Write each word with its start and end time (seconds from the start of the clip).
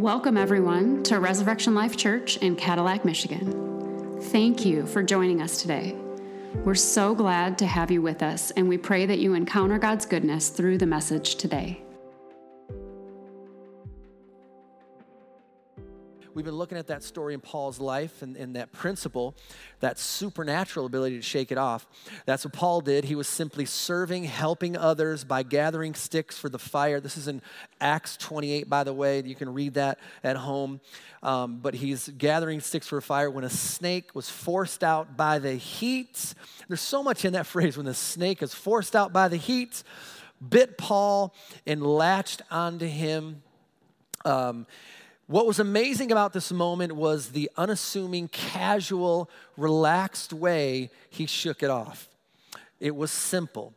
Welcome, 0.00 0.38
everyone, 0.38 1.02
to 1.02 1.20
Resurrection 1.20 1.74
Life 1.74 1.94
Church 1.94 2.38
in 2.38 2.56
Cadillac, 2.56 3.04
Michigan. 3.04 4.18
Thank 4.18 4.64
you 4.64 4.86
for 4.86 5.02
joining 5.02 5.42
us 5.42 5.60
today. 5.60 5.94
We're 6.64 6.74
so 6.74 7.14
glad 7.14 7.58
to 7.58 7.66
have 7.66 7.90
you 7.90 8.00
with 8.00 8.22
us, 8.22 8.50
and 8.52 8.66
we 8.66 8.78
pray 8.78 9.04
that 9.04 9.18
you 9.18 9.34
encounter 9.34 9.78
God's 9.78 10.06
goodness 10.06 10.48
through 10.48 10.78
the 10.78 10.86
message 10.86 11.34
today. 11.34 11.82
We've 16.40 16.46
been 16.46 16.54
looking 16.54 16.78
at 16.78 16.86
that 16.86 17.02
story 17.02 17.34
in 17.34 17.40
Paul's 17.40 17.78
life 17.78 18.22
and, 18.22 18.34
and, 18.34 18.56
that 18.56 18.72
principle, 18.72 19.34
that 19.80 19.98
supernatural 19.98 20.86
ability 20.86 21.16
to 21.16 21.22
shake 21.22 21.52
it 21.52 21.58
off. 21.58 21.86
That's 22.24 22.46
what 22.46 22.54
Paul 22.54 22.80
did. 22.80 23.04
He 23.04 23.14
was 23.14 23.28
simply 23.28 23.66
serving, 23.66 24.24
helping 24.24 24.74
others 24.74 25.22
by 25.22 25.42
gathering 25.42 25.92
sticks 25.92 26.38
for 26.38 26.48
the 26.48 26.58
fire. 26.58 26.98
This 26.98 27.18
is 27.18 27.28
in 27.28 27.42
Acts 27.78 28.16
28, 28.16 28.70
by 28.70 28.84
the 28.84 28.94
way. 28.94 29.22
You 29.22 29.34
can 29.34 29.52
read 29.52 29.74
that 29.74 29.98
at 30.24 30.38
home. 30.38 30.80
Um, 31.22 31.58
but 31.58 31.74
he's 31.74 32.08
gathering 32.08 32.60
sticks 32.60 32.88
for 32.88 32.96
a 32.96 33.02
fire 33.02 33.30
when 33.30 33.44
a 33.44 33.50
snake 33.50 34.14
was 34.14 34.30
forced 34.30 34.82
out 34.82 35.18
by 35.18 35.38
the 35.38 35.52
heat. 35.52 36.32
There's 36.68 36.80
so 36.80 37.02
much 37.02 37.26
in 37.26 37.34
that 37.34 37.44
phrase 37.54 37.76
when 37.76 37.84
the 37.84 37.92
snake 37.92 38.42
is 38.42 38.54
forced 38.54 38.96
out 38.96 39.12
by 39.12 39.28
the 39.28 39.36
heat, 39.36 39.82
bit 40.48 40.78
Paul 40.78 41.34
and 41.66 41.82
latched 41.82 42.40
onto 42.50 42.86
him. 42.86 43.42
Um, 44.24 44.66
what 45.30 45.46
was 45.46 45.60
amazing 45.60 46.10
about 46.10 46.32
this 46.32 46.50
moment 46.50 46.96
was 46.96 47.28
the 47.28 47.48
unassuming, 47.56 48.26
casual, 48.26 49.30
relaxed 49.56 50.32
way 50.32 50.90
he 51.08 51.24
shook 51.24 51.62
it 51.62 51.70
off. 51.70 52.08
It 52.80 52.96
was 52.96 53.12
simple. 53.12 53.72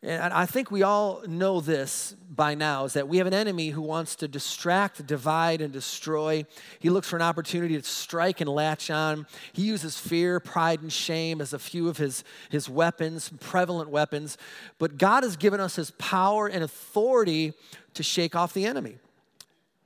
And 0.00 0.32
I 0.32 0.46
think 0.46 0.70
we 0.70 0.84
all 0.84 1.22
know 1.26 1.60
this 1.60 2.14
by 2.30 2.54
now 2.54 2.84
is 2.84 2.92
that 2.92 3.08
we 3.08 3.18
have 3.18 3.26
an 3.26 3.34
enemy 3.34 3.70
who 3.70 3.82
wants 3.82 4.14
to 4.16 4.28
distract, 4.28 5.04
divide, 5.08 5.60
and 5.60 5.72
destroy. 5.72 6.46
He 6.78 6.88
looks 6.88 7.08
for 7.08 7.16
an 7.16 7.22
opportunity 7.22 7.76
to 7.76 7.82
strike 7.82 8.40
and 8.40 8.48
latch 8.48 8.92
on. 8.92 9.26
He 9.52 9.62
uses 9.62 9.98
fear, 9.98 10.38
pride, 10.38 10.82
and 10.82 10.92
shame 10.92 11.40
as 11.40 11.52
a 11.52 11.58
few 11.58 11.88
of 11.88 11.96
his, 11.96 12.22
his 12.48 12.68
weapons, 12.68 13.32
prevalent 13.40 13.90
weapons. 13.90 14.38
But 14.78 14.98
God 14.98 15.24
has 15.24 15.36
given 15.36 15.58
us 15.58 15.74
his 15.74 15.90
power 15.98 16.46
and 16.46 16.62
authority 16.62 17.54
to 17.94 18.04
shake 18.04 18.36
off 18.36 18.54
the 18.54 18.66
enemy 18.66 18.98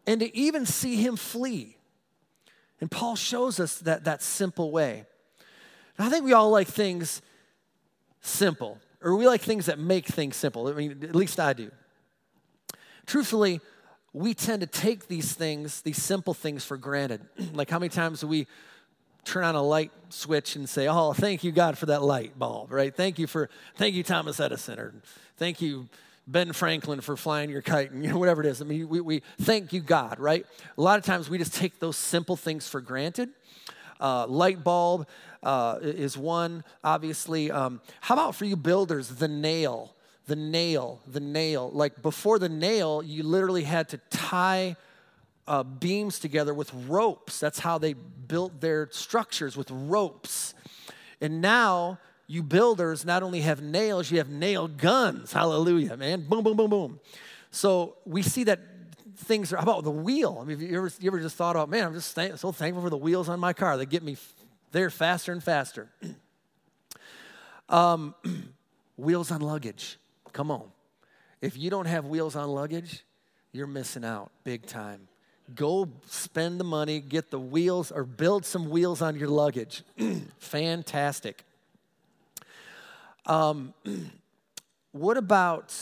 and 0.07 0.21
to 0.21 0.37
even 0.37 0.67
see 0.67 0.97
him 0.97 1.17
flee. 1.17 1.77
And 2.81 2.91
Paul 2.91 3.17
shows 3.17 3.61
us 3.61 3.79
that, 3.81 4.05
that 4.05 4.23
simple 4.23 4.71
way. 4.71 5.07
I 5.99 6.09
think 6.11 6.25
we 6.25 6.33
all 6.33 6.51
like 6.51 6.69
things 6.69 7.23
simple, 8.21 8.79
or 9.01 9.17
we 9.17 9.27
like 9.27 9.41
things 9.41 9.67
that 9.67 9.79
make 9.79 10.07
things 10.07 10.37
simple. 10.37 10.67
I 10.69 10.73
mean, 10.73 10.99
at 11.03 11.15
least 11.15 11.39
I 11.39 11.53
do. 11.53 11.71
Truthfully, 13.07 13.61
we 14.13 14.35
tend 14.35 14.61
to 14.61 14.67
take 14.67 15.09
these 15.09 15.33
things, 15.33 15.83
these 15.83 16.03
simple 16.03 16.35
things, 16.35 16.65
for 16.65 16.77
granted. 16.77 17.21
like 17.53 17.71
how 17.71 17.79
many 17.79 17.91
times 17.91 18.21
do 18.21 18.27
we 18.27 18.47
turn 19.25 19.45
on 19.45 19.55
a 19.55 19.63
light 19.63 19.93
switch 20.09 20.57
and 20.57 20.69
say, 20.69 20.89
"Oh, 20.89 21.13
thank 21.13 21.45
you 21.45 21.53
God 21.53 21.79
for 21.79 21.87
that 21.87 22.03
light 22.03 22.39
bulb," 22.39 22.73
right? 22.73 22.95
Thank 22.95 23.19
you 23.19 23.27
for, 23.27 23.51
thank 23.77 23.95
you 23.95 24.03
Thomas 24.03 24.41
Edison, 24.41 24.79
or 24.79 24.95
thank 25.37 25.61
you 25.61 25.89
Ben 26.27 26.53
Franklin 26.53 27.01
for 27.01 27.17
flying 27.17 27.51
your 27.51 27.63
kite 27.63 27.91
and 27.91 28.03
you 28.05 28.11
know, 28.11 28.19
whatever 28.19 28.41
it 28.41 28.47
is. 28.47 28.63
I 28.63 28.65
mean, 28.65 28.89
we, 28.89 29.01
we 29.01 29.23
thank 29.43 29.73
you, 29.73 29.81
God, 29.81 30.19
right? 30.19 30.47
A 30.79 30.83
lot 30.83 30.99
of 30.99 31.05
times 31.05 31.29
we 31.29 31.39
just 31.39 31.55
take 31.55 31.79
those 31.79 31.97
simple 31.97 32.37
things 32.37 32.69
for 32.69 32.81
granted. 32.81 33.29
Uh, 34.01 34.27
light 34.27 34.65
bulb 34.65 35.07
uh, 35.43 35.79
is 35.83 36.17
one, 36.17 36.65
obviously. 36.83 37.51
Um, 37.51 37.81
how 38.01 38.15
about 38.15 38.35
for 38.35 38.45
you 38.45 38.57
builders, 38.57 39.09
the 39.09 39.29
nail? 39.29 39.95
The 40.27 40.37
nail, 40.37 41.01
the 41.07 41.21
nail. 41.21 41.71
Like 41.71 42.01
before 42.01 42.39
the 42.39 42.49
nail, 42.49 43.03
you 43.03 43.23
literally 43.23 43.65
had 43.65 43.91
to 43.91 43.99
tie 44.11 44.77
uh, 45.47 45.63
beams 45.63 46.19
together 46.19 46.55
with 46.55 46.73
ropes. 46.89 47.39
That's 47.39 47.59
how 47.59 47.77
they 47.77 47.93
built 47.93 48.61
their 48.63 48.89
structures 48.91 49.57
with 49.57 49.71
ropes. 49.71 50.55
And 51.21 51.43
now 51.43 51.99
you 52.27 52.43
builders 52.43 53.05
not 53.05 53.23
only 53.23 53.41
have 53.41 53.63
nails, 53.63 54.11
you 54.11 54.19
have 54.19 54.31
nail 54.31 54.69
guns. 54.69 55.33
Hallelujah, 55.33 55.97
man. 55.97 56.27
Boom, 56.29 56.43
boom, 56.43 56.57
boom, 56.57 56.71
boom. 56.71 57.01
So 57.51 57.97
we 58.05 58.23
see 58.23 58.45
that 58.45 58.61
things 59.17 59.53
are, 59.53 59.57
how 59.57 59.63
about 59.63 59.85
the 59.85 59.91
wheel? 59.91 60.39
I 60.41 60.45
mean, 60.45 60.61
you 60.61 60.77
ever, 60.77 60.91
you 61.01 61.09
ever 61.09 61.21
just 61.21 61.37
thought 61.37 61.57
about, 61.57 61.69
man, 61.69 61.87
I'm 61.87 61.95
just 61.95 62.15
th- 62.15 62.37
so 62.37 62.53
thankful 62.53 62.83
for 62.83 62.91
the 62.91 62.97
wheels 62.97 63.29
on 63.29 63.39
my 63.41 63.53
car. 63.53 63.77
They 63.77 63.87
get 63.87 64.03
me 64.03 64.13
f- 64.13 64.33
there 64.73 64.91
faster 64.91 65.33
and 65.33 65.43
faster. 65.43 65.89
um, 67.69 68.15
wheels 68.97 69.31
on 69.31 69.41
luggage. 69.41 69.99
Come 70.33 70.51
on. 70.51 70.65
If 71.41 71.57
you 71.57 71.71
don't 71.71 71.87
have 71.87 72.07
wheels 72.07 72.37
on 72.37 72.49
luggage, 72.49 73.05
you're 73.53 73.67
missing 73.67 74.05
out 74.05 74.31
big 74.43 74.67
time. 74.67 75.09
Go 75.55 75.91
spend 76.07 76.59
the 76.59 76.65
money, 76.65 77.01
get 77.01 77.31
the 77.31 77.39
wheels, 77.39 77.93
or 77.93 78.05
build 78.05 78.47
some 78.47 78.71
wheels 78.71 79.03
on 79.03 79.17
your 79.17 79.29
luggage. 79.29 79.83
Fantastic. 80.39 81.45
Um, 83.27 83.75
what 84.93 85.17
about, 85.17 85.75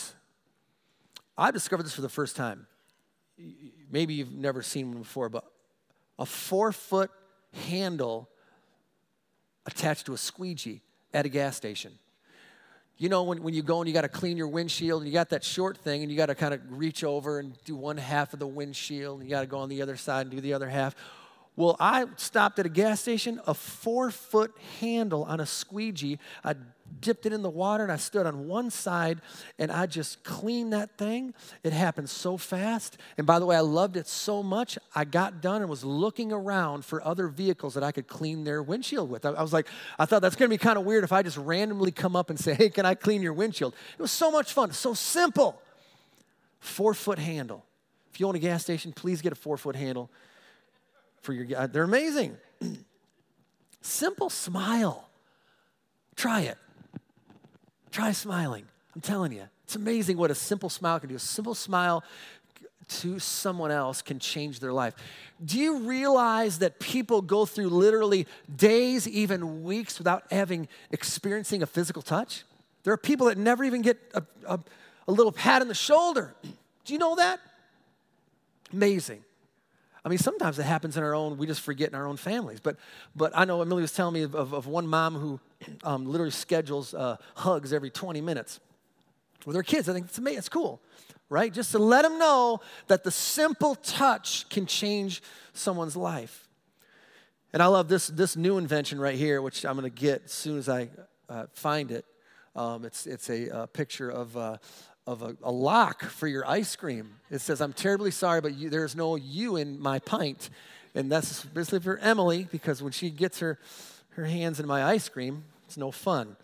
I 1.37 1.51
discovered 1.51 1.85
this 1.85 1.95
for 1.95 2.03
the 2.03 2.09
first 2.09 2.37
time. 2.37 2.67
Maybe 3.91 4.15
you've 4.15 4.33
never 4.33 4.63
seen 4.63 4.89
one 4.93 5.03
before, 5.03 5.29
but 5.29 5.45
a 6.19 6.27
four 6.27 6.73
foot 6.73 7.11
handle 7.67 8.29
attached 9.67 10.07
to 10.07 10.15
a 10.15 10.19
squeegee 10.19 10.81
at 11.13 11.27
a 11.27 11.29
gas 11.29 11.57
station. 11.57 11.93
You 12.99 13.09
know, 13.09 13.25
when, 13.25 13.43
when 13.43 13.55
you 13.55 13.63
go 13.63 13.81
and 13.81 13.89
you 13.89 13.95
got 13.95 14.03
to 14.03 14.09
clean 14.09 14.37
your 14.37 14.49
windshield 14.49 15.03
and 15.03 15.09
you 15.09 15.13
got 15.13 15.31
that 15.31 15.43
short 15.43 15.79
thing 15.79 16.03
and 16.03 16.11
you 16.11 16.17
got 16.17 16.27
to 16.27 16.35
kind 16.35 16.55
of 16.55 16.61
reach 16.71 17.03
over 17.03 17.41
and 17.41 17.57
do 17.65 17.75
one 17.75 17.97
half 17.97 18.33
of 18.33 18.39
the 18.39 18.47
windshield 18.47 19.21
and 19.21 19.29
you 19.29 19.35
got 19.35 19.41
to 19.41 19.47
go 19.47 19.59
on 19.59 19.69
the 19.69 19.83
other 19.83 19.97
side 19.97 20.23
and 20.23 20.31
do 20.31 20.41
the 20.41 20.53
other 20.53 20.69
half. 20.69 20.95
Well, 21.57 21.77
I 21.81 22.07
stopped 22.17 22.59
at 22.59 22.67
a 22.67 22.71
gas 22.71 23.01
station, 23.01 23.41
a 23.47 23.55
four 23.55 24.11
foot 24.11 24.53
handle 24.81 25.25
on 25.25 25.41
a 25.41 25.47
squeegee. 25.47 26.19
I 26.45 26.55
dipped 27.01 27.27
it 27.27 27.33
in 27.33 27.43
the 27.43 27.51
water 27.51 27.83
and 27.83 27.93
I 27.93 27.97
stood 27.97 28.27
on 28.27 28.47
one 28.47 28.71
side 28.71 29.21
and 29.59 29.71
I 29.71 29.87
just 29.87 30.25
cleaned 30.25 30.73
that 30.73 30.99
thing. 30.99 31.35
It 31.63 31.73
happened 31.73 32.11
so 32.11 32.37
fast. 32.37 32.99
And 33.17 33.27
by 33.27 33.39
the 33.39 33.47
way, 33.47 33.57
I 33.57 33.61
loved 33.61 33.97
it 33.97 34.07
so 34.07 34.43
much, 34.43 34.79
I 34.95 35.05
got 35.05 35.41
done 35.41 35.63
and 35.63 35.71
was 35.71 35.85
looking 35.85 36.33
around 36.33 36.85
for 36.85 37.05
other 37.07 37.29
vehicles 37.29 37.75
that 37.75 37.83
I 37.83 37.93
could 37.93 38.07
clean 38.07 38.45
their 38.45 38.63
windshield 38.63 39.11
with. 39.11 39.25
I, 39.25 39.43
was 39.43 39.53
like, 39.53 39.69
I 39.99 40.05
thought 40.05 40.23
that's 40.23 40.37
gonna 40.37 40.49
be 40.49 40.59
kind 40.59 40.79
of 40.79 40.85
weird 40.85 41.05
if 41.05 41.13
I 41.13 41.23
just 41.23 41.37
randomly 41.37 41.91
come 41.91 42.17
up 42.17 42.31
and 42.31 42.39
say, 42.39 42.55
hey, 42.55 42.69
can 42.69 42.87
I 42.87 42.95
clean 42.95 43.23
your 43.23 43.33
windshield? 43.33 43.75
It 43.99 44.03
was 44.03 44.13
so 44.13 44.31
much 44.31 44.53
fun, 44.53 44.73
so 44.73 44.95
simple. 44.95 45.61
Four 46.61 46.95
foot 46.95 47.19
handle. 47.19 47.65
If 48.13 48.21
you 48.21 48.29
own 48.29 48.37
a 48.37 48.39
gas 48.39 48.63
station, 48.63 48.93
please 48.93 49.23
get 49.23 49.33
a 49.33 49.37
four 49.37 49.57
foot 49.57 49.75
handle 49.75 50.11
for 51.23 51.33
your 51.33 51.59
uh, 51.59 51.67
they're 51.67 51.85
amazing. 51.85 52.37
Simple 53.81 54.29
smile. 54.31 55.09
Try 56.15 56.43
it. 56.43 56.59
Try 57.93 58.13
smiling. 58.13 58.65
I'm 58.95 59.01
telling 59.03 59.33
you. 59.33 59.45
It's 59.65 59.77
amazing 59.77 60.17
what 60.17 60.31
a 60.31 60.35
simple 60.35 60.69
smile 60.69 60.99
can 60.99 61.09
do. 61.09 61.15
A 61.15 61.21
simple 61.21 61.55
smile 61.55 62.03
to 62.89 63.19
someone 63.19 63.71
else 63.71 64.03
can 64.03 64.19
change 64.19 64.61
their 64.61 64.73
life. 64.73 64.95
Do 65.43 65.59
you 65.59 65.79
realize 65.79 66.59
that 66.59 66.81
people 66.81 67.23
go 67.23 67.47
through 67.47 67.69
literally 67.69 68.27
days, 68.55 69.07
even 69.07 69.63
weeks 69.63 69.99
without 69.99 70.25
having 70.31 70.69
experiencing 70.91 71.63
a 71.63 71.67
physical 71.67 72.03
touch? 72.03 72.45
There 72.85 72.93
are 72.93 72.99
people 72.99 73.29
that 73.29 73.39
never 73.39 73.63
even 73.63 73.83
get 73.83 73.99
a, 74.15 74.23
a, 74.47 74.59
a 75.07 75.13
little 75.13 75.33
pat 75.33 75.63
on 75.63 75.69
the 75.69 75.75
shoulder. 75.75 76.35
Do 76.85 76.93
you 76.93 76.99
know 76.99 77.17
that? 77.17 77.41
Amazing. 78.73 79.23
I 80.05 80.09
mean, 80.09 80.19
sometimes 80.19 80.59
it 80.59 80.65
happens 80.65 80.97
in 80.97 81.05
our 81.05 81.15
own, 81.15 81.39
we 81.39 81.47
just 81.47 81.61
forget 81.61 81.89
in 81.89 81.95
our 81.95 82.07
own 82.07 82.17
families. 82.17 82.59
But, 82.59 82.77
but 83.15 83.33
I 83.35 83.45
know 83.45 83.61
Emily 83.61 83.83
was 83.83 83.93
telling 83.93 84.15
me 84.15 84.23
of, 84.23 84.35
of, 84.35 84.53
of 84.53 84.67
one 84.67 84.87
mom 84.87 85.15
who 85.15 85.39
um, 85.85 86.07
literally 86.07 86.31
schedules 86.31 86.95
uh, 86.95 87.17
hugs 87.37 87.73
every 87.73 87.91
20 87.91 88.21
minutes 88.21 88.61
with 89.45 89.57
her 89.57 89.63
kids. 89.63 89.89
I 89.89 89.93
think 89.93 90.07
it's 90.07 90.19
amazing, 90.19 90.39
it's 90.39 90.49
cool, 90.49 90.81
right? 91.29 91.53
Just 91.53 91.73
to 91.73 91.79
let 91.79 92.03
them 92.03 92.19
know 92.19 92.61
that 92.89 93.05
the 93.05 93.11
simple 93.11 93.75
touch 93.75 94.49
can 94.49 94.67
change 94.67 95.23
someone's 95.53 95.97
life. 95.97 96.49
And 97.53 97.63
I 97.63 97.67
love 97.67 97.89
this, 97.89 98.07
this 98.07 98.37
new 98.37 98.57
invention 98.57 98.99
right 98.99 99.17
here, 99.17 99.43
which 99.43 99.65
I'm 99.67 99.77
going 99.77 99.91
to 99.91 100.01
get 100.01 100.23
as 100.25 100.33
soon 100.33 100.59
as 100.59 100.69
I 100.69 100.89
uh, 101.29 101.47
find 101.53 101.91
it. 101.91 102.07
Um, 102.57 102.85
it's, 102.85 103.07
it's 103.07 103.29
a, 103.29 103.49
a 103.49 103.67
picture 103.67 104.11
of, 104.11 104.37
uh, 104.37 104.57
of 105.07 105.23
a, 105.23 105.37
a, 105.43 105.51
lock 105.51 106.05
for 106.05 106.27
your 106.27 106.49
ice 106.49 106.77
cream. 106.77 107.15
It 107.31 107.41
says, 107.41 107.61
I'm 107.61 107.73
terribly 107.73 108.11
sorry, 108.11 108.41
but 108.41 108.55
you, 108.55 108.71
there's 108.71 108.95
no 108.95 109.17
you 109.17 109.57
in 109.57 109.81
my 109.81 109.99
pint. 109.99 110.51
And 110.95 111.11
that's 111.11 111.45
basically 111.45 111.81
for 111.81 111.99
Emily, 111.99 112.47
because 112.51 112.83
when 112.83 112.93
she 112.93 113.11
gets 113.11 113.39
her, 113.41 113.59
her 114.11 114.25
hands 114.25 114.61
in 114.61 114.67
my 114.67 114.85
ice 114.85 115.09
cream, 115.09 115.45
it's 115.73 115.79
no 115.79 115.91
fun. 115.91 116.37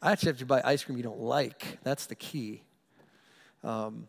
I 0.00 0.12
actually 0.12 0.28
have 0.28 0.38
to 0.38 0.46
buy 0.46 0.62
ice 0.64 0.82
cream 0.82 0.96
you 0.96 1.04
don't 1.04 1.20
like. 1.20 1.76
That's 1.82 2.06
the 2.06 2.14
key. 2.14 2.62
Um, 3.62 4.08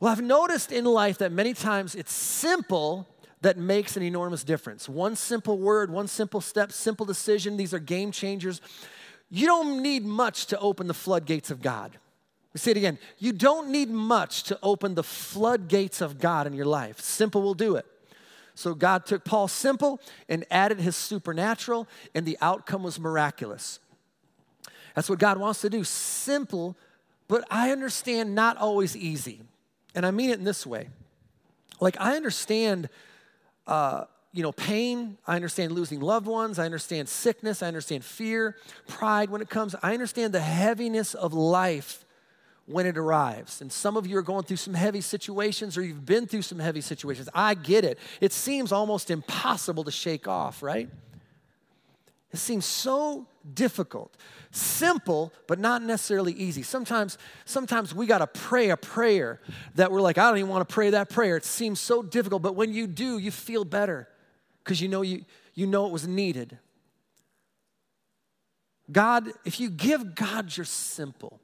well, 0.00 0.10
I've 0.10 0.22
noticed 0.22 0.72
in 0.72 0.86
life 0.86 1.18
that 1.18 1.32
many 1.32 1.52
times 1.52 1.94
it's 1.94 2.14
simple 2.14 3.06
that 3.42 3.58
makes 3.58 3.94
an 3.98 4.02
enormous 4.02 4.42
difference. 4.42 4.88
One 4.88 5.16
simple 5.16 5.58
word, 5.58 5.90
one 5.90 6.08
simple 6.08 6.40
step, 6.40 6.72
simple 6.72 7.04
decision, 7.04 7.58
these 7.58 7.74
are 7.74 7.78
game 7.78 8.10
changers. 8.10 8.62
You 9.28 9.46
don't 9.46 9.82
need 9.82 10.02
much 10.06 10.46
to 10.46 10.58
open 10.60 10.86
the 10.86 10.94
floodgates 10.94 11.50
of 11.50 11.60
God. 11.60 11.98
We 12.54 12.60
say 12.60 12.70
it 12.70 12.78
again. 12.78 12.98
You 13.18 13.32
don't 13.32 13.68
need 13.68 13.90
much 13.90 14.44
to 14.44 14.58
open 14.62 14.94
the 14.94 15.02
floodgates 15.02 16.00
of 16.00 16.18
God 16.18 16.46
in 16.46 16.54
your 16.54 16.64
life. 16.64 17.00
Simple 17.00 17.42
will 17.42 17.52
do 17.52 17.76
it. 17.76 17.84
So 18.58 18.74
God 18.74 19.06
took 19.06 19.22
Paul's 19.22 19.52
simple 19.52 20.00
and 20.28 20.44
added 20.50 20.80
his 20.80 20.96
supernatural, 20.96 21.86
and 22.12 22.26
the 22.26 22.36
outcome 22.40 22.82
was 22.82 22.98
miraculous. 22.98 23.78
That's 24.96 25.08
what 25.08 25.20
God 25.20 25.38
wants 25.38 25.60
to 25.60 25.70
do. 25.70 25.84
Simple, 25.84 26.76
but 27.28 27.44
I 27.52 27.70
understand 27.70 28.34
not 28.34 28.56
always 28.56 28.96
easy. 28.96 29.42
And 29.94 30.04
I 30.04 30.10
mean 30.10 30.30
it 30.30 30.40
in 30.40 30.44
this 30.44 30.66
way. 30.66 30.88
Like, 31.78 32.00
I 32.00 32.16
understand, 32.16 32.88
uh, 33.68 34.06
you 34.32 34.42
know, 34.42 34.50
pain. 34.50 35.18
I 35.24 35.36
understand 35.36 35.70
losing 35.70 36.00
loved 36.00 36.26
ones. 36.26 36.58
I 36.58 36.64
understand 36.64 37.08
sickness. 37.08 37.62
I 37.62 37.68
understand 37.68 38.04
fear, 38.04 38.56
pride 38.88 39.30
when 39.30 39.40
it 39.40 39.48
comes. 39.48 39.76
I 39.84 39.94
understand 39.94 40.34
the 40.34 40.40
heaviness 40.40 41.14
of 41.14 41.32
life 41.32 42.04
when 42.68 42.86
it 42.86 42.98
arrives. 42.98 43.60
And 43.60 43.72
some 43.72 43.96
of 43.96 44.06
you 44.06 44.18
are 44.18 44.22
going 44.22 44.44
through 44.44 44.58
some 44.58 44.74
heavy 44.74 45.00
situations 45.00 45.76
or 45.78 45.82
you've 45.82 46.04
been 46.04 46.26
through 46.26 46.42
some 46.42 46.58
heavy 46.58 46.82
situations. 46.82 47.28
I 47.34 47.54
get 47.54 47.84
it. 47.84 47.98
It 48.20 48.32
seems 48.32 48.72
almost 48.72 49.10
impossible 49.10 49.84
to 49.84 49.90
shake 49.90 50.28
off, 50.28 50.62
right? 50.62 50.88
It 52.30 52.36
seems 52.36 52.66
so 52.66 53.26
difficult. 53.54 54.14
Simple, 54.50 55.32
but 55.46 55.58
not 55.58 55.82
necessarily 55.82 56.32
easy. 56.34 56.62
Sometimes, 56.62 57.16
sometimes 57.46 57.94
we 57.94 58.06
got 58.06 58.18
to 58.18 58.26
pray 58.26 58.68
a 58.68 58.76
prayer 58.76 59.40
that 59.76 59.90
we're 59.90 60.02
like, 60.02 60.18
I 60.18 60.28
don't 60.28 60.38
even 60.38 60.50
want 60.50 60.68
to 60.68 60.72
pray 60.72 60.90
that 60.90 61.08
prayer. 61.08 61.38
It 61.38 61.46
seems 61.46 61.80
so 61.80 62.02
difficult, 62.02 62.42
but 62.42 62.54
when 62.54 62.74
you 62.74 62.86
do, 62.86 63.16
you 63.16 63.30
feel 63.30 63.64
better 63.64 64.08
because 64.62 64.82
you 64.82 64.88
know 64.88 65.00
you, 65.00 65.24
you 65.54 65.66
know 65.66 65.86
it 65.86 65.92
was 65.92 66.06
needed. 66.06 66.58
God, 68.92 69.30
if 69.46 69.58
you 69.58 69.70
give 69.70 70.14
God 70.14 70.54
your 70.54 70.66
simple, 70.66 71.40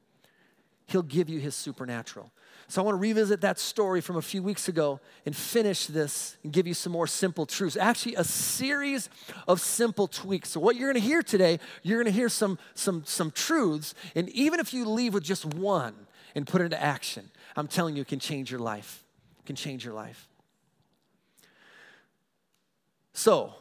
He'll 0.86 1.02
give 1.02 1.28
you 1.28 1.40
his 1.40 1.54
supernatural. 1.54 2.30
So 2.68 2.80
I 2.80 2.84
want 2.84 2.96
to 2.96 3.00
revisit 3.00 3.40
that 3.42 3.58
story 3.58 4.00
from 4.00 4.16
a 4.16 4.22
few 4.22 4.42
weeks 4.42 4.68
ago 4.68 5.00
and 5.26 5.36
finish 5.36 5.86
this 5.86 6.36
and 6.42 6.52
give 6.52 6.66
you 6.66 6.74
some 6.74 6.92
more 6.92 7.06
simple 7.06 7.46
truths. 7.46 7.76
Actually, 7.76 8.14
a 8.14 8.24
series 8.24 9.10
of 9.46 9.60
simple 9.60 10.06
tweaks. 10.06 10.50
So 10.50 10.60
what 10.60 10.76
you're 10.76 10.90
going 10.90 11.02
to 11.02 11.06
hear 11.06 11.22
today, 11.22 11.60
you're 11.82 12.02
going 12.02 12.12
to 12.12 12.18
hear 12.18 12.28
some, 12.28 12.58
some, 12.74 13.04
some 13.04 13.30
truths. 13.30 13.94
And 14.14 14.28
even 14.30 14.60
if 14.60 14.72
you 14.72 14.88
leave 14.88 15.14
with 15.14 15.24
just 15.24 15.44
one 15.44 15.94
and 16.34 16.46
put 16.46 16.62
it 16.62 16.64
into 16.64 16.82
action, 16.82 17.30
I'm 17.56 17.68
telling 17.68 17.96
you, 17.96 18.02
it 18.02 18.08
can 18.08 18.18
change 18.18 18.50
your 18.50 18.60
life. 18.60 19.04
It 19.40 19.46
can 19.46 19.56
change 19.56 19.84
your 19.84 19.94
life. 19.94 20.28
So, 23.12 23.54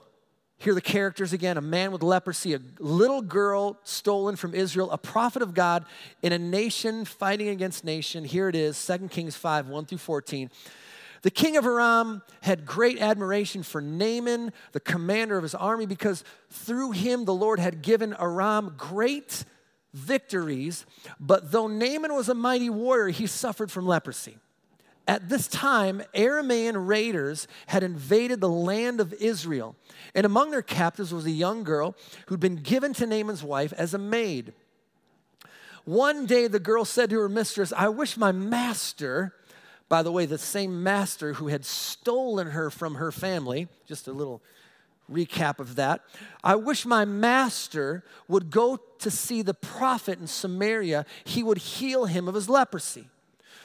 here 0.63 0.71
are 0.71 0.75
the 0.75 0.81
characters 0.81 1.33
again 1.33 1.57
a 1.57 1.61
man 1.61 1.91
with 1.91 2.01
leprosy, 2.01 2.53
a 2.53 2.59
little 2.79 3.21
girl 3.21 3.77
stolen 3.83 4.37
from 4.37 4.55
Israel, 4.55 4.89
a 4.91 4.97
prophet 4.97 5.41
of 5.41 5.53
God 5.53 5.85
in 6.21 6.31
a 6.31 6.39
nation 6.39 7.03
fighting 7.03 7.49
against 7.49 7.83
nation. 7.83 8.23
Here 8.23 8.47
it 8.47 8.55
is 8.55 8.83
2 8.85 9.09
Kings 9.09 9.35
5 9.35 9.67
1 9.67 9.85
through 9.85 9.97
14. 9.97 10.49
The 11.21 11.31
king 11.31 11.57
of 11.57 11.65
Aram 11.65 12.21
had 12.41 12.65
great 12.65 13.01
admiration 13.01 13.61
for 13.61 13.81
Naaman, 13.81 14.53
the 14.71 14.79
commander 14.79 15.35
of 15.35 15.43
his 15.43 15.55
army, 15.55 15.85
because 15.85 16.23
through 16.49 16.91
him 16.91 17.25
the 17.25 17.33
Lord 17.33 17.59
had 17.59 17.81
given 17.81 18.15
Aram 18.17 18.75
great 18.77 19.43
victories. 19.93 20.85
But 21.19 21.51
though 21.51 21.67
Naaman 21.67 22.13
was 22.13 22.29
a 22.29 22.33
mighty 22.33 22.69
warrior, 22.69 23.09
he 23.09 23.27
suffered 23.27 23.69
from 23.69 23.85
leprosy. 23.85 24.37
At 25.07 25.27
this 25.27 25.47
time, 25.47 26.01
Aramean 26.15 26.87
raiders 26.87 27.47
had 27.67 27.83
invaded 27.83 28.39
the 28.39 28.49
land 28.49 29.01
of 29.01 29.13
Israel, 29.13 29.75
and 30.15 30.25
among 30.25 30.51
their 30.51 30.61
captives 30.61 31.13
was 31.13 31.25
a 31.25 31.31
young 31.31 31.63
girl 31.63 31.95
who'd 32.27 32.39
been 32.39 32.55
given 32.55 32.93
to 32.93 33.05
Naaman's 33.05 33.43
wife 33.43 33.73
as 33.73 33.93
a 33.93 33.97
maid. 33.97 34.53
One 35.83 36.25
day, 36.25 36.47
the 36.47 36.59
girl 36.59 36.85
said 36.85 37.09
to 37.09 37.19
her 37.19 37.27
mistress, 37.27 37.73
I 37.75 37.89
wish 37.89 38.15
my 38.15 38.31
master, 38.31 39.33
by 39.89 40.03
the 40.03 40.11
way, 40.11 40.25
the 40.25 40.37
same 40.37 40.81
master 40.81 41.33
who 41.33 41.47
had 41.47 41.65
stolen 41.65 42.51
her 42.51 42.69
from 42.69 42.95
her 42.95 43.11
family, 43.11 43.67
just 43.85 44.07
a 44.07 44.13
little 44.13 44.41
recap 45.11 45.59
of 45.59 45.75
that. 45.75 46.01
I 46.45 46.55
wish 46.55 46.85
my 46.85 47.03
master 47.03 48.05
would 48.29 48.49
go 48.49 48.79
to 48.99 49.11
see 49.11 49.41
the 49.41 49.53
prophet 49.53 50.19
in 50.19 50.27
Samaria, 50.27 51.05
he 51.25 51.43
would 51.43 51.57
heal 51.57 52.05
him 52.05 52.29
of 52.29 52.35
his 52.35 52.47
leprosy. 52.47 53.09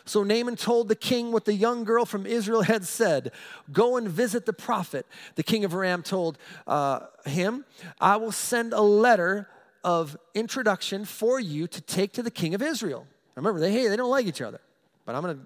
So 0.08 0.22
Naaman 0.22 0.56
told 0.56 0.88
the 0.88 0.96
king 0.96 1.32
what 1.32 1.44
the 1.44 1.52
young 1.52 1.84
girl 1.84 2.05
from 2.05 2.25
Israel 2.25 2.62
had 2.62 2.84
said 2.84 3.32
Go 3.72 3.96
and 3.96 4.08
visit 4.08 4.46
the 4.46 4.52
prophet. 4.52 5.06
The 5.34 5.43
king 5.43 5.64
of 5.64 5.75
Aram 5.75 6.02
told 6.02 6.38
uh, 6.66 7.00
him, 7.26 7.64
I 8.00 8.16
will 8.16 8.32
send 8.32 8.72
a 8.72 8.81
letter 8.81 9.49
of 9.84 10.16
introduction 10.34 11.05
for 11.05 11.38
you 11.38 11.66
to 11.69 11.81
take 11.81 12.12
to 12.14 12.22
the 12.22 12.31
king 12.31 12.55
of 12.55 12.62
Israel. 12.62 13.06
Remember, 13.37 13.60
they, 13.60 13.70
hey, 13.70 13.88
they 13.88 13.96
don't 13.96 14.10
like 14.10 14.26
each 14.26 14.40
other, 14.40 14.60
but 15.05 15.14
I'm 15.14 15.22
going 15.22 15.37
to 15.37 15.43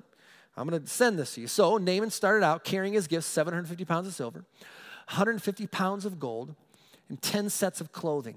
I'm 0.56 0.68
going 0.68 0.82
to 0.82 0.86
send 0.86 1.18
this 1.18 1.34
to 1.34 1.40
you. 1.40 1.46
So 1.46 1.78
Naaman 1.78 2.10
started 2.10 2.44
out 2.44 2.62
carrying 2.62 2.92
his 2.92 3.06
gifts 3.06 3.26
750 3.26 3.84
pounds 3.86 4.06
of 4.06 4.14
silver, 4.14 4.44
150 5.08 5.66
pounds 5.68 6.04
of 6.04 6.20
gold, 6.20 6.54
and 7.08 7.20
10 7.20 7.48
sets 7.48 7.80
of 7.80 7.90
clothing. 7.90 8.36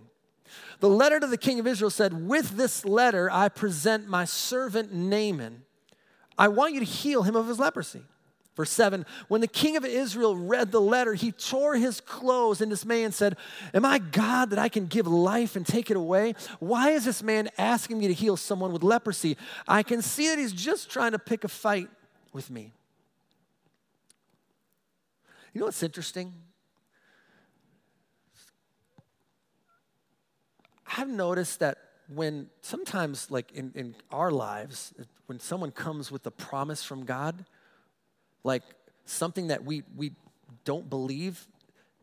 The 0.79 0.89
letter 0.89 1.19
to 1.19 1.27
the 1.27 1.37
king 1.37 1.59
of 1.59 1.67
Israel 1.67 1.89
said, 1.89 2.27
With 2.27 2.51
this 2.51 2.85
letter 2.85 3.29
I 3.29 3.49
present 3.49 4.07
my 4.07 4.23
servant 4.25 4.93
Naaman 4.93 5.64
I 6.37 6.47
want 6.49 6.73
you 6.73 6.79
to 6.79 6.85
heal 6.85 7.23
him 7.23 7.35
of 7.35 7.47
his 7.47 7.59
leprosy. 7.59 8.03
Verse 8.55 8.71
7 8.71 9.05
When 9.27 9.41
the 9.41 9.47
king 9.47 9.77
of 9.77 9.85
Israel 9.85 10.35
read 10.35 10.71
the 10.71 10.81
letter, 10.81 11.13
he 11.13 11.31
tore 11.31 11.75
his 11.75 12.01
clothes 12.01 12.61
in 12.61 12.69
dismay 12.69 13.03
and 13.03 13.13
said, 13.13 13.35
Am 13.73 13.85
I 13.85 13.99
God 13.99 14.49
that 14.51 14.59
I 14.59 14.69
can 14.69 14.87
give 14.87 15.07
life 15.07 15.55
and 15.55 15.65
take 15.65 15.91
it 15.91 15.97
away? 15.97 16.35
Why 16.59 16.91
is 16.91 17.05
this 17.05 17.21
man 17.21 17.49
asking 17.57 17.99
me 17.99 18.07
to 18.07 18.13
heal 18.13 18.37
someone 18.37 18.71
with 18.71 18.83
leprosy? 18.83 19.37
I 19.67 19.83
can 19.83 20.01
see 20.01 20.29
that 20.29 20.39
he's 20.39 20.53
just 20.53 20.89
trying 20.89 21.11
to 21.11 21.19
pick 21.19 21.43
a 21.43 21.49
fight 21.49 21.89
with 22.31 22.49
me. 22.49 22.71
You 25.53 25.59
know 25.59 25.65
what's 25.67 25.83
interesting? 25.83 26.33
I've 30.97 31.09
noticed 31.09 31.59
that 31.59 31.77
when 32.07 32.49
sometimes, 32.61 33.31
like 33.31 33.51
in, 33.51 33.71
in 33.75 33.95
our 34.11 34.31
lives, 34.31 34.93
when 35.25 35.39
someone 35.39 35.71
comes 35.71 36.11
with 36.11 36.25
a 36.27 36.31
promise 36.31 36.83
from 36.83 37.05
God, 37.05 37.45
like 38.43 38.63
something 39.05 39.47
that 39.47 39.63
we, 39.63 39.83
we 39.95 40.11
don't 40.63 40.89
believe, 40.89 41.47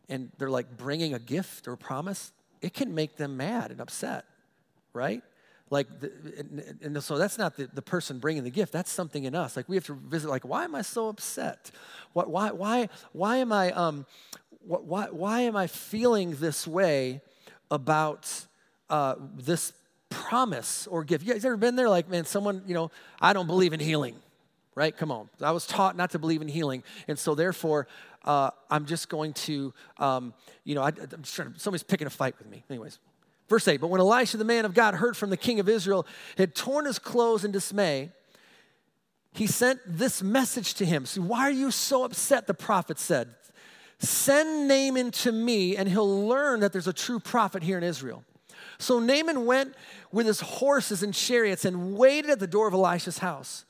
and 0.09 0.31
they're 0.37 0.49
like 0.49 0.77
bringing 0.77 1.13
a 1.13 1.19
gift 1.19 1.67
or 1.67 1.75
promise, 1.75 2.33
it 2.61 2.73
can 2.73 2.93
make 2.93 3.17
them 3.17 3.37
mad 3.37 3.71
and 3.71 3.79
upset, 3.79 4.25
right? 4.93 5.21
Like, 5.69 5.99
the, 5.99 6.11
and, 6.37 6.79
and, 6.83 7.03
so 7.03 7.17
that's 7.17 7.37
not 7.37 7.57
the, 7.57 7.67
the 7.73 7.81
person 7.81 8.19
bringing 8.19 8.43
the 8.43 8.51
gift. 8.51 8.71
That's 8.71 8.91
something 8.91 9.23
in 9.23 9.33
us. 9.33 9.55
Like, 9.57 9.67
we 9.67 9.75
have 9.75 9.85
to 9.85 9.93
visit, 9.93 10.29
like, 10.29 10.45
why 10.45 10.65
am 10.65 10.75
I 10.75 10.83
so 10.83 11.07
upset? 11.07 11.71
What, 12.11 12.29
why, 12.29 12.51
why, 12.51 12.89
why 13.11 13.37
am 13.37 13.51
I, 13.51 13.71
um, 13.71 14.05
why, 14.59 15.07
why 15.09 15.41
am 15.41 15.55
I 15.55 15.67
feeling 15.67 16.35
this 16.35 16.67
way 16.67 17.21
about 17.71 18.45
uh, 18.89 19.15
this 19.35 19.73
promise 20.27 20.87
or 20.87 21.03
gift. 21.03 21.25
You 21.25 21.33
guys 21.33 21.45
ever 21.45 21.57
been 21.57 21.75
there? 21.75 21.89
Like, 21.89 22.09
man, 22.09 22.25
someone, 22.25 22.63
you 22.65 22.73
know, 22.73 22.91
I 23.21 23.33
don't 23.33 23.47
believe 23.47 23.73
in 23.73 23.79
healing, 23.79 24.15
right? 24.75 24.95
Come 24.95 25.11
on. 25.11 25.29
I 25.41 25.51
was 25.51 25.65
taught 25.65 25.97
not 25.97 26.11
to 26.11 26.19
believe 26.19 26.41
in 26.41 26.47
healing. 26.47 26.83
And 27.07 27.17
so, 27.19 27.35
therefore, 27.35 27.87
uh, 28.23 28.51
I'm 28.69 28.85
just 28.85 29.09
going 29.09 29.33
to, 29.33 29.73
um, 29.97 30.33
you 30.63 30.75
know, 30.75 30.81
I, 30.81 30.89
am 30.89 31.21
just 31.21 31.35
trying 31.35 31.53
to, 31.53 31.59
somebody's 31.59 31.83
picking 31.83 32.07
a 32.07 32.09
fight 32.09 32.35
with 32.39 32.49
me. 32.49 32.63
Anyways, 32.69 32.99
verse 33.49 33.67
8 33.67 33.81
But 33.81 33.87
when 33.87 33.99
Elisha, 33.99 34.37
the 34.37 34.45
man 34.45 34.65
of 34.65 34.73
God, 34.73 34.95
heard 34.95 35.17
from 35.17 35.29
the 35.29 35.37
king 35.37 35.59
of 35.59 35.67
Israel, 35.67 36.07
had 36.37 36.55
torn 36.55 36.85
his 36.85 36.99
clothes 36.99 37.43
in 37.43 37.51
dismay, 37.51 38.11
he 39.33 39.47
sent 39.47 39.79
this 39.85 40.23
message 40.23 40.75
to 40.75 40.85
him. 40.85 41.05
So, 41.05 41.21
why 41.21 41.41
are 41.41 41.51
you 41.51 41.71
so 41.71 42.03
upset? 42.03 42.47
The 42.47 42.53
prophet 42.53 42.99
said, 42.99 43.29
Send 43.99 44.67
Naaman 44.67 45.11
to 45.11 45.31
me, 45.31 45.75
and 45.75 45.89
he'll 45.89 46.27
learn 46.27 46.61
that 46.61 46.71
there's 46.71 46.87
a 46.87 46.93
true 46.93 47.19
prophet 47.19 47.63
here 47.63 47.77
in 47.77 47.83
Israel. 47.83 48.23
So 48.83 48.99
Naaman 48.99 49.45
went 49.45 49.75
with 50.11 50.27
his 50.27 50.39
horses 50.39 51.03
and 51.03 51.13
chariots 51.13 51.65
and 51.65 51.95
waited 51.95 52.29
at 52.29 52.39
the 52.39 52.47
door 52.47 52.67
of 52.67 52.73
Elisha's 52.73 53.17
house. 53.19 53.65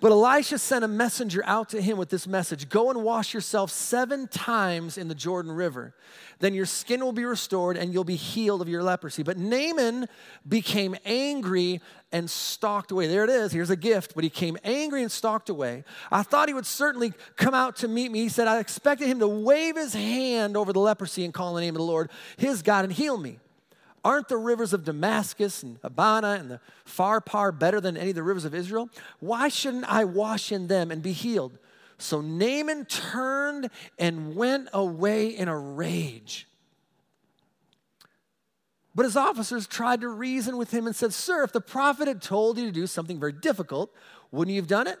But 0.00 0.12
Elisha 0.12 0.58
sent 0.58 0.84
a 0.84 0.88
messenger 0.88 1.42
out 1.44 1.68
to 1.70 1.82
him 1.82 1.98
with 1.98 2.08
this 2.08 2.26
message 2.26 2.68
Go 2.68 2.90
and 2.90 3.02
wash 3.02 3.34
yourself 3.34 3.70
seven 3.70 4.28
times 4.28 4.98
in 4.98 5.08
the 5.08 5.14
Jordan 5.14 5.52
River. 5.52 5.94
Then 6.40 6.54
your 6.54 6.66
skin 6.66 7.04
will 7.04 7.12
be 7.12 7.24
restored 7.24 7.76
and 7.76 7.92
you'll 7.92 8.04
be 8.04 8.16
healed 8.16 8.62
of 8.62 8.68
your 8.68 8.82
leprosy. 8.82 9.22
But 9.22 9.38
Naaman 9.38 10.08
became 10.46 10.96
angry 11.04 11.80
and 12.12 12.30
stalked 12.30 12.90
away. 12.90 13.08
There 13.08 13.24
it 13.24 13.30
is. 13.30 13.52
Here's 13.52 13.70
a 13.70 13.76
gift. 13.76 14.14
But 14.14 14.24
he 14.24 14.30
came 14.30 14.56
angry 14.64 15.02
and 15.02 15.10
stalked 15.10 15.48
away. 15.48 15.84
I 16.10 16.22
thought 16.22 16.48
he 16.48 16.54
would 16.54 16.66
certainly 16.66 17.12
come 17.36 17.54
out 17.54 17.76
to 17.76 17.88
meet 17.88 18.10
me. 18.10 18.20
He 18.20 18.28
said, 18.28 18.46
I 18.46 18.60
expected 18.60 19.08
him 19.08 19.18
to 19.18 19.28
wave 19.28 19.76
his 19.76 19.94
hand 19.94 20.56
over 20.56 20.72
the 20.72 20.80
leprosy 20.80 21.24
and 21.24 21.34
call 21.34 21.54
the 21.54 21.60
name 21.60 21.74
of 21.74 21.80
the 21.80 21.84
Lord, 21.84 22.10
his 22.36 22.62
God, 22.62 22.84
and 22.84 22.92
heal 22.92 23.18
me. 23.18 23.38
Aren't 24.04 24.28
the 24.28 24.36
rivers 24.36 24.72
of 24.72 24.84
Damascus 24.84 25.62
and 25.62 25.78
Abana 25.82 26.36
and 26.38 26.50
the 26.50 26.60
Pharpar 26.86 27.56
better 27.56 27.80
than 27.80 27.96
any 27.96 28.10
of 28.10 28.16
the 28.16 28.22
rivers 28.22 28.44
of 28.44 28.54
Israel? 28.54 28.88
Why 29.20 29.48
shouldn't 29.48 29.90
I 29.90 30.04
wash 30.04 30.52
in 30.52 30.68
them 30.68 30.90
and 30.90 31.02
be 31.02 31.12
healed? 31.12 31.58
So 31.98 32.20
Naaman 32.20 32.84
turned 32.86 33.70
and 33.98 34.36
went 34.36 34.68
away 34.72 35.28
in 35.28 35.48
a 35.48 35.58
rage. 35.58 36.46
But 38.94 39.04
his 39.04 39.16
officers 39.16 39.66
tried 39.66 40.00
to 40.00 40.08
reason 40.08 40.56
with 40.56 40.72
him 40.72 40.86
and 40.86 40.94
said, 40.94 41.12
Sir, 41.12 41.44
if 41.44 41.52
the 41.52 41.60
prophet 41.60 42.08
had 42.08 42.22
told 42.22 42.58
you 42.58 42.66
to 42.66 42.72
do 42.72 42.86
something 42.86 43.18
very 43.20 43.32
difficult, 43.32 43.92
wouldn't 44.30 44.54
you 44.54 44.60
have 44.60 44.68
done 44.68 44.86
it? 44.86 44.98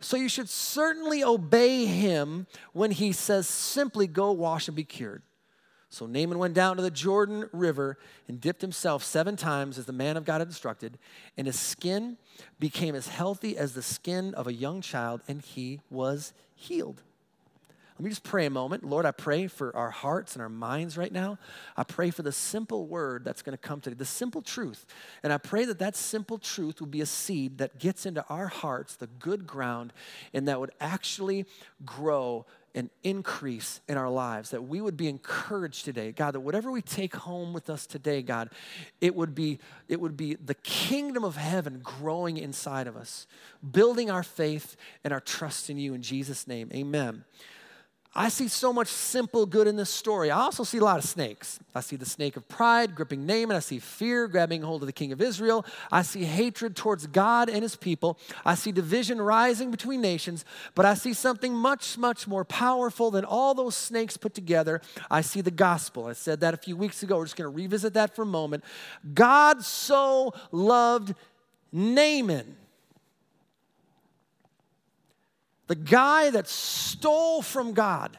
So 0.00 0.16
you 0.16 0.28
should 0.28 0.48
certainly 0.48 1.24
obey 1.24 1.86
him 1.86 2.46
when 2.72 2.90
he 2.92 3.10
says, 3.12 3.48
simply 3.48 4.06
go 4.06 4.30
wash 4.30 4.68
and 4.68 4.76
be 4.76 4.84
cured. 4.84 5.22
So 5.90 6.06
Naaman 6.06 6.38
went 6.38 6.54
down 6.54 6.76
to 6.76 6.82
the 6.82 6.90
Jordan 6.90 7.48
River 7.52 7.98
and 8.28 8.40
dipped 8.40 8.60
himself 8.60 9.02
seven 9.02 9.36
times 9.36 9.78
as 9.78 9.86
the 9.86 9.92
man 9.92 10.16
of 10.16 10.24
God 10.24 10.40
had 10.40 10.48
instructed, 10.48 10.98
and 11.36 11.46
his 11.46 11.58
skin 11.58 12.18
became 12.60 12.94
as 12.94 13.08
healthy 13.08 13.56
as 13.56 13.72
the 13.72 13.82
skin 13.82 14.34
of 14.34 14.46
a 14.46 14.52
young 14.52 14.82
child, 14.82 15.22
and 15.26 15.40
he 15.40 15.80
was 15.90 16.34
healed. 16.54 17.02
Let 17.98 18.04
me 18.04 18.10
just 18.10 18.22
pray 18.22 18.46
a 18.46 18.50
moment. 18.50 18.84
Lord, 18.84 19.06
I 19.06 19.10
pray 19.10 19.48
for 19.48 19.74
our 19.74 19.90
hearts 19.90 20.34
and 20.34 20.42
our 20.42 20.48
minds 20.48 20.96
right 20.96 21.10
now. 21.10 21.36
I 21.76 21.82
pray 21.82 22.10
for 22.10 22.22
the 22.22 22.30
simple 22.30 22.86
word 22.86 23.24
that's 23.24 23.42
going 23.42 23.58
to 23.58 23.60
come 23.60 23.80
today, 23.80 23.96
the 23.96 24.04
simple 24.04 24.40
truth. 24.40 24.86
And 25.24 25.32
I 25.32 25.38
pray 25.38 25.64
that 25.64 25.80
that 25.80 25.96
simple 25.96 26.38
truth 26.38 26.78
will 26.78 26.86
be 26.86 27.00
a 27.00 27.06
seed 27.06 27.58
that 27.58 27.80
gets 27.80 28.06
into 28.06 28.24
our 28.28 28.46
hearts, 28.46 28.94
the 28.94 29.08
good 29.08 29.48
ground, 29.48 29.92
and 30.32 30.46
that 30.46 30.60
would 30.60 30.70
actually 30.80 31.44
grow 31.84 32.46
and 32.78 32.90
increase 33.02 33.80
in 33.88 33.96
our 33.96 34.08
lives, 34.08 34.50
that 34.50 34.62
we 34.62 34.80
would 34.80 34.96
be 34.96 35.08
encouraged 35.08 35.84
today, 35.84 36.12
God, 36.12 36.34
that 36.34 36.40
whatever 36.40 36.70
we 36.70 36.80
take 36.80 37.16
home 37.16 37.52
with 37.52 37.68
us 37.68 37.88
today, 37.88 38.22
God, 38.22 38.50
it 39.00 39.16
would 39.16 39.34
be, 39.34 39.58
it 39.88 40.00
would 40.00 40.16
be 40.16 40.36
the 40.36 40.54
kingdom 40.54 41.24
of 41.24 41.34
heaven 41.34 41.80
growing 41.82 42.36
inside 42.36 42.86
of 42.86 42.96
us, 42.96 43.26
building 43.68 44.12
our 44.12 44.22
faith 44.22 44.76
and 45.02 45.12
our 45.12 45.18
trust 45.18 45.68
in 45.68 45.76
you 45.76 45.92
in 45.92 46.02
Jesus' 46.02 46.46
name. 46.46 46.70
Amen. 46.72 47.24
I 48.18 48.30
see 48.30 48.48
so 48.48 48.72
much 48.72 48.88
simple 48.88 49.46
good 49.46 49.68
in 49.68 49.76
this 49.76 49.88
story. 49.88 50.32
I 50.32 50.40
also 50.40 50.64
see 50.64 50.78
a 50.78 50.84
lot 50.84 50.98
of 50.98 51.04
snakes. 51.04 51.60
I 51.72 51.78
see 51.78 51.94
the 51.94 52.04
snake 52.04 52.36
of 52.36 52.48
pride 52.48 52.96
gripping 52.96 53.24
Naaman. 53.26 53.56
I 53.56 53.60
see 53.60 53.78
fear 53.78 54.26
grabbing 54.26 54.62
hold 54.62 54.82
of 54.82 54.86
the 54.86 54.92
king 54.92 55.12
of 55.12 55.22
Israel. 55.22 55.64
I 55.92 56.02
see 56.02 56.24
hatred 56.24 56.74
towards 56.74 57.06
God 57.06 57.48
and 57.48 57.62
his 57.62 57.76
people. 57.76 58.18
I 58.44 58.56
see 58.56 58.72
division 58.72 59.20
rising 59.20 59.70
between 59.70 60.00
nations. 60.00 60.44
But 60.74 60.84
I 60.84 60.94
see 60.94 61.12
something 61.12 61.54
much, 61.54 61.96
much 61.96 62.26
more 62.26 62.44
powerful 62.44 63.12
than 63.12 63.24
all 63.24 63.54
those 63.54 63.76
snakes 63.76 64.16
put 64.16 64.34
together. 64.34 64.80
I 65.08 65.20
see 65.20 65.40
the 65.40 65.52
gospel. 65.52 66.06
I 66.06 66.14
said 66.14 66.40
that 66.40 66.54
a 66.54 66.56
few 66.58 66.76
weeks 66.76 67.04
ago. 67.04 67.18
We're 67.18 67.26
just 67.26 67.36
going 67.36 67.48
to 67.48 67.56
revisit 67.56 67.94
that 67.94 68.16
for 68.16 68.22
a 68.22 68.26
moment. 68.26 68.64
God 69.14 69.62
so 69.62 70.34
loved 70.50 71.14
Naaman 71.70 72.56
the 75.68 75.76
guy 75.76 76.30
that 76.30 76.48
stole 76.48 77.42
from 77.42 77.74
God, 77.74 78.18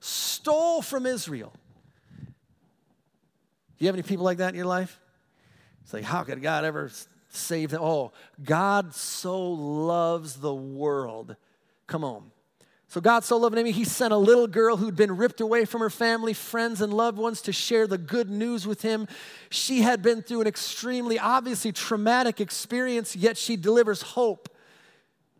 stole 0.00 0.82
from 0.82 1.06
Israel. 1.06 1.52
Do 2.20 3.84
you 3.84 3.88
have 3.88 3.96
any 3.96 4.02
people 4.02 4.24
like 4.24 4.38
that 4.38 4.50
in 4.50 4.54
your 4.54 4.66
life? 4.66 5.00
It's 5.82 5.92
like, 5.92 6.04
how 6.04 6.22
could 6.22 6.40
God 6.40 6.64
ever 6.64 6.90
save 7.30 7.70
them? 7.70 7.82
Oh, 7.82 8.12
God 8.42 8.94
so 8.94 9.50
loves 9.50 10.36
the 10.36 10.54
world. 10.54 11.36
Come 11.86 12.04
on. 12.04 12.30
So 12.88 13.00
God 13.00 13.24
so 13.24 13.38
loved 13.38 13.56
Naaman, 13.56 13.72
he 13.72 13.84
sent 13.84 14.12
a 14.12 14.16
little 14.16 14.46
girl 14.46 14.76
who'd 14.76 14.94
been 14.94 15.16
ripped 15.16 15.40
away 15.40 15.64
from 15.64 15.80
her 15.80 15.90
family, 15.90 16.32
friends, 16.32 16.80
and 16.80 16.94
loved 16.94 17.18
ones 17.18 17.42
to 17.42 17.52
share 17.52 17.88
the 17.88 17.98
good 17.98 18.30
news 18.30 18.68
with 18.68 18.82
him. 18.82 19.08
She 19.50 19.80
had 19.80 20.00
been 20.00 20.22
through 20.22 20.42
an 20.42 20.46
extremely, 20.46 21.18
obviously 21.18 21.72
traumatic 21.72 22.40
experience, 22.40 23.16
yet 23.16 23.36
she 23.36 23.56
delivers 23.56 24.02
hope 24.02 24.48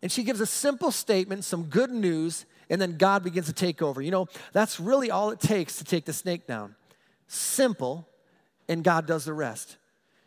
and 0.05 0.11
she 0.11 0.21
gives 0.21 0.39
a 0.39 0.45
simple 0.45 0.91
statement, 0.91 1.43
some 1.43 1.63
good 1.63 1.89
news, 1.89 2.45
and 2.69 2.79
then 2.79 2.95
God 2.95 3.23
begins 3.23 3.47
to 3.47 3.53
take 3.53 3.81
over. 3.81 4.03
You 4.03 4.11
know, 4.11 4.27
that's 4.53 4.79
really 4.79 5.09
all 5.09 5.31
it 5.31 5.39
takes 5.39 5.77
to 5.77 5.83
take 5.83 6.05
the 6.05 6.13
snake 6.13 6.45
down. 6.45 6.75
Simple, 7.27 8.07
and 8.69 8.83
God 8.83 9.07
does 9.07 9.25
the 9.25 9.33
rest. 9.33 9.77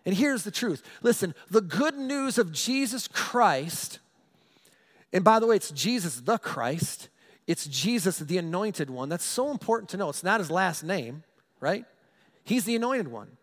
And 0.04 0.16
here's 0.16 0.42
the 0.42 0.50
truth 0.50 0.82
listen, 1.00 1.32
the 1.48 1.60
good 1.60 1.96
news 1.96 2.38
of 2.38 2.50
Jesus 2.50 3.06
Christ, 3.06 4.00
and 5.12 5.22
by 5.22 5.38
the 5.38 5.46
way, 5.46 5.54
it's 5.54 5.70
Jesus 5.70 6.22
the 6.22 6.38
Christ, 6.38 7.08
it's 7.46 7.64
Jesus 7.68 8.18
the 8.18 8.36
anointed 8.36 8.90
one. 8.90 9.08
That's 9.08 9.22
so 9.22 9.48
important 9.52 9.90
to 9.90 9.96
know. 9.96 10.08
It's 10.08 10.24
not 10.24 10.40
his 10.40 10.50
last 10.50 10.82
name, 10.82 11.22
right? 11.60 11.84
He's 12.42 12.64
the 12.64 12.74
anointed 12.74 13.06
one. 13.06 13.36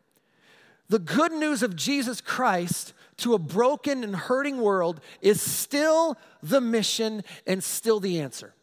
The 0.90 1.00
good 1.00 1.32
news 1.32 1.64
of 1.64 1.78
Jesus 1.78 2.20
Christ 2.20 2.92
to 3.18 3.34
a 3.34 3.40
broken 3.40 4.04
and 4.04 4.16
hurting 4.16 4.58
world 4.58 5.00
is 5.22 5.42
still 5.42 6.18
the 6.44 6.60
mission 6.62 7.24
and 7.48 7.64
still 7.64 8.00
the 8.00 8.20
answer. 8.20 8.54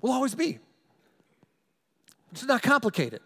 Will 0.00 0.12
always 0.12 0.34
be. 0.34 0.58
It's 2.32 2.44
not 2.44 2.62
complicated. 2.62 3.20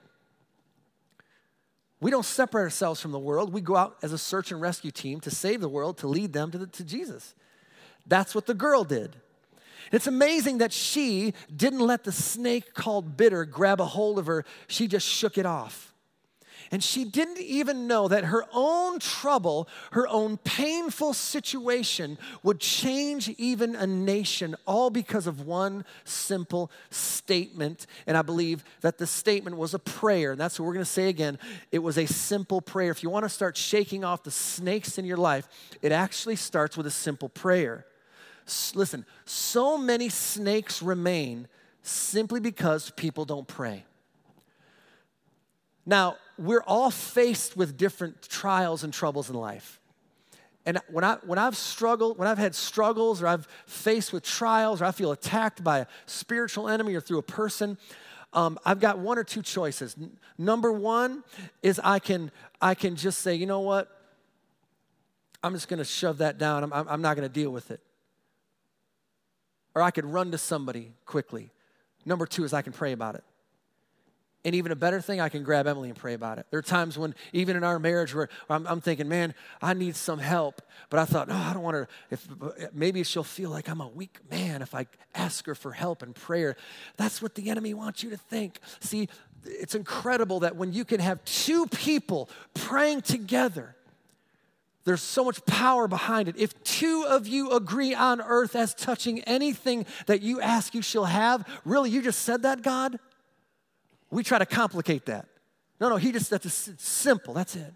We 2.01 2.11
don't 2.11 2.25
separate 2.25 2.63
ourselves 2.63 3.01
from 3.01 3.13
the 3.13 3.19
world. 3.19 3.53
We 3.53 3.61
go 3.61 3.77
out 3.77 3.99
as 4.03 4.13
a 4.13 4.19
search 4.19 4.53
and 4.53 4.61
rescue 4.61 4.91
team 4.91 5.21
to 5.21 5.31
save 5.31 5.61
the 5.61 5.69
world, 5.69 5.99
to 5.99 6.07
lead 6.07 6.33
them 6.33 6.51
to, 6.53 6.59
the, 6.59 6.67
to 6.67 6.85
Jesus. 6.85 7.35
That's 8.07 8.35
what 8.35 8.47
the 8.47 8.55
girl 8.55 8.85
did. 8.85 9.17
It's 9.93 10.07
amazing 10.07 10.59
that 10.59 10.73
she 10.73 11.35
didn't 11.55 11.81
let 11.81 12.05
the 12.05 12.13
snake 12.13 12.75
called 12.75 13.17
bitter 13.17 13.45
grab 13.45 13.81
a 13.81 13.85
hold 13.85 14.19
of 14.19 14.27
her, 14.27 14.45
she 14.69 14.87
just 14.87 15.07
shook 15.07 15.37
it 15.37 15.47
off. 15.47 15.90
And 16.73 16.85
she 16.85 17.05
didn't 17.05 17.41
even 17.41 17.89
know 17.89 18.07
that 18.07 18.25
her 18.25 18.45
own 18.53 19.01
trouble, 19.01 19.69
her 19.91 20.07
own 20.07 20.37
painful 20.37 21.15
situation 21.15 22.17
would 22.45 22.61
change 22.61 23.29
even 23.39 23.75
a 23.75 23.89
nation, 23.89 24.55
all 24.67 24.89
because 24.89 25.27
of 25.27 25.47
one 25.47 25.85
simple 26.05 26.71
statement. 26.91 27.87
And 28.07 28.17
I 28.17 28.23
believe 28.23 28.63
that 28.83 28.99
the 28.99 29.07
statement 29.07 29.57
was 29.57 29.75
a 29.75 29.81
prayer. 29.81 30.33
And 30.33 30.41
that's 30.41 30.61
what 30.61 30.67
we're 30.67 30.75
going 30.75 30.85
to 30.85 30.91
say 30.91 31.09
again. 31.09 31.41
It 31.73 31.81
was 31.81 31.99
a 31.99 32.07
simple 32.07 32.61
prayer. 32.61 32.93
If 32.93 33.03
you 33.03 33.11
want 33.11 33.25
to 33.25 33.31
start 33.31 33.57
shaking 33.57 34.05
off 34.05 34.23
the 34.23 34.31
snakes 34.31 34.97
in 34.97 35.05
your 35.05 35.17
life, 35.17 35.49
it 35.83 35.91
actually 35.91 36.37
starts 36.37 36.77
with 36.77 36.87
a 36.87 36.91
simple 36.91 37.29
prayer. 37.29 37.85
Listen, 38.75 39.05
so 39.25 39.77
many 39.77 40.09
snakes 40.09 40.83
remain 40.83 41.49
simply 41.83 42.39
because 42.39 42.91
people 42.93 43.25
don't 43.25 43.49
pray. 43.49 43.85
Now, 45.85 46.17
we're 46.41 46.63
all 46.63 46.91
faced 46.91 47.57
with 47.57 47.77
different 47.77 48.23
trials 48.23 48.83
and 48.83 48.93
troubles 48.93 49.29
in 49.29 49.37
life. 49.37 49.79
And 50.65 50.79
when, 50.91 51.05
I, 51.05 51.17
when 51.25 51.39
I've 51.39 51.57
struggled, 51.57 52.19
when 52.19 52.27
I've 52.29 52.39
had 52.39 52.55
struggles 52.55 53.23
or 53.23 53.27
I've 53.27 53.47
faced 53.67 54.13
with 54.13 54.23
trials 54.23 54.81
or 54.81 54.87
I 54.87 54.93
feel 54.93 55.13
attacked 55.13 55.63
by 55.63 55.81
a 55.81 55.87
spiritual 56.07 56.69
enemy 56.69 56.95
or 56.95 57.01
through 57.01 57.19
a 57.19 57.23
person, 57.23 57.77
um, 58.33 58.59
I've 58.65 58.81
got 58.81 58.99
one 58.99 59.19
or 59.19 59.25
two 59.25 59.43
choices. 59.43 59.97
N- 60.01 60.17
number 60.39 60.73
one 60.73 61.25
is 61.63 61.79
I 61.83 61.99
can, 61.99 62.31
I 62.61 62.75
can 62.75 62.97
just 62.97 63.21
say, 63.21 63.35
you 63.35 63.47
know 63.47 63.61
what? 63.61 63.95
I'm 65.43 65.53
just 65.53 65.69
going 65.69 65.79
to 65.79 65.85
shove 65.85 66.19
that 66.19 66.39
down. 66.39 66.65
I'm, 66.65 66.73
I'm 66.73 67.03
not 67.03 67.17
going 67.17 67.29
to 67.29 67.33
deal 67.33 67.51
with 67.51 67.71
it. 67.71 67.81
Or 69.75 69.83
I 69.83 69.91
could 69.91 70.07
run 70.07 70.31
to 70.31 70.39
somebody 70.39 70.93
quickly. 71.05 71.51
Number 72.07 72.27
two 72.27 72.45
is 72.45 72.53
I 72.53 72.63
can 72.63 72.73
pray 72.73 72.93
about 72.93 73.15
it. 73.15 73.25
And 74.43 74.55
even 74.55 74.73
a 74.73 74.77
better 74.77 75.03
thing, 75.03 75.21
I 75.21 75.29
can 75.29 75.43
grab 75.43 75.67
Emily 75.67 75.91
and 75.91 75.99
pray 75.99 76.15
about 76.15 76.39
it. 76.39 76.47
There 76.51 76.59
are 76.59 76.63
times 76.63 76.97
when, 76.97 77.15
even 77.35 77.57
in 77.57 77.65
our 77.65 77.79
marriage, 77.79 78.15
where 78.15 78.31
I'm, 78.49 78.67
I'm 78.67 78.81
thinking, 78.81 79.07
man, 79.07 79.35
I 79.61 79.75
need 79.75 79.97
some 79.97 80.19
help. 80.19 80.63
But 80.89 80.99
I 80.99 81.05
thought, 81.05 81.29
no, 81.29 81.35
I 81.35 81.53
don't 81.53 81.63
want 81.63 81.75
her. 81.75 81.89
If 82.11 82.27
maybe 82.73 83.03
she'll 83.05 83.23
feel 83.23 83.51
like 83.51 83.69
I'm 83.69 83.83
a 83.83 83.89
weak 83.89 84.19
man 84.31 84.63
if 84.63 84.75
I 84.75 84.87
ask 85.15 85.45
her 85.45 85.55
for 85.55 85.73
help 85.73 86.03
and 86.03 86.15
prayer. 86.15 86.57
That's 86.97 87.21
what 87.21 87.35
the 87.35 87.51
enemy 87.51 87.75
wants 87.75 88.03
you 88.03 88.09
to 88.11 88.17
think. 88.17 88.61
See, 88.81 89.11
it's 89.45 89.75
incredible 89.75 90.41
that 90.41 90.57
when 90.57 90.73
you 90.73 90.87
can 90.87 91.01
have 91.01 91.23
two 91.25 91.67
people 91.67 92.31
praying 92.55 93.03
together, 93.03 93.77
there's 94.85 95.03
so 95.03 95.23
much 95.25 95.45
power 95.45 95.87
behind 95.87 96.29
it. 96.29 96.37
If 96.39 96.63
two 96.65 97.05
of 97.07 97.27
you 97.27 97.51
agree 97.51 97.95
on 97.95 98.23
earth 98.23 98.57
as 98.57 98.75
touching 98.75 99.21
anything 99.25 99.85
that 100.07 100.23
you 100.23 100.41
ask, 100.41 100.75
you 100.75 100.81
shall 100.81 101.05
have. 101.05 101.47
Really, 101.67 101.91
you 101.91 102.01
just 102.01 102.21
said 102.21 102.43
that, 102.43 102.63
God? 102.63 102.99
We 104.11 104.25
try 104.25 104.39
to 104.39 104.47
complicate 104.47 105.07
that. 105.07 105.27
No, 105.81 105.89
no, 105.89 105.97
he 105.97 106.13
just, 106.13 106.31
that's 106.31 106.71
simple, 106.79 107.33
that's 107.35 107.57
it. 107.57 107.73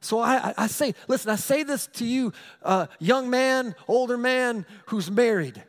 So 0.00 0.20
I, 0.20 0.54
I, 0.56 0.66
say, 0.66 0.94
listen, 1.08 1.30
I 1.30 1.36
say 1.36 1.62
this 1.62 1.86
to 1.94 2.06
you, 2.06 2.32
uh, 2.62 2.86
young 2.98 3.28
man, 3.28 3.74
older 3.86 4.16
man 4.16 4.64
who's 4.86 5.10
married. 5.10 5.62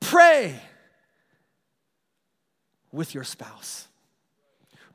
Pray 0.00 0.60
with 2.90 3.14
your 3.14 3.24
spouse. 3.24 3.86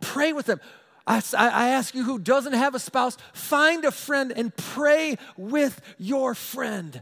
Pray 0.02 0.34
with 0.34 0.46
them. 0.46 0.60
I, 1.06 1.22
I 1.38 1.70
ask 1.70 1.96
you 1.96 2.04
who 2.04 2.20
doesn't 2.20 2.54
have 2.54 2.76
a 2.76 2.80
spouse, 2.80 3.18
find 3.32 3.86
a 3.86 3.92
friend 3.92 4.34
and 4.36 4.56
pray 4.56 5.18
with 5.38 5.82
your 5.98 6.36
friend. 6.36 7.02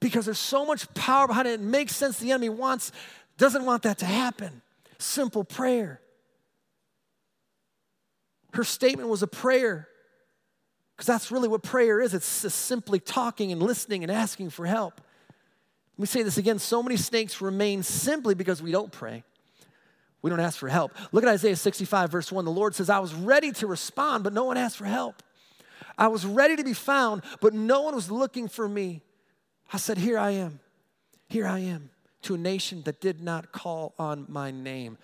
Because 0.00 0.24
there's 0.24 0.38
so 0.38 0.66
much 0.66 0.92
power 0.94 1.28
behind 1.28 1.46
it. 1.46 1.52
It 1.52 1.60
makes 1.60 1.94
sense 1.94 2.18
the 2.18 2.32
enemy 2.32 2.48
wants, 2.48 2.90
doesn't 3.38 3.64
want 3.64 3.84
that 3.84 3.98
to 3.98 4.06
happen 4.06 4.62
simple 5.00 5.44
prayer. 5.44 6.00
Her 8.52 8.64
statement 8.64 9.08
was 9.08 9.22
a 9.22 9.26
prayer 9.26 9.88
because 10.96 11.06
that's 11.06 11.30
really 11.30 11.48
what 11.48 11.62
prayer 11.62 12.00
is 12.00 12.14
it's 12.14 12.26
simply 12.26 13.00
talking 13.00 13.52
and 13.52 13.62
listening 13.62 14.02
and 14.02 14.10
asking 14.10 14.50
for 14.50 14.66
help. 14.66 15.00
Let 15.96 16.02
me 16.02 16.06
say 16.06 16.22
this 16.22 16.38
again 16.38 16.58
so 16.58 16.82
many 16.82 16.96
snakes 16.96 17.40
remain 17.40 17.82
simply 17.82 18.34
because 18.34 18.62
we 18.62 18.72
don't 18.72 18.90
pray. 18.90 19.24
We 20.22 20.28
don't 20.28 20.40
ask 20.40 20.58
for 20.58 20.68
help. 20.68 20.92
Look 21.12 21.24
at 21.24 21.30
Isaiah 21.30 21.56
65, 21.56 22.10
verse 22.10 22.30
1. 22.30 22.44
The 22.44 22.50
Lord 22.50 22.74
says, 22.74 22.90
I 22.90 22.98
was 22.98 23.14
ready 23.14 23.52
to 23.52 23.66
respond, 23.66 24.22
but 24.22 24.34
no 24.34 24.44
one 24.44 24.58
asked 24.58 24.76
for 24.76 24.84
help. 24.84 25.22
I 25.96 26.08
was 26.08 26.26
ready 26.26 26.56
to 26.56 26.64
be 26.64 26.74
found, 26.74 27.22
but 27.40 27.54
no 27.54 27.82
one 27.82 27.94
was 27.94 28.10
looking 28.10 28.46
for 28.46 28.68
me. 28.68 29.02
I 29.72 29.78
said, 29.78 29.96
Here 29.96 30.18
I 30.18 30.32
am. 30.32 30.60
Here 31.28 31.46
I 31.46 31.60
am 31.60 31.90
to 32.22 32.34
a 32.34 32.38
nation 32.38 32.82
that 32.82 33.00
did 33.00 33.22
not 33.22 33.52
call 33.52 33.94
on 33.98 34.26
my 34.28 34.50
name. 34.50 34.98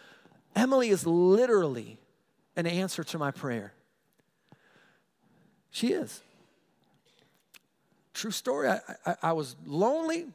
Emily 0.55 0.89
is 0.89 1.07
literally 1.07 1.99
an 2.57 2.67
answer 2.67 3.05
to 3.05 3.19
my 3.19 3.31
prayer. 3.31 3.73
She 5.71 5.93
is. 5.93 6.23
True 8.15 8.31
story. 8.31 8.69
I, 8.69 8.81
I, 9.05 9.17
I, 9.23 9.33
was 9.33 9.57
lonely. 9.67 10.27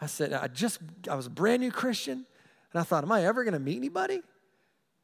I 0.00 0.06
said, 0.06 0.32
I 0.32 0.46
just, 0.48 0.80
I 1.10 1.14
was 1.14 1.26
a 1.26 1.30
brand 1.30 1.60
new 1.60 1.70
Christian. 1.70 2.24
And 2.72 2.80
I 2.80 2.82
thought, 2.82 3.04
am 3.04 3.12
I 3.12 3.26
ever 3.26 3.44
going 3.44 3.52
to 3.52 3.60
meet 3.60 3.76
anybody? 3.76 4.22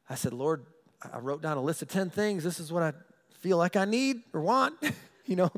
I 0.09 0.15
said, 0.15 0.33
Lord, 0.33 0.65
I 1.13 1.19
wrote 1.19 1.41
down 1.41 1.57
a 1.57 1.61
list 1.61 1.83
of 1.83 1.89
10 1.89 2.09
things. 2.09 2.43
This 2.43 2.59
is 2.59 2.71
what 2.71 2.83
I 2.83 2.93
feel 3.39 3.57
like 3.57 3.75
I 3.75 3.85
need 3.85 4.21
or 4.33 4.41
want, 4.41 4.75
you 5.25 5.35
know. 5.35 5.51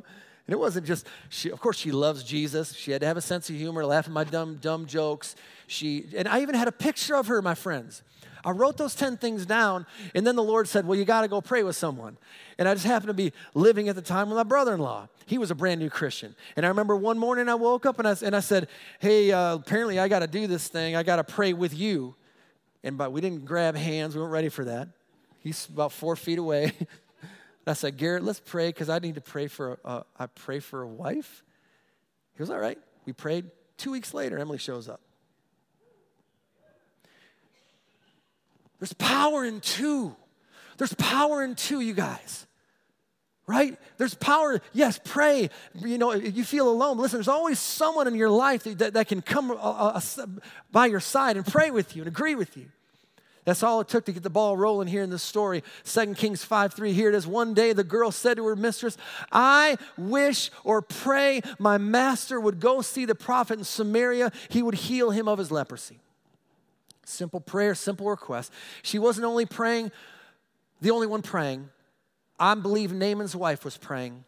And 0.48 0.54
it 0.54 0.60
wasn't 0.60 0.86
just, 0.86 1.08
she, 1.30 1.50
of 1.52 1.60
course, 1.62 1.78
she 1.78 1.92
loves 1.92 2.24
Jesus. 2.24 2.74
She 2.74 2.92
had 2.92 3.02
to 3.02 3.08
have 3.08 3.16
a 3.16 3.22
sense 3.22 3.50
of 3.50 3.56
humor, 3.56 3.86
laugh 3.86 4.08
at 4.08 4.12
my 4.12 4.26
dumb, 4.26 4.58
dumb 4.58 4.86
jokes. 4.86 5.36
She, 5.68 6.06
and 6.18 6.28
I 6.28 6.42
even 6.42 6.56
had 6.56 6.68
a 6.68 6.72
picture 6.72 7.16
of 7.16 7.28
her, 7.28 7.42
my 7.42 7.56
friends. 7.56 8.04
I 8.46 8.52
wrote 8.52 8.76
those 8.76 8.94
10 8.94 9.18
things 9.18 9.46
down, 9.46 9.86
and 10.14 10.28
then 10.28 10.36
the 10.36 10.44
Lord 10.44 10.68
said, 10.68 10.86
Well, 10.86 11.00
you 11.00 11.06
got 11.06 11.22
to 11.22 11.30
go 11.30 11.40
pray 11.40 11.64
with 11.64 11.78
someone. 11.78 12.18
And 12.58 12.68
I 12.68 12.74
just 12.74 12.86
happened 12.86 13.08
to 13.08 13.14
be 13.14 13.32
living 13.54 13.88
at 13.88 13.96
the 13.96 14.02
time 14.02 14.28
with 14.28 14.36
my 14.36 14.44
brother 14.44 14.74
in 14.74 14.82
law. 14.82 15.08
He 15.26 15.38
was 15.38 15.50
a 15.50 15.56
brand 15.56 15.80
new 15.80 15.90
Christian. 15.90 16.36
And 16.58 16.66
I 16.66 16.70
remember 16.70 16.96
one 16.96 17.18
morning 17.18 17.48
I 17.48 17.56
woke 17.56 17.86
up 17.86 18.00
and 18.00 18.08
I, 18.08 18.16
and 18.22 18.36
I 18.36 18.42
said, 18.42 18.68
Hey, 19.00 19.32
uh, 19.32 19.56
apparently 19.56 19.98
I 19.98 20.10
got 20.10 20.20
to 20.20 20.28
do 20.28 20.46
this 20.48 20.68
thing. 20.68 20.98
I 20.98 21.04
got 21.04 21.16
to 21.16 21.24
pray 21.24 21.54
with 21.54 21.74
you. 21.74 22.16
And 22.84 22.98
but 22.98 23.14
we 23.14 23.22
didn't 23.22 23.46
grab 23.46 23.78
hands, 23.78 24.14
we 24.14 24.22
weren't 24.22 24.34
ready 24.34 24.50
for 24.50 24.66
that. 24.66 24.90
He's 25.40 25.66
about 25.68 25.94
four 25.94 26.18
feet 26.18 26.38
away. 26.38 26.74
And 27.66 27.72
I 27.72 27.74
said, 27.74 27.98
Garrett, 27.98 28.24
let's 28.24 28.42
pray 28.42 28.70
because 28.70 28.90
I 28.90 29.00
need 29.00 29.16
to 29.16 29.22
pray 29.22 29.48
for 29.48 29.80
a, 29.86 29.88
uh, 29.88 30.04
I 30.18 30.28
pray 30.28 30.60
for 30.60 30.82
a 30.82 30.88
wife. 30.88 31.44
He 32.36 32.42
was 32.42 32.50
all 32.50 32.60
right. 32.60 32.78
We 33.06 33.14
prayed. 33.14 33.46
Two 33.78 33.92
weeks 33.92 34.14
later, 34.14 34.38
Emily 34.38 34.58
shows 34.58 34.90
up. 34.90 35.02
There's 38.80 38.94
power 38.94 39.46
in 39.46 39.62
two. 39.62 40.16
There's 40.78 40.94
power 40.96 41.42
in 41.42 41.56
two, 41.56 41.80
you 41.80 41.94
guys. 41.94 42.46
Right? 43.48 43.78
There's 43.98 44.14
power. 44.14 44.62
Yes, 44.74 45.00
pray. 45.04 45.50
You 45.74 45.98
know, 45.98 46.14
you 46.14 46.44
feel 46.44 46.70
alone. 46.70 46.98
Listen, 46.98 47.18
there's 47.18 47.28
always 47.30 47.60
someone 47.60 48.08
in 48.08 48.16
your 48.16 48.30
life 48.30 48.64
that, 48.64 48.94
that 48.94 49.08
can 49.08 49.22
come 49.22 49.52
uh, 49.52 49.56
uh, 49.56 50.02
by 50.72 50.88
your 50.88 51.00
side 51.00 51.38
and 51.38 51.46
pray 51.46 51.72
with 51.72 51.96
you 51.96 52.02
and 52.02 52.08
agree 52.08 52.36
with 52.36 52.58
you. 52.58 52.66
That's 53.46 53.64
all 53.64 53.82
it 53.82 53.90
took 53.90 54.06
to 54.06 54.12
get 54.12 54.24
the 54.24 54.30
ball 54.30 54.56
rolling 54.56 54.88
here 54.88 55.04
in 55.04 55.10
this 55.10 55.24
story. 55.24 55.64
2 55.84 56.14
Kings 56.16 56.44
5 56.44 56.74
3. 56.74 56.94
Here 56.94 57.10
it 57.10 57.16
is. 57.16 57.28
One 57.28 57.54
day 57.54 57.74
the 57.74 57.84
girl 57.84 58.12
said 58.12 58.38
to 58.38 58.46
her 58.46 58.56
mistress, 58.56 58.98
I 59.32 59.78
wish 59.98 60.50
or 60.64 60.82
pray 60.82 61.42
my 61.60 61.78
master 61.78 62.40
would 62.40 62.60
go 62.60 62.82
see 62.82 63.06
the 63.06 63.16
prophet 63.16 63.60
in 63.60 63.66
Samaria. 63.66 64.32
He 64.50 64.64
would 64.64 64.76
heal 64.76 65.12
him 65.12 65.28
of 65.28 65.40
his 65.40 65.52
leprosy. 65.52 66.00
Simple 67.06 67.42
prayer, 67.42 67.76
simple 67.76 68.10
request. 68.10 68.52
She 68.82 68.98
wasn't 68.98 69.26
only 69.26 69.46
praying, 69.46 69.92
the 70.80 70.92
only 70.92 71.08
one 71.08 71.22
praying. 71.22 71.70
I 72.40 72.56
believe 72.56 72.94
Naaman's 72.94 73.36
wife 73.36 73.66
was 73.66 73.78
praying. 73.78 74.24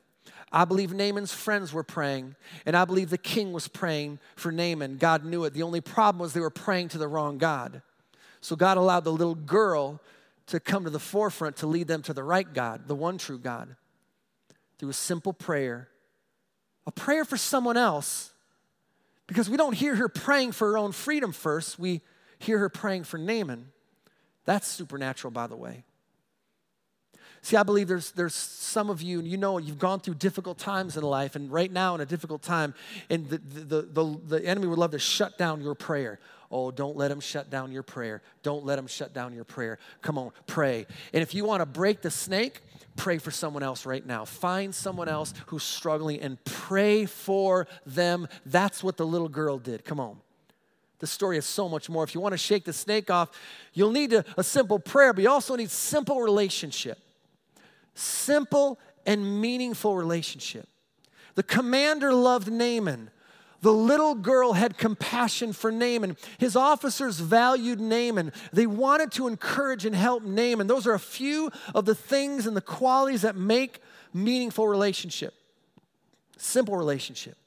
I 0.51 0.65
believe 0.65 0.93
Naaman's 0.93 1.33
friends 1.33 1.73
were 1.73 1.83
praying, 1.83 2.35
and 2.65 2.77
I 2.77 2.85
believe 2.85 3.09
the 3.09 3.17
king 3.17 3.51
was 3.51 3.67
praying 3.67 4.19
for 4.35 4.51
Naaman. 4.51 4.97
God 4.97 5.25
knew 5.25 5.43
it. 5.43 5.53
The 5.53 5.63
only 5.63 5.81
problem 5.81 6.21
was 6.21 6.33
they 6.33 6.39
were 6.39 6.49
praying 6.49 6.89
to 6.89 6.97
the 6.97 7.07
wrong 7.07 7.37
God. 7.37 7.81
So 8.45 8.55
God 8.55 8.77
allowed 8.77 9.05
the 9.05 9.11
little 9.11 9.33
girl 9.33 9.99
to 10.47 10.59
come 10.59 10.83
to 10.83 10.91
the 10.91 10.99
forefront 10.99 11.55
to 11.57 11.65
lead 11.65 11.87
them 11.87 12.03
to 12.03 12.13
the 12.13 12.23
right 12.23 12.53
God, 12.53 12.87
the 12.87 12.93
one 12.93 13.17
true 13.17 13.39
God, 13.39 13.75
through 14.77 14.89
a 14.89 14.93
simple 14.93 15.33
prayer, 15.33 15.87
a 16.85 16.91
prayer 16.91 17.25
for 17.25 17.37
someone 17.37 17.75
else, 17.75 18.33
because 19.25 19.49
we 19.49 19.57
don't 19.57 19.73
hear 19.73 19.95
her 19.95 20.07
praying 20.07 20.51
for 20.51 20.73
her 20.73 20.77
own 20.77 20.91
freedom 20.91 21.31
first, 21.31 21.79
we 21.79 22.01
hear 22.37 22.59
her 22.59 22.69
praying 22.69 23.05
for 23.05 23.17
Naaman. 23.17 23.69
That's 24.45 24.67
supernatural, 24.67 25.31
by 25.31 25.47
the 25.47 25.55
way. 25.55 25.83
See, 27.41 27.57
I 27.57 27.63
believe 27.63 27.87
there's, 27.87 28.11
there's 28.11 28.35
some 28.35 28.91
of 28.91 29.01
you, 29.01 29.17
and 29.17 29.27
you 29.27 29.37
know 29.37 29.57
you've 29.57 29.79
gone 29.79 30.01
through 30.01 30.15
difficult 30.15 30.59
times 30.59 30.97
in 30.97 31.03
life, 31.03 31.35
and 31.35 31.51
right 31.51 31.71
now 31.71 31.95
in 31.95 32.01
a 32.01 32.05
difficult 32.05 32.43
time, 32.43 32.75
and 33.09 33.27
the, 33.27 33.39
the, 33.39 33.81
the, 33.81 34.19
the 34.27 34.45
enemy 34.45 34.67
would 34.67 34.77
love 34.77 34.91
to 34.91 34.99
shut 34.99 35.35
down 35.39 35.61
your 35.61 35.73
prayer. 35.73 36.19
Oh, 36.57 36.71
don't 36.71 36.95
let 36.95 37.09
them 37.09 37.19
shut 37.19 37.49
down 37.49 37.73
your 37.73 37.83
prayer. 37.83 38.21
Don't 38.41 38.63
let 38.63 38.77
them 38.77 38.87
shut 38.87 39.13
down 39.13 39.33
your 39.33 39.43
prayer. 39.43 39.77
Come 40.01 40.17
on, 40.17 40.31
pray. 40.47 40.87
And 41.11 41.21
if 41.21 41.33
you 41.33 41.43
want 41.43 41.59
to 41.59 41.65
break 41.65 42.01
the 42.01 42.09
snake, 42.09 42.61
pray 42.95 43.17
for 43.17 43.29
someone 43.29 43.61
else 43.61 43.85
right 43.85 44.05
now. 44.05 44.23
Find 44.23 44.73
someone 44.73 45.09
else 45.09 45.33
who's 45.47 45.63
struggling 45.63 46.21
and 46.21 46.41
pray 46.45 47.07
for 47.07 47.67
them. 47.85 48.29
That's 48.45 48.81
what 48.81 48.95
the 48.95 49.05
little 49.05 49.27
girl 49.27 49.57
did. 49.57 49.83
Come 49.83 49.99
on. 49.99 50.15
The 50.99 51.07
story 51.07 51.37
is 51.37 51.45
so 51.45 51.67
much 51.67 51.89
more. 51.89 52.05
If 52.05 52.15
you 52.15 52.21
want 52.21 52.31
to 52.31 52.37
shake 52.37 52.63
the 52.63 52.71
snake 52.71 53.11
off, 53.11 53.31
you'll 53.73 53.91
need 53.91 54.13
a, 54.13 54.23
a 54.37 54.43
simple 54.43 54.79
prayer, 54.79 55.11
but 55.11 55.23
you 55.23 55.29
also 55.29 55.57
need 55.57 55.69
simple 55.69 56.21
relationship. 56.21 56.97
Simple 57.95 58.79
and 59.05 59.41
meaningful 59.41 59.97
relationship. 59.97 60.69
The 61.33 61.43
commander 61.43 62.13
loved 62.13 62.49
Naaman. 62.49 63.11
The 63.65 63.73
little 63.73 64.13
girl 64.13 64.53
had 64.53 64.77
compassion 64.77 65.51
for 65.51 65.71
Naaman. 65.71 66.17
His 66.37 66.55
officers 66.55 67.19
valued 67.19 67.79
Naaman. 67.79 68.31
They 68.53 68.67
wanted 68.67 69.11
to 69.13 69.27
encourage 69.27 69.87
and 69.87 69.95
help 69.95 70.21
Naaman. 70.21 70.67
Those 70.67 70.85
are 70.85 70.93
a 70.93 70.99
few 70.99 71.49
of 71.73 71.85
the 71.85 71.95
things 71.95 72.45
and 72.45 72.55
the 72.55 72.61
qualities 72.61 73.23
that 73.23 73.35
make 73.35 73.79
meaningful 74.13 74.67
relationship. 74.67 75.33
Simple 76.37 76.77
relationship. 76.77 77.37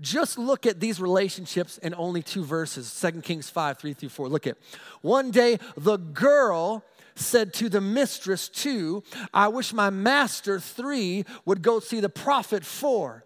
Just 0.00 0.38
look 0.38 0.66
at 0.66 0.78
these 0.78 1.00
relationships 1.00 1.78
in 1.78 1.96
only 1.96 2.22
two 2.22 2.44
verses 2.44 3.00
2 3.00 3.22
Kings 3.22 3.50
5 3.50 3.78
3 3.78 3.94
through 3.94 4.08
4. 4.08 4.28
Look 4.28 4.46
at 4.46 4.56
one 5.00 5.32
day 5.32 5.58
the 5.76 5.96
girl 5.96 6.84
said 7.16 7.52
to 7.54 7.68
the 7.68 7.80
mistress, 7.80 8.48
two, 8.48 9.02
I 9.34 9.48
wish 9.48 9.72
my 9.72 9.90
master, 9.90 10.60
three, 10.60 11.24
would 11.44 11.60
go 11.60 11.80
see 11.80 11.98
the 11.98 12.08
prophet, 12.08 12.64
four 12.64 13.24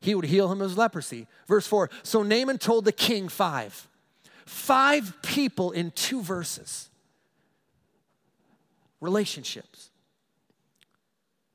he 0.00 0.14
would 0.14 0.24
heal 0.24 0.50
him 0.50 0.60
of 0.60 0.68
his 0.68 0.78
leprosy. 0.78 1.26
Verse 1.46 1.66
4 1.66 1.90
So 2.02 2.22
Naaman 2.22 2.58
told 2.58 2.84
the 2.84 2.92
king 2.92 3.28
five. 3.28 3.86
Five 4.46 5.14
people 5.22 5.70
in 5.70 5.92
two 5.92 6.22
verses. 6.22 6.88
Relationships. 9.00 9.90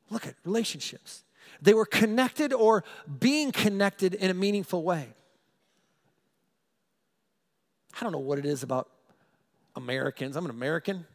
Look 0.09 0.27
at 0.27 0.35
relationships. 0.45 1.23
They 1.61 1.73
were 1.73 1.85
connected 1.85 2.53
or 2.53 2.83
being 3.19 3.51
connected 3.51 4.13
in 4.13 4.29
a 4.29 4.33
meaningful 4.33 4.83
way. 4.83 5.09
I 7.99 8.03
don't 8.03 8.11
know 8.11 8.19
what 8.19 8.39
it 8.39 8.45
is 8.45 8.61
about 8.61 8.89
Americans. 9.75 10.35
I'm 10.35 10.45
an 10.45 10.51
American. 10.51 11.05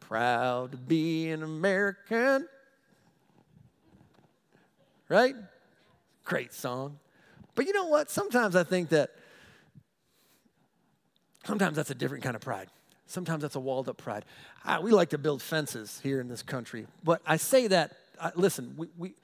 Proud 0.00 0.72
to 0.72 0.78
be 0.78 1.30
an 1.30 1.42
American. 1.42 2.48
Right? 5.08 5.34
Great 6.24 6.52
song. 6.52 6.98
But 7.54 7.66
you 7.66 7.72
know 7.72 7.86
what? 7.86 8.10
Sometimes 8.10 8.56
I 8.56 8.64
think 8.64 8.90
that 8.90 9.10
sometimes 11.44 11.76
that's 11.76 11.90
a 11.90 11.94
different 11.94 12.24
kind 12.24 12.36
of 12.36 12.42
pride. 12.42 12.68
Sometimes 13.06 13.42
that's 13.42 13.56
a 13.56 13.60
walled 13.60 13.88
up 13.88 13.98
pride. 13.98 14.24
I, 14.64 14.80
we 14.80 14.90
like 14.90 15.10
to 15.10 15.18
build 15.18 15.42
fences 15.42 16.00
here 16.02 16.20
in 16.20 16.28
this 16.28 16.42
country. 16.42 16.86
But 17.04 17.20
I 17.26 17.36
say 17.36 17.66
that, 17.66 17.92
I, 18.20 18.30
listen, 18.34 18.74
we, 18.76 18.88
we, 18.96 19.14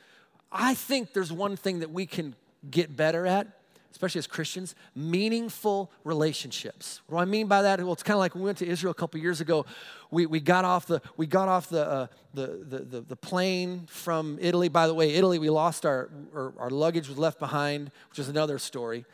I 0.52 0.74
think 0.74 1.14
there's 1.14 1.32
one 1.32 1.56
thing 1.56 1.80
that 1.80 1.90
we 1.90 2.04
can 2.04 2.34
get 2.70 2.94
better 2.94 3.26
at, 3.26 3.46
especially 3.92 4.18
as 4.18 4.26
Christians 4.26 4.74
meaningful 4.94 5.90
relationships. 6.04 7.00
What 7.06 7.18
do 7.18 7.22
I 7.22 7.24
mean 7.24 7.46
by 7.46 7.62
that? 7.62 7.80
Well, 7.80 7.92
it's 7.92 8.02
kind 8.02 8.14
of 8.14 8.20
like 8.20 8.34
we 8.34 8.42
went 8.42 8.58
to 8.58 8.66
Israel 8.66 8.90
a 8.90 8.94
couple 8.94 9.20
years 9.20 9.40
ago. 9.40 9.66
We, 10.10 10.26
we 10.26 10.40
got 10.40 10.64
off, 10.64 10.86
the, 10.86 11.00
we 11.16 11.26
got 11.26 11.48
off 11.48 11.68
the, 11.68 11.86
uh, 11.86 12.06
the, 12.34 12.46
the, 12.46 12.78
the, 12.78 13.00
the, 13.00 13.16
plane 13.16 13.86
from 13.88 14.38
Italy. 14.40 14.68
By 14.68 14.86
the 14.86 14.94
way, 14.94 15.14
Italy, 15.14 15.38
we 15.38 15.50
lost 15.50 15.86
our, 15.86 16.10
our, 16.34 16.52
our 16.58 16.70
luggage 16.70 17.08
was 17.08 17.18
left 17.18 17.38
behind, 17.38 17.90
which 18.10 18.18
is 18.18 18.28
another 18.28 18.58
story. 18.58 19.04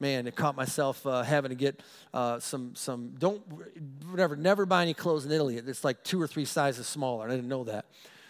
Man, 0.00 0.26
it 0.26 0.34
caught 0.34 0.56
myself 0.56 1.06
uh, 1.06 1.22
having 1.22 1.50
to 1.50 1.54
get 1.54 1.80
uh, 2.12 2.40
some, 2.40 2.74
some, 2.74 3.14
don't, 3.18 3.40
whatever, 4.10 4.34
never 4.34 4.66
buy 4.66 4.82
any 4.82 4.94
clothes 4.94 5.24
in 5.24 5.32
Italy. 5.32 5.56
It's 5.56 5.84
like 5.84 6.02
two 6.02 6.20
or 6.20 6.26
three 6.26 6.44
sizes 6.44 6.86
smaller. 6.88 7.24
and 7.24 7.32
I 7.32 7.36
didn't 7.36 7.48
know 7.48 7.64
that. 7.64 7.86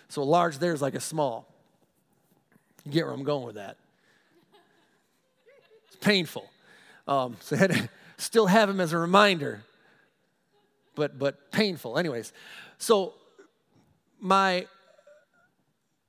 So 0.08 0.22
a 0.22 0.24
large 0.24 0.58
there 0.58 0.74
is 0.74 0.82
like 0.82 0.94
a 0.94 1.00
small. 1.00 1.48
You 2.84 2.92
get 2.92 3.04
where 3.06 3.14
I'm 3.14 3.24
going 3.24 3.46
with 3.46 3.54
that 3.56 3.78
painful. 6.04 6.48
Um, 7.08 7.36
so 7.40 7.56
I 7.56 7.58
had 7.58 7.72
to 7.72 7.88
still 8.16 8.46
have 8.46 8.70
him 8.70 8.80
as 8.80 8.92
a 8.92 8.98
reminder, 8.98 9.62
but, 10.94 11.18
but 11.18 11.50
painful. 11.50 11.98
Anyways, 11.98 12.32
so 12.78 13.14
my, 14.20 14.66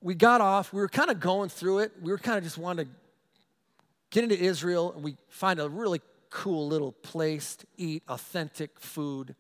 we 0.02 0.14
got 0.14 0.42
off, 0.42 0.72
we 0.72 0.82
were 0.82 0.90
kind 0.90 1.10
of 1.10 1.20
going 1.20 1.50
through 1.50 1.80
it. 1.80 1.94
We 2.02 2.12
were 2.12 2.18
kind 2.18 2.38
of 2.38 2.44
just 2.44 2.58
wanting 2.58 2.86
to 2.86 2.92
get 4.12 4.24
into 4.24 4.40
Israel 4.40 4.94
and 4.94 5.04
we 5.04 5.16
find 5.30 5.60
a 5.60 5.68
really 5.68 6.02
cool 6.30 6.68
little 6.68 6.92
place 6.92 7.56
to 7.56 7.66
eat 7.78 8.04
authentic 8.08 8.80
food. 8.80 9.36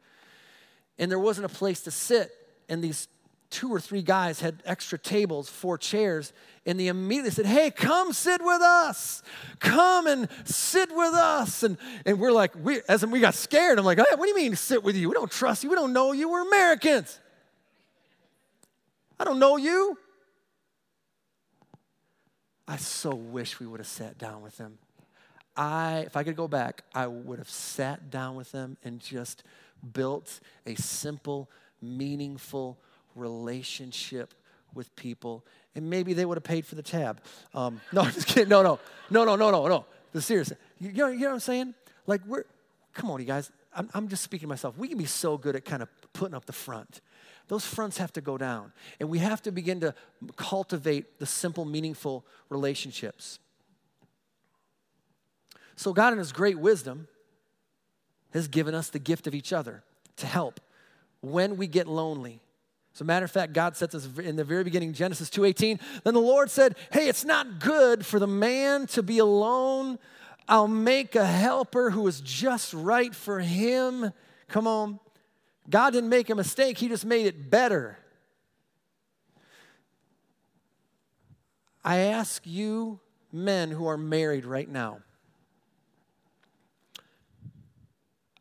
and 0.98 1.12
there 1.12 1.20
wasn't 1.20 1.46
a 1.46 1.50
place 1.50 1.82
to 1.82 1.91
sit, 1.91 2.32
and 2.70 2.82
these 2.82 3.10
two 3.56 3.74
or 3.74 3.80
three 3.80 4.02
guys 4.02 4.41
had 4.41 4.62
extra 4.65 5.00
tables, 5.00 5.48
four 5.48 5.78
chairs, 5.78 6.34
and 6.65 6.78
they 6.78 6.88
immediately 6.88 7.32
said, 7.32 7.46
Hey, 7.46 7.72
come 7.72 8.12
sit 8.12 8.44
with 8.44 8.62
us. 8.62 9.24
Come 9.60 10.08
and 10.08 10.28
sit 10.44 10.94
with 10.94 11.13
us. 11.13 11.63
And, 11.63 11.78
and 12.06 12.20
we're 12.20 12.34
like, 12.34 12.52
we, 12.62 12.82
as 12.89 13.06
we 13.06 13.22
got 13.22 13.34
scared, 13.34 13.80
I'm 13.80 13.86
like, 13.86 13.98
hey, 13.98 14.04
What 14.15 14.24
do 14.24 14.28
you 14.28 14.36
mean 14.36 14.58
sit 14.58 14.84
with 14.84 14.98
you? 14.98 15.08
We 15.08 15.13
don't 15.13 15.32
trust 15.32 15.63
you. 15.63 15.70
We 15.70 15.78
don't 15.78 15.94
know 15.94 16.12
you. 16.12 16.30
We're 16.30 16.46
Americans. 16.46 17.18
I 19.18 19.24
don't 19.24 19.39
know 19.39 19.56
you. 19.56 19.98
I 22.68 22.76
so 22.76 23.15
wish 23.15 23.58
we 23.62 23.68
would 23.68 23.80
have 23.80 23.88
sat 23.88 24.18
down 24.18 24.41
with 24.41 24.58
them. 24.58 24.80
I, 25.56 26.00
if 26.00 26.18
I 26.18 26.24
could 26.24 26.36
go 26.36 26.50
back, 26.50 26.84
I 26.94 27.08
would 27.08 27.39
have 27.39 27.50
sat 27.50 28.10
down 28.10 28.36
with 28.36 28.52
them 28.52 28.76
and 28.84 29.00
just 29.00 29.44
built 29.94 30.41
a 30.65 30.76
simple, 30.76 31.50
meaningful 31.82 32.78
relationship 33.15 34.34
with 34.73 34.95
people. 34.95 35.45
And 35.73 35.89
maybe 35.89 36.13
they 36.13 36.25
would 36.25 36.38
have 36.38 36.43
paid 36.43 36.65
for 36.65 36.75
the 36.75 36.84
tab. 36.84 37.21
Um, 37.54 37.82
no, 37.91 38.04
just 38.12 38.28
kidding. 38.28 38.49
No, 38.49 38.62
no, 38.62 38.80
no, 39.10 39.25
no, 39.25 39.36
no, 39.36 39.51
no, 39.51 39.67
no. 39.67 39.86
The 40.12 40.21
serious. 40.21 40.51
You 40.80 40.91
know, 40.91 41.08
you 41.08 41.19
know 41.19 41.28
what 41.28 41.34
I'm 41.34 41.39
saying? 41.39 41.73
Like 42.08 42.21
we're, 42.25 42.43
come 42.93 43.10
on, 43.10 43.19
you 43.19 43.25
guys. 43.25 43.51
I'm, 43.75 43.89
I'm 43.93 44.08
just 44.08 44.23
speaking 44.23 44.47
to 44.47 44.49
myself. 44.49 44.78
We 44.78 44.88
can 44.88 44.97
be 44.97 45.06
so 45.06 45.38
good 45.38 45.56
at 45.56 45.65
kind 45.65 45.82
of 45.82 45.89
putting 46.13 46.36
up 46.36 46.45
the 46.45 46.54
front. 46.54 47.01
Those 47.47 47.65
fronts 47.65 47.97
have 47.97 48.13
to 48.13 48.21
go 48.21 48.38
down. 48.38 48.71
And 48.99 49.10
we 49.10 49.19
have 49.19 49.41
to 49.43 49.51
begin 49.51 49.82
to 49.82 49.93
cultivate 50.36 51.19
the 51.19 51.25
simple, 51.25 51.65
meaningful 51.65 52.25
relationships. 52.49 53.39
So, 55.75 55.93
God, 55.93 56.13
in 56.13 56.19
His 56.19 56.32
great 56.32 56.58
wisdom, 56.58 57.08
has 58.34 58.47
given 58.47 58.75
us 58.75 58.89
the 58.89 58.99
gift 58.99 59.28
of 59.28 59.36
each 59.36 59.54
other 59.54 59.84
to 60.17 60.28
help 60.28 60.60
when 61.21 61.56
we 61.56 61.67
get 61.67 61.88
lonely. 61.88 62.41
As 62.96 63.02
a 63.02 63.04
matter 63.04 63.26
of 63.26 63.32
fact, 63.32 63.52
God 63.52 63.76
sets 63.76 63.94
us 63.94 64.08
in 64.18 64.38
the 64.38 64.46
very 64.46 64.64
beginning, 64.64 64.94
Genesis 64.94 65.30
2:18. 65.30 65.82
Then 66.06 66.14
the 66.14 66.22
Lord 66.22 66.50
said, 66.50 66.78
Hey, 66.94 67.10
it's 67.10 67.26
not 67.26 67.60
good 67.60 68.06
for 68.06 68.20
the 68.20 68.28
man 68.28 68.88
to 68.88 69.04
be 69.04 69.20
alone. 69.20 70.00
I'll 70.48 70.70
make 70.70 71.14
a 71.14 71.26
helper 71.26 71.90
who 71.90 72.08
is 72.08 72.22
just 72.22 72.74
right 72.74 73.14
for 73.14 73.42
him. 73.42 74.14
Come 74.48 74.66
on. 74.66 75.02
God 75.70 75.92
didn't 75.92 76.10
make 76.10 76.30
a 76.30 76.36
mistake, 76.36 76.78
He 76.78 76.88
just 76.88 77.06
made 77.06 77.26
it 77.26 77.50
better. 77.50 77.98
I 81.84 81.98
ask 81.98 82.44
you, 82.46 83.02
men 83.32 83.72
who 83.72 83.88
are 83.88 83.98
married 83.98 84.46
right 84.46 84.70
now, 84.70 85.00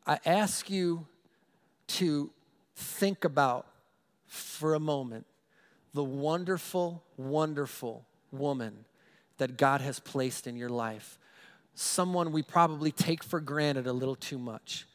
I 0.07 0.19
ask 0.25 0.69
you 0.69 1.07
to 1.87 2.31
think 2.75 3.25
about 3.25 3.67
for 4.35 4.73
a 4.73 4.79
moment 4.79 5.25
the 5.93 6.03
wonderful, 6.03 7.03
wonderful 7.15 8.05
woman 8.29 8.83
that 9.37 9.57
God 9.57 9.79
has 9.79 9.99
placed 9.99 10.45
in 10.45 10.57
your 10.57 10.69
life. 10.69 11.17
Someone 11.73 12.33
we 12.33 12.43
probably 12.43 12.91
take 12.91 13.23
for 13.23 13.39
granted 13.39 13.87
a 13.87 13.93
little 13.93 14.15
too 14.15 14.37
much. 14.37 14.85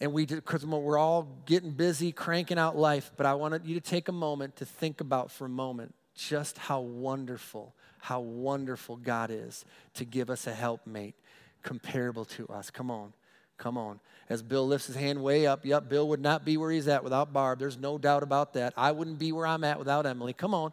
And 0.00 0.12
we, 0.12 0.26
because 0.26 0.66
we're 0.66 0.98
all 0.98 1.28
getting 1.46 1.70
busy 1.70 2.10
cranking 2.10 2.58
out 2.58 2.76
life, 2.76 3.12
but 3.16 3.26
I 3.26 3.34
wanted 3.34 3.64
you 3.64 3.74
to 3.74 3.80
take 3.80 4.08
a 4.08 4.12
moment 4.12 4.56
to 4.56 4.64
think 4.66 5.00
about 5.00 5.30
for 5.30 5.44
a 5.44 5.48
moment 5.48 5.94
just 6.16 6.58
how 6.58 6.80
wonderful, 6.80 7.74
how 8.00 8.20
wonderful 8.20 8.96
God 8.96 9.30
is 9.30 9.64
to 9.94 10.04
give 10.04 10.30
us 10.30 10.48
a 10.48 10.52
helpmate 10.52 11.14
comparable 11.62 12.24
to 12.24 12.46
us. 12.48 12.70
Come 12.70 12.90
on. 12.90 13.12
Come 13.56 13.78
on. 13.78 14.00
As 14.28 14.42
Bill 14.42 14.66
lifts 14.66 14.86
his 14.86 14.96
hand 14.96 15.22
way 15.22 15.46
up, 15.46 15.64
yep, 15.64 15.88
Bill 15.88 16.08
would 16.08 16.20
not 16.20 16.44
be 16.44 16.56
where 16.56 16.70
he's 16.70 16.88
at 16.88 17.04
without 17.04 17.32
Barb. 17.32 17.58
There's 17.58 17.76
no 17.76 17.98
doubt 17.98 18.22
about 18.22 18.54
that. 18.54 18.72
I 18.76 18.92
wouldn't 18.92 19.18
be 19.18 19.32
where 19.32 19.46
I'm 19.46 19.64
at 19.64 19.78
without 19.78 20.06
Emily. 20.06 20.32
Come 20.32 20.54
on. 20.54 20.72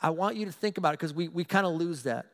I 0.00 0.10
want 0.10 0.36
you 0.36 0.46
to 0.46 0.52
think 0.52 0.78
about 0.78 0.94
it 0.94 1.00
because 1.00 1.12
we, 1.12 1.28
we 1.28 1.44
kind 1.44 1.66
of 1.66 1.74
lose 1.74 2.04
that. 2.04 2.26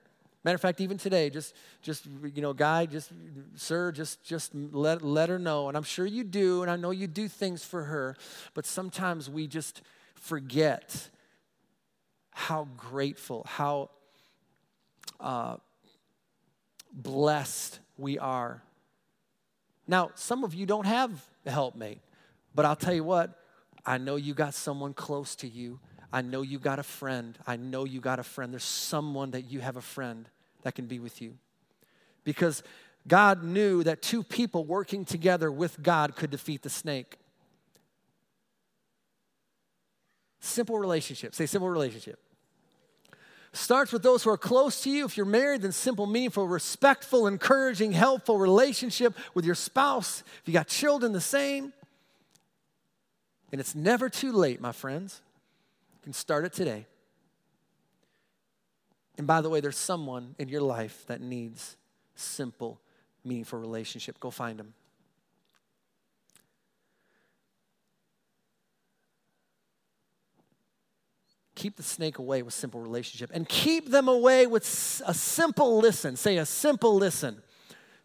Matter 0.44 0.54
of 0.54 0.60
fact, 0.60 0.80
even 0.80 0.96
today, 0.96 1.28
just, 1.28 1.56
just 1.82 2.06
you 2.34 2.40
know, 2.40 2.52
guy, 2.52 2.86
just, 2.86 3.10
sir, 3.56 3.90
just, 3.90 4.22
just 4.22 4.54
let, 4.54 5.02
let 5.02 5.28
her 5.28 5.40
know. 5.40 5.66
And 5.66 5.76
I'm 5.76 5.82
sure 5.82 6.06
you 6.06 6.22
do, 6.22 6.62
and 6.62 6.70
I 6.70 6.76
know 6.76 6.92
you 6.92 7.08
do 7.08 7.26
things 7.26 7.64
for 7.64 7.82
her, 7.84 8.16
but 8.54 8.64
sometimes 8.64 9.28
we 9.28 9.48
just 9.48 9.82
forget 10.14 11.08
how 12.30 12.68
grateful, 12.76 13.44
how 13.48 13.90
uh, 15.18 15.56
blessed 16.92 17.80
we 17.98 18.18
are 18.18 18.62
now, 19.86 20.10
some 20.14 20.44
of 20.44 20.54
you 20.54 20.66
don't 20.66 20.86
have 20.86 21.24
a 21.44 21.50
helpmate, 21.50 22.00
but 22.54 22.64
I'll 22.64 22.76
tell 22.76 22.94
you 22.94 23.04
what, 23.04 23.38
I 23.84 23.98
know 23.98 24.16
you 24.16 24.34
got 24.34 24.54
someone 24.54 24.94
close 24.94 25.36
to 25.36 25.48
you. 25.48 25.78
I 26.12 26.22
know 26.22 26.42
you 26.42 26.58
got 26.58 26.78
a 26.78 26.82
friend. 26.82 27.38
I 27.46 27.56
know 27.56 27.84
you 27.84 28.00
got 28.00 28.18
a 28.18 28.24
friend. 28.24 28.52
There's 28.52 28.64
someone 28.64 29.30
that 29.32 29.42
you 29.42 29.60
have 29.60 29.76
a 29.76 29.82
friend 29.82 30.28
that 30.62 30.74
can 30.74 30.86
be 30.86 30.98
with 30.98 31.22
you. 31.22 31.34
Because 32.24 32.62
God 33.06 33.44
knew 33.44 33.84
that 33.84 34.02
two 34.02 34.24
people 34.24 34.64
working 34.64 35.04
together 35.04 35.52
with 35.52 35.80
God 35.82 36.16
could 36.16 36.30
defeat 36.30 36.62
the 36.62 36.70
snake. 36.70 37.18
Simple 40.40 40.78
relationship. 40.78 41.34
Say 41.34 41.46
simple 41.46 41.70
relationship 41.70 42.18
starts 43.56 43.92
with 43.92 44.02
those 44.02 44.22
who 44.22 44.30
are 44.30 44.38
close 44.38 44.82
to 44.82 44.90
you. 44.90 45.04
If 45.04 45.16
you're 45.16 45.26
married, 45.26 45.62
then 45.62 45.72
simple, 45.72 46.06
meaningful, 46.06 46.46
respectful, 46.46 47.26
encouraging, 47.26 47.92
helpful 47.92 48.38
relationship 48.38 49.14
with 49.34 49.44
your 49.44 49.54
spouse. 49.54 50.22
If 50.42 50.48
you 50.48 50.52
got 50.52 50.68
children, 50.68 51.12
the 51.12 51.20
same. 51.20 51.72
And 53.52 53.60
it's 53.60 53.74
never 53.74 54.08
too 54.08 54.32
late, 54.32 54.60
my 54.60 54.72
friends. 54.72 55.20
You 55.94 56.04
can 56.04 56.12
start 56.12 56.44
it 56.44 56.52
today. 56.52 56.86
And 59.18 59.26
by 59.26 59.40
the 59.40 59.48
way, 59.48 59.60
there's 59.60 59.78
someone 59.78 60.34
in 60.38 60.48
your 60.48 60.60
life 60.60 61.04
that 61.06 61.20
needs 61.20 61.76
simple, 62.14 62.80
meaningful 63.24 63.58
relationship. 63.58 64.20
Go 64.20 64.30
find 64.30 64.58
them. 64.58 64.74
Keep 71.56 71.76
the 71.76 71.82
snake 71.82 72.18
away 72.18 72.42
with 72.42 72.54
simple 72.54 72.80
relationship 72.80 73.30
and 73.34 73.48
keep 73.48 73.90
them 73.90 74.06
away 74.06 74.46
with 74.46 74.62
a 75.06 75.14
simple 75.14 75.78
listen. 75.78 76.14
Say 76.14 76.36
a 76.36 76.46
simple 76.46 76.94
listen. 76.94 77.42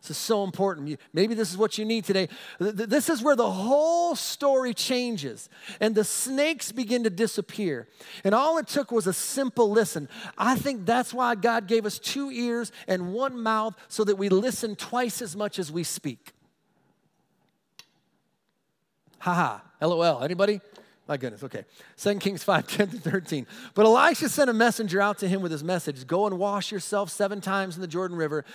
This 0.01 0.11
is 0.11 0.17
so 0.17 0.43
important. 0.43 0.99
Maybe 1.13 1.35
this 1.35 1.51
is 1.51 1.57
what 1.59 1.77
you 1.77 1.85
need 1.85 2.05
today. 2.05 2.27
This 2.59 3.07
is 3.07 3.21
where 3.21 3.35
the 3.35 3.51
whole 3.51 4.15
story 4.15 4.73
changes 4.73 5.47
and 5.79 5.93
the 5.93 6.03
snakes 6.03 6.71
begin 6.71 7.03
to 7.03 7.11
disappear. 7.11 7.87
And 8.23 8.33
all 8.33 8.57
it 8.57 8.67
took 8.67 8.91
was 8.91 9.05
a 9.05 9.13
simple 9.13 9.69
listen. 9.69 10.09
I 10.39 10.55
think 10.55 10.87
that's 10.87 11.13
why 11.13 11.35
God 11.35 11.67
gave 11.67 11.85
us 11.85 11.99
two 11.99 12.31
ears 12.31 12.71
and 12.87 13.13
one 13.13 13.39
mouth 13.43 13.75
so 13.89 14.03
that 14.05 14.15
we 14.15 14.29
listen 14.29 14.75
twice 14.75 15.21
as 15.21 15.35
much 15.35 15.59
as 15.59 15.71
we 15.71 15.83
speak. 15.83 16.33
Ha 19.19 19.33
ha. 19.35 19.63
LOL. 19.87 20.23
Anybody? 20.23 20.61
My 21.11 21.17
goodness, 21.17 21.43
okay. 21.43 21.65
2 21.97 22.19
Kings 22.19 22.41
5, 22.45 22.67
10 22.67 22.87
to 22.87 22.97
13. 22.97 23.45
But 23.73 23.85
Elisha 23.85 24.29
sent 24.29 24.49
a 24.49 24.53
messenger 24.53 25.01
out 25.01 25.17
to 25.17 25.27
him 25.27 25.41
with 25.41 25.51
his 25.51 25.61
message 25.61 26.07
Go 26.07 26.25
and 26.25 26.39
wash 26.39 26.71
yourself 26.71 27.09
seven 27.09 27.41
times 27.41 27.75
in 27.75 27.81
the 27.81 27.87
Jordan 27.87 28.15
River. 28.15 28.45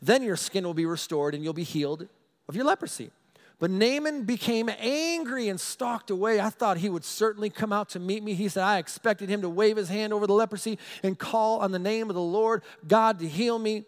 Then 0.00 0.22
your 0.22 0.36
skin 0.36 0.62
will 0.62 0.74
be 0.74 0.86
restored 0.86 1.34
and 1.34 1.42
you'll 1.42 1.52
be 1.52 1.64
healed 1.64 2.06
of 2.48 2.54
your 2.54 2.66
leprosy. 2.66 3.10
But 3.58 3.72
Naaman 3.72 4.22
became 4.22 4.70
angry 4.78 5.48
and 5.48 5.58
stalked 5.58 6.08
away. 6.08 6.38
I 6.38 6.50
thought 6.50 6.76
he 6.76 6.88
would 6.88 7.04
certainly 7.04 7.50
come 7.50 7.72
out 7.72 7.88
to 7.90 7.98
meet 7.98 8.22
me. 8.22 8.34
He 8.34 8.48
said, 8.48 8.62
I 8.62 8.78
expected 8.78 9.28
him 9.28 9.42
to 9.42 9.48
wave 9.48 9.76
his 9.76 9.88
hand 9.88 10.12
over 10.12 10.28
the 10.28 10.34
leprosy 10.34 10.78
and 11.02 11.18
call 11.18 11.58
on 11.58 11.72
the 11.72 11.80
name 11.80 12.10
of 12.10 12.14
the 12.14 12.22
Lord 12.22 12.62
God 12.86 13.18
to 13.18 13.28
heal 13.28 13.58
me. 13.58 13.86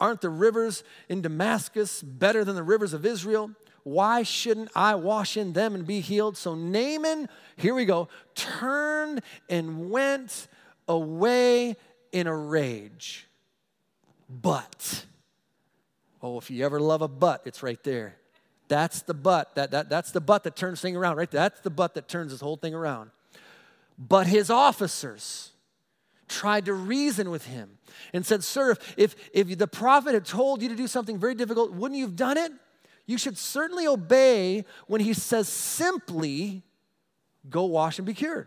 Aren't 0.00 0.22
the 0.22 0.30
rivers 0.30 0.82
in 1.10 1.20
Damascus 1.20 2.00
better 2.00 2.42
than 2.42 2.54
the 2.54 2.62
rivers 2.62 2.94
of 2.94 3.04
Israel? 3.04 3.50
Why 3.82 4.22
shouldn't 4.22 4.70
I 4.74 4.94
wash 4.94 5.36
in 5.36 5.52
them 5.52 5.74
and 5.74 5.86
be 5.86 6.00
healed? 6.00 6.36
So 6.36 6.54
Naaman, 6.54 7.28
here 7.56 7.74
we 7.74 7.84
go, 7.84 8.08
turned 8.34 9.22
and 9.48 9.90
went 9.90 10.48
away 10.88 11.76
in 12.12 12.26
a 12.26 12.36
rage. 12.36 13.26
But, 14.28 15.06
oh, 16.22 16.38
if 16.38 16.50
you 16.50 16.64
ever 16.64 16.80
love 16.80 17.02
a 17.02 17.08
but, 17.08 17.42
it's 17.44 17.62
right 17.62 17.82
there. 17.82 18.16
That's 18.68 19.02
the 19.02 19.14
but. 19.14 19.54
That, 19.56 19.72
that, 19.72 19.88
that's 19.88 20.12
the 20.12 20.20
but 20.20 20.44
that 20.44 20.54
turns 20.54 20.80
thing 20.80 20.96
around, 20.96 21.16
right? 21.16 21.30
That's 21.30 21.60
the 21.60 21.70
but 21.70 21.94
that 21.94 22.08
turns 22.08 22.30
this 22.30 22.40
whole 22.40 22.56
thing 22.56 22.74
around. 22.74 23.10
But 23.98 24.28
his 24.28 24.48
officers 24.48 25.50
tried 26.28 26.66
to 26.66 26.72
reason 26.72 27.30
with 27.30 27.46
him 27.46 27.78
and 28.12 28.24
said, 28.24 28.44
Sir, 28.44 28.76
if, 28.96 29.16
if 29.32 29.58
the 29.58 29.66
prophet 29.66 30.14
had 30.14 30.24
told 30.24 30.62
you 30.62 30.68
to 30.68 30.76
do 30.76 30.86
something 30.86 31.18
very 31.18 31.34
difficult, 31.34 31.72
wouldn't 31.72 31.98
you 31.98 32.06
have 32.06 32.16
done 32.16 32.38
it? 32.38 32.52
You 33.06 33.18
should 33.18 33.36
certainly 33.36 33.86
obey 33.86 34.64
when 34.86 35.00
he 35.00 35.12
says 35.12 35.48
simply, 35.48 36.62
go 37.48 37.64
wash 37.64 37.98
and 37.98 38.06
be 38.06 38.14
cured. 38.14 38.46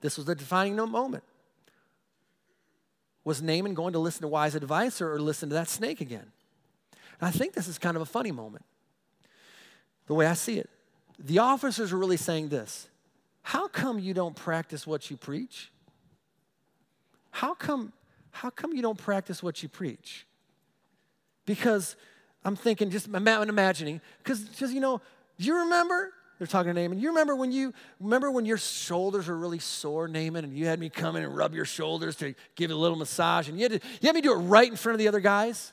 This 0.00 0.16
was 0.16 0.26
the 0.26 0.34
defining 0.34 0.76
moment. 0.76 1.24
Was 3.24 3.40
Naaman 3.40 3.72
going 3.72 3.94
to 3.94 3.98
listen 3.98 4.22
to 4.22 4.28
wise 4.28 4.54
advice 4.54 5.00
or, 5.00 5.18
listen 5.18 5.48
to 5.48 5.54
that 5.54 5.68
snake 5.68 6.00
again? 6.00 6.30
And 6.92 7.28
I 7.28 7.30
think 7.30 7.54
this 7.54 7.68
is 7.68 7.78
kind 7.78 7.96
of 7.96 8.02
a 8.02 8.06
funny 8.06 8.30
moment, 8.30 8.64
the 10.06 10.14
way 10.14 10.26
I 10.26 10.34
see 10.34 10.58
it. 10.58 10.68
the 11.18 11.38
officers 11.38 11.92
are 11.92 11.96
really 11.96 12.18
saying 12.18 12.48
this 12.48 12.88
How 13.42 13.66
come 13.66 13.98
you 13.98 14.12
don't 14.12 14.36
practice 14.36 14.86
what 14.86 15.10
you 15.10 15.16
preach? 15.16 15.70
How 17.30 17.54
come, 17.54 17.92
how 18.30 18.50
come 18.50 18.74
you 18.74 18.82
don't 18.82 18.98
practice 18.98 19.42
what 19.42 19.62
you 19.62 19.68
preach? 19.68 20.26
Because 21.46 21.96
I'm 22.44 22.56
thinking, 22.56 22.90
just 22.90 23.08
imagining, 23.08 24.00
because 24.22 24.72
you 24.72 24.80
know, 24.80 25.00
do 25.38 25.44
you 25.44 25.56
remember? 25.60 26.12
They're 26.38 26.46
talking 26.46 26.74
to 26.74 26.80
Naaman. 26.80 26.98
You 26.98 27.08
remember 27.08 27.36
when 27.36 27.52
you 27.52 27.72
remember 28.00 28.30
when 28.30 28.44
your 28.44 28.58
shoulders 28.58 29.28
were 29.28 29.38
really 29.38 29.60
sore, 29.60 30.08
Naaman, 30.08 30.44
and 30.44 30.56
you 30.56 30.66
had 30.66 30.80
me 30.80 30.88
come 30.88 31.16
in 31.16 31.22
and 31.22 31.34
rub 31.34 31.54
your 31.54 31.64
shoulders 31.64 32.16
to 32.16 32.34
give 32.56 32.70
it 32.70 32.74
a 32.74 32.76
little 32.76 32.98
massage, 32.98 33.48
and 33.48 33.58
you 33.58 33.68
had, 33.68 33.80
to, 33.80 33.88
you 34.00 34.06
had 34.08 34.14
me 34.14 34.20
do 34.20 34.32
it 34.32 34.36
right 34.36 34.68
in 34.68 34.76
front 34.76 34.94
of 34.94 34.98
the 34.98 35.08
other 35.08 35.20
guys? 35.20 35.72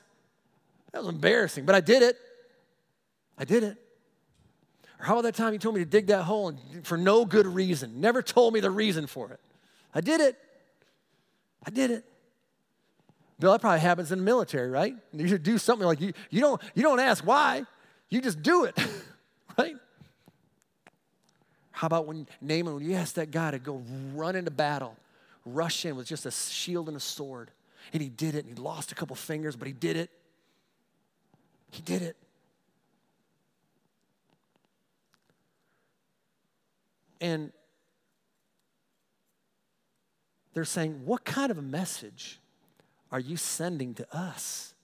That 0.92 1.00
was 1.00 1.08
embarrassing, 1.08 1.66
but 1.66 1.74
I 1.74 1.80
did 1.80 2.02
it. 2.02 2.16
I 3.36 3.44
did 3.44 3.64
it. 3.64 3.76
Or 5.00 5.06
how 5.06 5.14
about 5.14 5.22
that 5.22 5.34
time 5.34 5.52
you 5.52 5.58
told 5.58 5.74
me 5.74 5.80
to 5.80 5.90
dig 5.90 6.06
that 6.06 6.22
hole 6.22 6.48
and, 6.48 6.86
for 6.86 6.96
no 6.96 7.24
good 7.24 7.46
reason? 7.46 8.00
Never 8.00 8.22
told 8.22 8.54
me 8.54 8.60
the 8.60 8.70
reason 8.70 9.06
for 9.06 9.30
it. 9.32 9.40
I 9.94 10.00
did 10.00 10.20
it. 10.20 10.38
I 11.66 11.70
did 11.70 11.90
it. 11.90 12.04
Bill, 13.42 13.50
that 13.50 13.60
probably 13.60 13.80
happens 13.80 14.12
in 14.12 14.20
the 14.20 14.24
military, 14.24 14.70
right? 14.70 14.94
You 15.12 15.26
should 15.26 15.42
do 15.42 15.58
something 15.58 15.84
like 15.84 16.00
you, 16.00 16.12
you 16.30 16.40
don't 16.40 16.62
you 16.76 16.84
don't 16.84 17.00
ask 17.00 17.26
why, 17.26 17.64
you 18.08 18.20
just 18.20 18.40
do 18.40 18.66
it, 18.66 18.78
right? 19.58 19.74
How 21.72 21.88
about 21.88 22.06
when 22.06 22.28
Naaman, 22.40 22.74
when 22.74 22.84
you 22.84 22.94
ask 22.94 23.14
that 23.14 23.32
guy 23.32 23.50
to 23.50 23.58
go 23.58 23.82
run 24.14 24.36
into 24.36 24.52
battle, 24.52 24.96
rush 25.44 25.84
in 25.84 25.96
with 25.96 26.06
just 26.06 26.24
a 26.24 26.30
shield 26.30 26.86
and 26.86 26.96
a 26.96 27.00
sword, 27.00 27.50
and 27.92 28.00
he 28.00 28.08
did 28.08 28.36
it, 28.36 28.44
and 28.46 28.56
he 28.56 28.62
lost 28.62 28.92
a 28.92 28.94
couple 28.94 29.16
fingers, 29.16 29.56
but 29.56 29.66
he 29.66 29.74
did 29.74 29.96
it. 29.96 30.08
He 31.72 31.82
did 31.82 32.02
it. 32.02 32.16
And 37.20 37.50
they're 40.54 40.64
saying, 40.64 41.04
What 41.04 41.24
kind 41.24 41.50
of 41.50 41.58
a 41.58 41.62
message 41.62 42.38
are 43.12 43.20
you 43.20 43.36
sending 43.36 43.94
to 43.94 44.16
us 44.16 44.74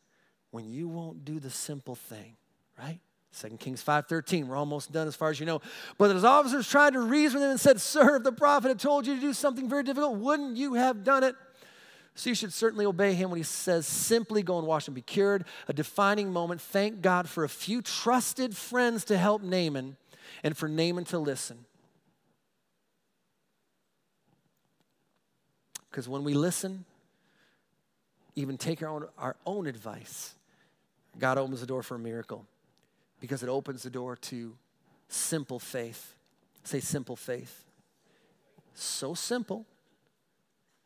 when 0.50 0.68
you 0.68 0.86
won't 0.86 1.24
do 1.24 1.40
the 1.40 1.50
simple 1.50 1.94
thing, 1.94 2.36
right? 2.78 3.00
2 3.40 3.56
Kings 3.56 3.82
5.13, 3.82 4.46
we're 4.46 4.56
almost 4.56 4.92
done 4.92 5.08
as 5.08 5.16
far 5.16 5.30
as 5.30 5.40
you 5.40 5.46
know. 5.46 5.60
But 5.96 6.14
his 6.14 6.24
officers 6.24 6.68
tried 6.68 6.92
to 6.92 7.00
reason 7.00 7.40
with 7.40 7.46
him 7.46 7.50
and 7.52 7.60
said, 7.60 7.80
Sir, 7.80 8.16
if 8.16 8.24
the 8.24 8.32
prophet 8.32 8.68
had 8.68 8.78
told 8.78 9.06
you 9.06 9.14
to 9.14 9.20
do 9.20 9.32
something 9.32 9.68
very 9.68 9.82
difficult, 9.82 10.16
wouldn't 10.16 10.56
you 10.56 10.74
have 10.74 11.04
done 11.04 11.24
it? 11.24 11.34
So 12.14 12.30
you 12.30 12.34
should 12.34 12.52
certainly 12.52 12.84
obey 12.84 13.14
him 13.14 13.30
when 13.30 13.36
he 13.36 13.44
says, 13.44 13.86
simply 13.86 14.42
go 14.42 14.58
and 14.58 14.66
wash 14.66 14.88
and 14.88 14.94
be 14.94 15.02
cured. 15.02 15.44
A 15.68 15.72
defining 15.72 16.32
moment. 16.32 16.60
Thank 16.60 17.00
God 17.00 17.28
for 17.28 17.44
a 17.44 17.48
few 17.48 17.80
trusted 17.80 18.56
friends 18.56 19.04
to 19.04 19.16
help 19.16 19.42
Naaman 19.42 19.96
and 20.42 20.56
for 20.56 20.68
Naaman 20.68 21.04
to 21.06 21.18
listen. 21.18 21.64
Because 25.90 26.08
when 26.08 26.24
we 26.24 26.34
listen, 26.34 26.84
even 28.38 28.56
take 28.56 28.82
our 28.82 28.88
own, 28.88 29.06
our 29.18 29.36
own 29.44 29.66
advice, 29.66 30.34
God 31.18 31.38
opens 31.38 31.60
the 31.60 31.66
door 31.66 31.82
for 31.82 31.96
a 31.96 31.98
miracle 31.98 32.46
because 33.20 33.42
it 33.42 33.48
opens 33.48 33.82
the 33.82 33.90
door 33.90 34.14
to 34.14 34.54
simple 35.08 35.58
faith. 35.58 36.14
Say 36.62 36.78
simple 36.78 37.16
faith. 37.16 37.64
So 38.74 39.14
simple. 39.14 39.66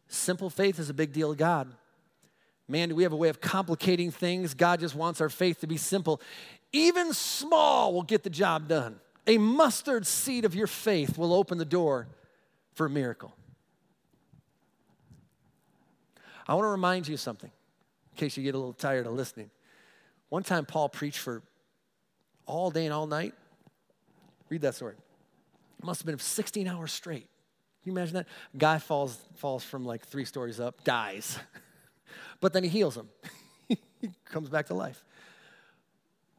Simple 0.09 0.49
faith 0.49 0.79
is 0.79 0.89
a 0.89 0.95
big 0.95 1.13
deal 1.13 1.33
to 1.33 1.37
God. 1.37 1.71
Man, 2.69 2.89
do 2.89 2.95
we 2.95 3.03
have 3.03 3.13
a 3.13 3.17
way 3.17 3.29
of 3.29 3.41
complicating 3.41 4.11
things? 4.11 4.55
God 4.55 4.81
just 4.81 4.95
wants 4.95 5.21
our 5.21 5.29
faith 5.29 5.61
to 5.61 5.67
be 5.67 5.77
simple. 5.77 6.23
Even 6.73 7.13
small 7.13 7.93
will 7.93 8.03
get 8.03 8.23
the 8.23 8.31
job 8.31 8.67
done. 8.67 8.99
A 9.27 9.37
mustard 9.37 10.07
seed 10.07 10.47
of 10.47 10.55
your 10.55 10.67
faith 10.67 11.19
will 11.19 11.35
open 11.35 11.59
the 11.59 11.67
door 11.67 12.09
for 12.73 12.87
a 12.87 12.91
miracle. 12.91 13.35
I 16.47 16.55
want 16.55 16.65
to 16.65 16.71
remind 16.71 17.09
you 17.09 17.17
something 17.17 17.51
in 18.13 18.17
case 18.17 18.37
you 18.37 18.43
get 18.43 18.55
a 18.55 18.59
little 18.59 18.73
tired 18.73 19.07
of 19.07 19.13
listening. 19.13 19.51
One 20.29 20.43
time, 20.43 20.65
Paul 20.65 20.89
preached 20.89 21.19
for 21.19 21.43
all 22.47 22.71
day 22.71 22.85
and 22.85 22.93
all 22.93 23.07
night. 23.07 23.35
Read 24.49 24.63
that 24.63 24.75
story. 24.75 24.95
It 25.79 25.85
must 25.85 26.01
have 26.01 26.07
been 26.07 26.19
16 26.19 26.69
hours 26.69 26.93
straight. 26.93 27.29
Can 27.83 27.93
you 27.93 27.99
imagine 27.99 28.15
that? 28.15 28.27
Guy 28.57 28.79
falls, 28.79 29.19
falls 29.37 29.65
from 29.65 29.85
like 29.85 30.07
three 30.07 30.25
stories 30.25 30.61
up, 30.61 30.85
dies. 30.85 31.39
but 32.41 32.53
then 32.53 32.63
he 32.63 32.69
heals 32.69 32.97
him. 32.97 33.09
he 33.69 34.11
comes 34.25 34.49
back 34.49 34.67
to 34.67 34.75
life. 34.75 35.05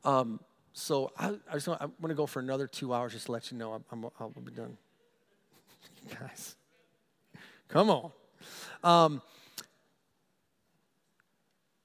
Um, 0.06 0.40
so 0.74 1.12
I, 1.18 1.36
I 1.50 1.54
just 1.54 1.68
want, 1.68 1.82
I 1.82 1.86
want 1.86 2.10
to 2.10 2.16
go 2.16 2.26
for 2.26 2.40
another 2.40 2.68
two 2.68 2.94
hours 2.94 3.14
just 3.14 3.28
to 3.28 3.32
let 3.32 3.52
you 3.52 3.58
know 3.58 3.74
I'm, 3.74 3.84
I'm, 3.92 4.06
I'll 4.20 4.30
be 4.30 4.52
done. 4.52 4.78
Guys, 6.20 6.56
come 7.68 7.90
on. 7.90 8.12
Um, 8.84 9.22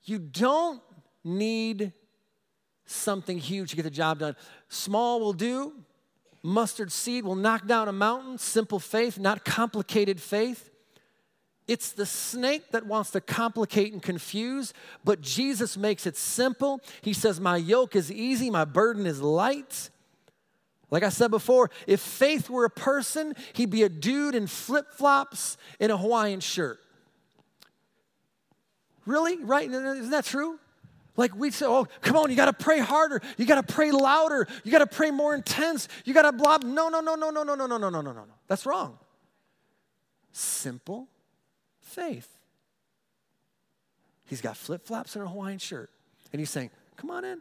you 0.09 0.19
don't 0.19 0.83
need 1.25 1.93
something 2.87 3.39
huge 3.39 3.71
to 3.71 3.77
get 3.77 3.83
the 3.83 3.91
job 3.91 4.21
done. 4.21 4.37
Small 4.69 5.21
will 5.21 5.33
do. 5.33 5.73
Mustard 6.43 6.93
seed 6.93 7.25
will 7.25 7.35
knock 7.35 7.67
down 7.67 7.89
a 7.89 7.93
mountain. 7.93 8.39
Simple 8.39 8.79
faith, 8.79 9.19
not 9.19 9.45
complicated 9.45 10.21
faith. 10.21 10.71
It's 11.67 11.93
the 11.93 12.07
snake 12.07 12.71
that 12.71 12.87
wants 12.87 13.11
to 13.11 13.21
complicate 13.21 13.93
and 13.93 14.03
confuse, 14.03 14.73
but 15.05 15.21
Jesus 15.21 15.77
makes 15.77 16.07
it 16.07 16.17
simple. 16.17 16.81
He 17.03 17.13
says, 17.13 17.41
My 17.41 17.59
yoke 17.59 17.95
is 17.95 18.11
easy, 18.11 18.49
my 18.49 18.65
burden 18.65 19.05
is 19.05 19.21
light. 19.21 19.91
Like 20.91 21.03
I 21.03 21.11
said 21.11 21.31
before, 21.31 21.71
if 21.87 22.01
faith 22.01 22.49
were 22.49 22.65
a 22.65 22.71
person, 22.71 23.35
he'd 23.53 23.69
be 23.69 23.83
a 23.83 23.91
dude 23.91 24.35
in 24.35 24.47
flip 24.47 24.91
flops 24.93 25.59
in 25.79 25.91
a 25.91 25.99
Hawaiian 25.99 26.41
shirt. 26.41 26.81
Really? 29.09 29.43
Right? 29.43 29.71
Isn't 29.71 30.11
that 30.11 30.27
true? 30.27 30.59
Like 31.17 31.35
we 31.35 31.51
say, 31.51 31.65
oh, 31.65 31.87
come 32.03 32.15
on, 32.19 32.29
you 32.29 32.37
got 32.37 32.45
to 32.45 32.53
pray 32.53 32.79
harder. 32.79 33.23
You 33.39 33.47
got 33.47 33.67
to 33.67 33.75
pray 33.75 33.91
louder. 33.91 34.47
You 34.65 34.71
got 34.71 34.81
to 34.81 34.87
pray 34.87 35.11
more 35.11 35.35
intense. 35.35 35.89
You 36.05 36.13
got 36.13 36.23
to 36.23 36.33
blah. 36.33 36.59
No, 36.59 36.91
no, 36.91 37.01
no, 37.01 37.15
no, 37.15 37.31
no, 37.31 37.43
no, 37.43 37.55
no, 37.55 37.67
no, 37.67 37.79
no, 37.79 37.89
no, 37.89 38.01
no, 38.03 38.13
no. 38.13 38.25
That's 38.49 38.67
wrong. 38.67 38.99
Simple 40.31 41.09
faith. 41.81 42.29
He's 44.27 44.43
got 44.43 44.59
flip 44.59 44.87
flops 44.87 45.17
and 45.17 45.25
a 45.25 45.29
Hawaiian 45.29 45.59
shirt. 45.59 45.89
And 46.31 46.39
he's 46.39 46.51
saying, 46.51 46.69
come 46.99 47.11
on 47.11 47.25
in. 47.25 47.41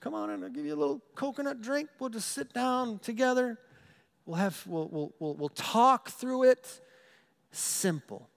Come 0.00 0.14
on 0.14 0.30
in. 0.30 0.44
I'll 0.44 0.50
give 0.50 0.64
you 0.64 0.74
a 0.74 0.78
little 0.78 1.02
coconut 1.16 1.62
drink. 1.62 1.88
We'll 1.98 2.10
just 2.10 2.30
sit 2.30 2.52
down 2.54 3.00
together. 3.00 3.58
We'll 4.24 4.36
have, 4.36 4.62
we'll, 4.68 4.86
we'll, 4.86 5.12
we'll, 5.18 5.34
we'll 5.34 5.48
talk 5.48 6.10
through 6.10 6.44
it. 6.44 6.80
Simple. 7.50 8.30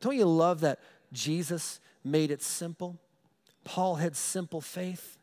Don't 0.00 0.16
you 0.16 0.26
love 0.26 0.60
that 0.60 0.80
Jesus 1.12 1.80
made 2.04 2.30
it 2.30 2.42
simple? 2.42 2.98
Paul 3.64 3.96
had 3.96 4.16
simple 4.16 4.60
faith. 4.60 5.18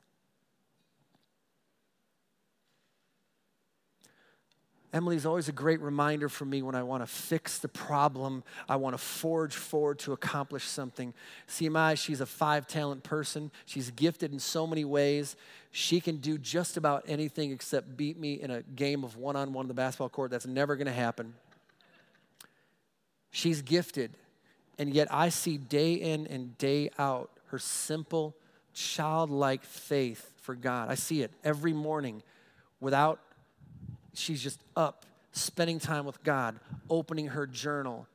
Emily's 4.95 5.25
always 5.25 5.49
a 5.49 5.51
great 5.51 5.81
reminder 5.81 6.29
for 6.29 6.45
me 6.45 6.61
when 6.61 6.73
I 6.73 6.83
want 6.83 7.03
to 7.03 7.05
fix 7.05 7.59
the 7.59 7.67
problem. 7.67 8.45
I 8.69 8.77
want 8.77 8.93
to 8.93 8.97
forge 8.97 9.53
forward 9.53 9.99
to 9.99 10.13
accomplish 10.13 10.63
something. 10.63 11.13
CMI, 11.49 11.97
she's 11.97 12.21
a 12.21 12.25
five 12.25 12.65
talent 12.65 13.03
person. 13.03 13.51
She's 13.65 13.91
gifted 13.91 14.31
in 14.31 14.39
so 14.39 14.65
many 14.65 14.85
ways. 14.85 15.35
She 15.71 15.99
can 15.99 16.17
do 16.17 16.37
just 16.37 16.77
about 16.77 17.03
anything 17.09 17.51
except 17.51 17.97
beat 17.97 18.17
me 18.17 18.35
in 18.35 18.49
a 18.51 18.61
game 18.61 19.03
of 19.03 19.17
one 19.17 19.35
on 19.35 19.51
one 19.51 19.65
on 19.65 19.67
the 19.67 19.73
basketball 19.73 20.07
court. 20.07 20.31
That's 20.31 20.47
never 20.47 20.77
going 20.77 20.87
to 20.87 20.93
happen. 20.93 21.33
She's 23.31 23.61
gifted. 23.61 24.15
And 24.77 24.93
yet 24.93 25.07
I 25.11 25.29
see 25.29 25.57
day 25.57 25.93
in 25.93 26.27
and 26.27 26.57
day 26.57 26.89
out 26.99 27.29
her 27.47 27.59
simple, 27.59 28.35
childlike 28.73 29.63
faith 29.63 30.31
for 30.41 30.55
God. 30.55 30.89
I 30.89 30.95
see 30.95 31.21
it 31.21 31.31
every 31.43 31.73
morning 31.73 32.21
without, 32.79 33.19
she's 34.13 34.41
just 34.41 34.59
up, 34.75 35.05
spending 35.31 35.79
time 35.79 36.05
with 36.05 36.23
God, 36.23 36.59
opening 36.89 37.27
her 37.27 37.47
journal, 37.47 38.07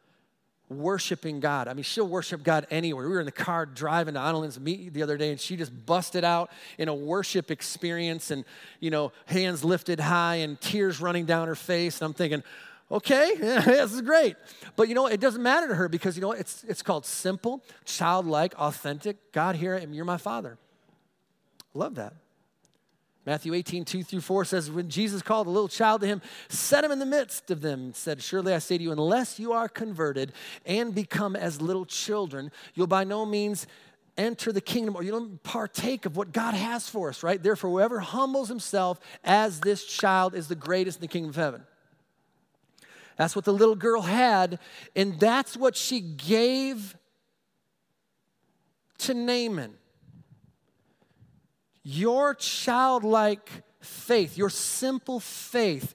worshiping 0.69 1.41
God. 1.41 1.67
I 1.67 1.75
mean, 1.75 1.83
she'll 1.83 2.07
worship 2.07 2.43
God 2.43 2.67
anywhere. 2.71 3.09
We 3.09 3.15
were 3.15 3.21
in 3.21 3.27
the 3.27 3.33
car 3.33 3.67
driving 3.67 4.15
to 4.15 4.21
Annalyn's 4.21 4.61
meet 4.61 4.93
the 4.95 5.03
other 5.03 5.17
day, 5.17 5.31
and 5.31 5.41
she 5.41 5.57
just 5.57 5.87
busted 5.87 6.25
out 6.25 6.51
in 6.79 6.89
a 6.89 6.95
worship 6.95 7.51
experience 7.51 8.31
and, 8.31 8.45
you 8.79 8.91
know, 8.91 9.13
hands 9.27 9.65
lifted 9.65 9.99
high 9.99 10.37
and 10.37 10.61
tears 10.61 11.01
running 11.01 11.25
down 11.25 11.49
her 11.49 11.57
face. 11.57 12.01
And 12.01 12.07
I'm 12.07 12.15
thinking, 12.15 12.43
Okay, 12.91 13.35
this 13.39 13.93
is 13.93 14.03
great. 14.03 14.37
But 14.77 14.89
you 14.89 14.95
know, 14.95 15.07
it 15.07 15.21
doesn't 15.21 15.43
matter 15.43 15.69
to 15.69 15.75
her 15.75 15.89
because 15.89 16.17
you 16.17 16.23
know 16.23 16.33
it's 16.33 16.65
it's 16.65 16.83
called 16.83 17.07
simple, 17.07 17.63
childlike, 17.85 18.55
authentic. 18.59 19.33
God, 19.33 19.57
here 19.57 19.75
I 19.77 19.81
am, 19.81 19.93
you're 19.93 20.05
my 20.05 20.17
father. 20.17 20.59
Love 21.73 21.95
that. 21.97 22.15
Matthew 23.27 23.53
18, 23.53 23.85
2 23.85 24.03
through 24.03 24.23
4 24.23 24.45
says, 24.47 24.71
When 24.71 24.89
Jesus 24.89 25.21
called 25.21 25.47
a 25.47 25.51
little 25.51 25.69
child 25.69 26.01
to 26.01 26.07
him, 26.07 26.23
set 26.49 26.83
him 26.83 26.91
in 26.91 26.99
the 26.99 27.07
midst 27.07 27.51
of 27.51 27.61
them, 27.61 27.81
and 27.81 27.97
said, 27.97 28.23
Surely 28.23 28.55
I 28.55 28.59
say 28.59 28.79
to 28.79 28.83
you, 28.83 28.93
unless 28.93 29.39
you 29.39 29.53
are 29.53 29.69
converted 29.69 30.33
and 30.65 30.95
become 30.95 31.37
as 31.37 31.61
little 31.61 31.85
children, 31.85 32.51
you'll 32.75 32.87
by 32.87 33.05
no 33.05 33.27
means 33.27 33.67
enter 34.17 34.53
the 34.53 34.61
kingdom 34.61 34.97
or 34.97 35.03
you 35.03 35.13
don't 35.13 35.43
partake 35.43 36.07
of 36.07 36.17
what 36.17 36.33
God 36.33 36.55
has 36.55 36.89
for 36.89 37.11
us, 37.11 37.23
right? 37.23 37.43
Therefore, 37.43 37.71
whoever 37.71 38.01
humbles 38.01 38.49
himself 38.49 38.99
as 39.23 39.61
this 39.61 39.85
child 39.85 40.35
is 40.35 40.49
the 40.49 40.55
greatest 40.55 40.99
in 40.99 41.03
the 41.03 41.09
kingdom 41.09 41.31
of 41.31 41.37
heaven. 41.37 41.63
That's 43.21 43.37
what 43.37 43.45
the 43.45 43.53
little 43.53 43.77
girl 43.77 44.01
had, 44.01 44.59
and 44.97 45.21
that's 45.21 45.55
what 45.55 45.77
she 45.77 46.01
gave 46.01 46.97
to 48.97 49.13
Naaman. 49.13 49.75
Your 51.83 52.35
childlike 52.35 53.51
faith, 53.83 54.39
your 54.39 54.49
simple 54.49 55.21
faith, 55.21 55.95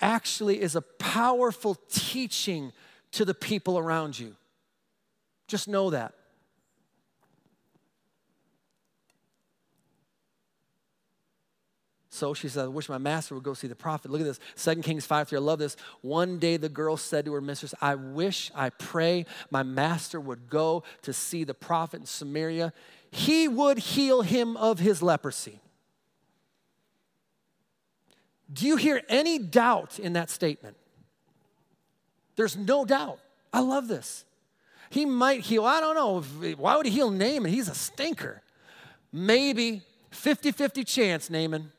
actually 0.00 0.60
is 0.60 0.76
a 0.76 0.80
powerful 0.80 1.74
teaching 1.90 2.70
to 3.10 3.24
the 3.24 3.34
people 3.34 3.76
around 3.76 4.16
you. 4.16 4.36
Just 5.48 5.66
know 5.66 5.90
that. 5.90 6.14
So 12.14 12.32
she 12.32 12.48
said, 12.48 12.66
I 12.66 12.68
wish 12.68 12.88
my 12.88 12.96
master 12.96 13.34
would 13.34 13.42
go 13.42 13.54
see 13.54 13.66
the 13.66 13.74
prophet. 13.74 14.08
Look 14.08 14.20
at 14.20 14.24
this. 14.24 14.38
2 14.62 14.82
Kings 14.82 15.04
5 15.04 15.30
3. 15.30 15.36
I 15.36 15.40
love 15.40 15.58
this. 15.58 15.76
One 16.00 16.38
day 16.38 16.56
the 16.56 16.68
girl 16.68 16.96
said 16.96 17.24
to 17.24 17.32
her 17.32 17.40
mistress, 17.40 17.74
I 17.80 17.96
wish, 17.96 18.52
I 18.54 18.70
pray 18.70 19.26
my 19.50 19.64
master 19.64 20.20
would 20.20 20.48
go 20.48 20.84
to 21.02 21.12
see 21.12 21.42
the 21.42 21.54
prophet 21.54 22.02
in 22.02 22.06
Samaria. 22.06 22.72
He 23.10 23.48
would 23.48 23.78
heal 23.78 24.22
him 24.22 24.56
of 24.56 24.78
his 24.78 25.02
leprosy. 25.02 25.58
Do 28.52 28.68
you 28.68 28.76
hear 28.76 29.02
any 29.08 29.40
doubt 29.40 29.98
in 29.98 30.12
that 30.12 30.30
statement? 30.30 30.76
There's 32.36 32.56
no 32.56 32.84
doubt. 32.84 33.18
I 33.52 33.58
love 33.58 33.88
this. 33.88 34.24
He 34.88 35.04
might 35.04 35.40
heal, 35.40 35.64
I 35.64 35.80
don't 35.80 35.96
know. 35.96 36.20
Why 36.54 36.76
would 36.76 36.86
he 36.86 36.92
heal 36.92 37.10
Naaman? 37.10 37.50
He's 37.50 37.68
a 37.68 37.74
stinker. 37.74 38.40
Maybe 39.12 39.82
50 40.12 40.52
50 40.52 40.84
chance, 40.84 41.28
Naaman. 41.28 41.72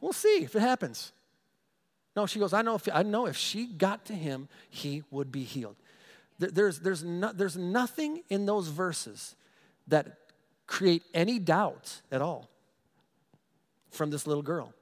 We'll 0.00 0.12
see 0.12 0.42
if 0.42 0.54
it 0.54 0.60
happens. 0.60 1.12
No, 2.14 2.26
she 2.26 2.38
goes, 2.38 2.52
I 2.52 2.62
know 2.62 2.74
if, 2.74 2.88
I 2.92 3.02
know 3.02 3.26
if 3.26 3.36
she 3.36 3.66
got 3.66 4.04
to 4.06 4.12
him, 4.12 4.48
he 4.70 5.02
would 5.10 5.30
be 5.30 5.44
healed. 5.44 5.76
There's, 6.38 6.80
there's, 6.80 7.02
no, 7.02 7.32
there's 7.32 7.56
nothing 7.56 8.22
in 8.28 8.46
those 8.46 8.68
verses 8.68 9.34
that 9.88 10.18
create 10.66 11.02
any 11.14 11.38
doubt 11.38 12.00
at 12.12 12.22
all 12.22 12.48
from 13.90 14.10
this 14.10 14.26
little 14.26 14.42
girl. 14.42 14.72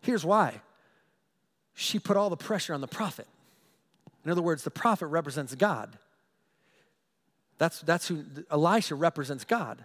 Here's 0.00 0.24
why 0.24 0.60
she 1.74 1.98
put 1.98 2.16
all 2.16 2.30
the 2.30 2.36
pressure 2.36 2.74
on 2.74 2.80
the 2.80 2.88
prophet. 2.88 3.26
In 4.24 4.30
other 4.30 4.42
words, 4.42 4.64
the 4.64 4.70
prophet 4.70 5.06
represents 5.06 5.54
God. 5.54 5.98
That's, 7.58 7.80
that's 7.80 8.08
who 8.08 8.24
Elisha 8.50 8.94
represents 8.94 9.44
God. 9.44 9.84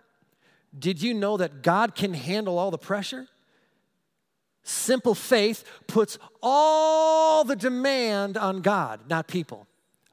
Did 0.78 1.02
you 1.02 1.14
know 1.14 1.38
that 1.38 1.64
God 1.64 1.96
can 1.96 2.14
handle 2.14 2.58
all 2.60 2.72
the 2.72 2.78
pressure? 2.78 3.28
Simple 4.64 5.16
faith 5.16 5.64
puts 5.88 6.20
all 6.44 7.44
the 7.44 7.56
demand 7.56 8.38
on 8.38 8.62
God, 8.62 9.02
not 9.10 9.28
people. 9.28 9.66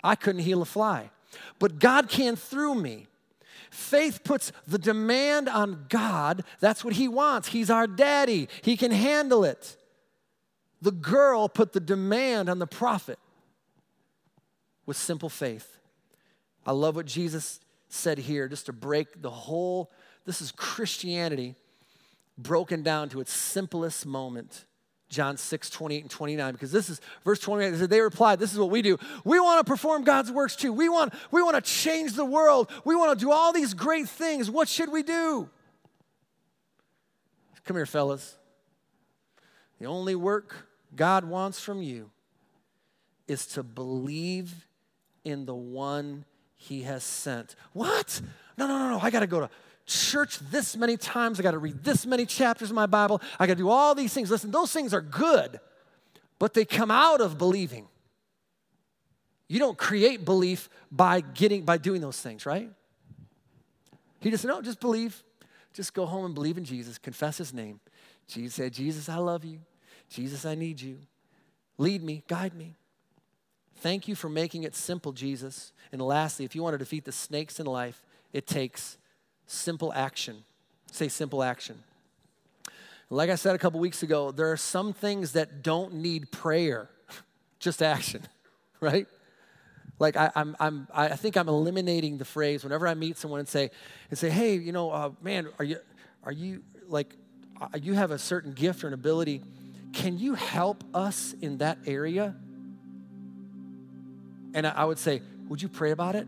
I 0.03 0.15
couldn't 0.15 0.43
heal 0.43 0.63
a 0.63 0.67
fly, 0.67 1.11
but 1.59 1.79
God 1.79 2.09
can 2.09 2.37
through 2.37 2.77
me. 2.77 3.07
Faith 3.71 4.25
puts 4.25 4.53
the 4.67 4.79
demand 4.79 5.49
on 5.49 5.85
God. 5.89 6.45
That's 6.61 6.85
what 6.85 6.95
He 6.95 7.09
wants. 7.09 7.49
He's 7.49 7.69
our 7.69 7.87
daddy, 7.87 8.49
He 8.63 8.77
can 8.77 8.93
handle 8.93 9.45
it. 9.45 9.77
The 10.81 10.93
girl 10.93 11.49
put 11.49 11.73
the 11.73 11.81
demand 11.81 12.49
on 12.49 12.59
the 12.59 12.67
prophet 12.67 13.19
with 14.87 14.97
simple 14.97 15.29
faith. 15.29 15.79
I 16.65 16.73
love 16.73 16.97
what 16.97 17.07
Jesus 17.07 17.61
said 17.89 18.19
here, 18.19 18.49
just 18.49 18.67
to 18.67 18.73
break 18.73 19.21
the 19.21 19.31
whole 19.31 19.91
this 20.27 20.43
is 20.43 20.53
Christianity 20.53 21.55
broken 22.37 22.83
down 22.83 23.09
to 23.11 23.21
its 23.21 23.33
simplest 23.33 24.05
moment. 24.05 24.67
John 25.09 25.37
6, 25.37 25.71
28 25.71 26.01
and 26.03 26.11
29, 26.11 26.53
because 26.53 26.73
this 26.73 26.91
is 26.91 27.01
verse 27.25 27.39
28. 27.39 27.71
They, 27.71 27.87
they 27.87 28.01
replied, 28.01 28.41
This 28.41 28.53
is 28.53 28.59
what 28.59 28.71
we 28.71 28.83
do. 28.83 28.99
We 29.25 29.39
want 29.39 29.65
to 29.65 29.71
perform 29.71 30.03
God's 30.03 30.33
works 30.33 30.57
too. 30.57 30.73
We 30.73 30.89
want, 30.89 31.15
we 31.31 31.43
want 31.43 31.55
to 31.55 31.63
change 31.63 32.15
the 32.15 32.25
world. 32.25 32.71
We 32.85 32.97
want 32.97 33.17
to 33.17 33.25
do 33.25 33.31
all 33.31 33.53
these 33.53 33.73
great 33.73 34.09
things. 34.09 34.51
What 34.51 34.69
should 34.69 34.91
we 34.91 35.05
do? 35.05 35.49
Come 37.65 37.77
here, 37.77 37.87
fellas. 37.87 38.37
The 39.79 39.87
only 39.87 40.15
work 40.15 40.69
God 40.95 41.25
wants 41.25 41.61
from 41.61 41.83
you 41.83 42.11
is 43.29 43.47
to 43.49 43.63
believe 43.63 44.67
in 45.25 45.47
the 45.47 45.55
one 45.55 46.25
he 46.57 46.83
has 46.83 47.05
sent. 47.05 47.55
What? 47.73 48.21
No, 48.57 48.67
no, 48.67 48.79
no, 48.79 48.91
no. 48.91 48.99
I 49.01 49.11
got 49.11 49.21
to 49.21 49.27
go 49.27 49.41
to 49.41 49.51
church 49.87 50.39
this 50.51 50.77
many 50.77 50.97
times. 50.97 51.39
I 51.39 51.43
got 51.43 51.53
to 51.53 51.59
read 51.59 51.83
this 51.85 52.05
many 52.05 52.27
chapters 52.27 52.71
of 52.71 52.75
my 52.75 52.87
Bible. 52.87 53.23
I 53.39 53.47
got 53.47 53.55
to 53.55 53.63
do 53.63 53.71
all 53.71 53.95
these 53.95 54.13
things. 54.13 54.31
Listen, 54.31 54.51
those 54.51 54.73
things 54.73 54.93
are 54.93 55.01
good, 55.01 55.61
but 56.39 56.55
they 56.55 56.65
come 56.65 56.91
out 56.91 57.21
of 57.21 57.39
believing. 57.39 57.87
You 59.49 59.61
don't 59.61 59.79
create 59.79 60.25
belief 60.25 60.69
by 60.91 61.21
getting 61.21 61.65
by 61.65 61.79
doing 61.79 62.01
those 62.01 62.21
things, 62.21 62.45
right? 62.45 62.71
He 64.21 64.31
just 64.31 64.43
said, 64.43 64.49
no, 64.49 64.61
just 64.61 64.81
believe. 64.81 65.23
Just 65.73 65.95
go 65.95 66.07
home 66.07 66.25
and 66.25 66.35
believe 66.35 66.59
in 66.59 66.65
Jesus. 66.65 66.99
Confess 66.99 67.39
his 67.39 67.53
name. 67.53 67.81
Jesus 68.27 68.55
said, 68.55 68.73
Jesus, 68.73 69.09
I 69.09 69.17
love 69.17 69.45
you. 69.45 69.61
Jesus, 70.09 70.45
I 70.45 70.55
need 70.55 70.81
you. 70.81 70.99
Lead 71.79 72.03
me, 72.03 72.25
guide 72.27 72.55
me. 72.55 72.75
Thank 73.77 74.09
you 74.09 74.15
for 74.15 74.29
making 74.29 74.63
it 74.65 74.75
simple, 74.75 75.13
Jesus. 75.13 75.73
And 75.93 76.01
lastly, 76.01 76.45
if 76.45 76.55
you 76.55 76.63
want 76.63 76.75
to 76.75 76.79
defeat 76.79 77.05
the 77.05 77.13
snakes 77.13 77.61
in 77.61 77.67
life, 77.67 78.03
it 78.33 78.47
takes 78.47 78.97
simple 79.47 79.93
action. 79.93 80.45
Say 80.91 81.09
simple 81.09 81.43
action. 81.43 81.83
Like 83.09 83.31
I 83.31 83.37
said 83.37 83.55
a 83.55 83.59
couple 83.59 83.79
weeks 83.79 84.03
ago, 84.03 84.33
there 84.33 84.51
are 84.51 84.57
some 84.57 84.93
things 84.93 85.33
that 85.33 85.63
don't 85.63 85.95
need 85.95 86.33
prayer, 86.33 86.91
just 87.61 87.83
action, 87.83 88.23
right? 88.81 89.07
Like 89.99 90.17
I, 90.17 90.31
I'm, 90.35 90.57
I'm, 90.59 90.89
I 90.93 91.09
think 91.17 91.37
I'm 91.37 91.49
eliminating 91.49 92.19
the 92.19 92.25
phrase 92.25 92.65
whenever 92.65 92.87
I 92.87 92.95
meet 92.95 93.17
someone 93.17 93.41
and 93.41 93.49
say, 93.49 93.71
and 94.11 94.19
say, 94.19 94.29
hey, 94.29 94.57
you 94.57 94.73
know, 94.73 94.91
uh, 94.91 95.11
man, 95.23 95.49
are 95.59 95.65
you, 95.65 95.79
are 96.25 96.33
you 96.33 96.63
like, 96.89 97.15
uh, 97.61 97.69
you 97.81 97.95
have 97.95 98.11
a 98.11 98.19
certain 98.19 98.53
gift 98.53 98.85
or 98.85 98.89
an 98.89 98.95
ability? 98.95 99.43
Can 99.93 100.19
you 100.19 100.35
help 100.35 100.85
us 100.93 101.35
in 101.41 101.59
that 101.59 101.79
area? 101.87 102.35
And 104.53 104.67
I, 104.67 104.71
I 104.71 104.85
would 104.85 104.99
say, 104.99 105.23
would 105.49 105.63
you 105.63 105.69
pray 105.69 105.93
about 105.93 106.17
it? 106.17 106.27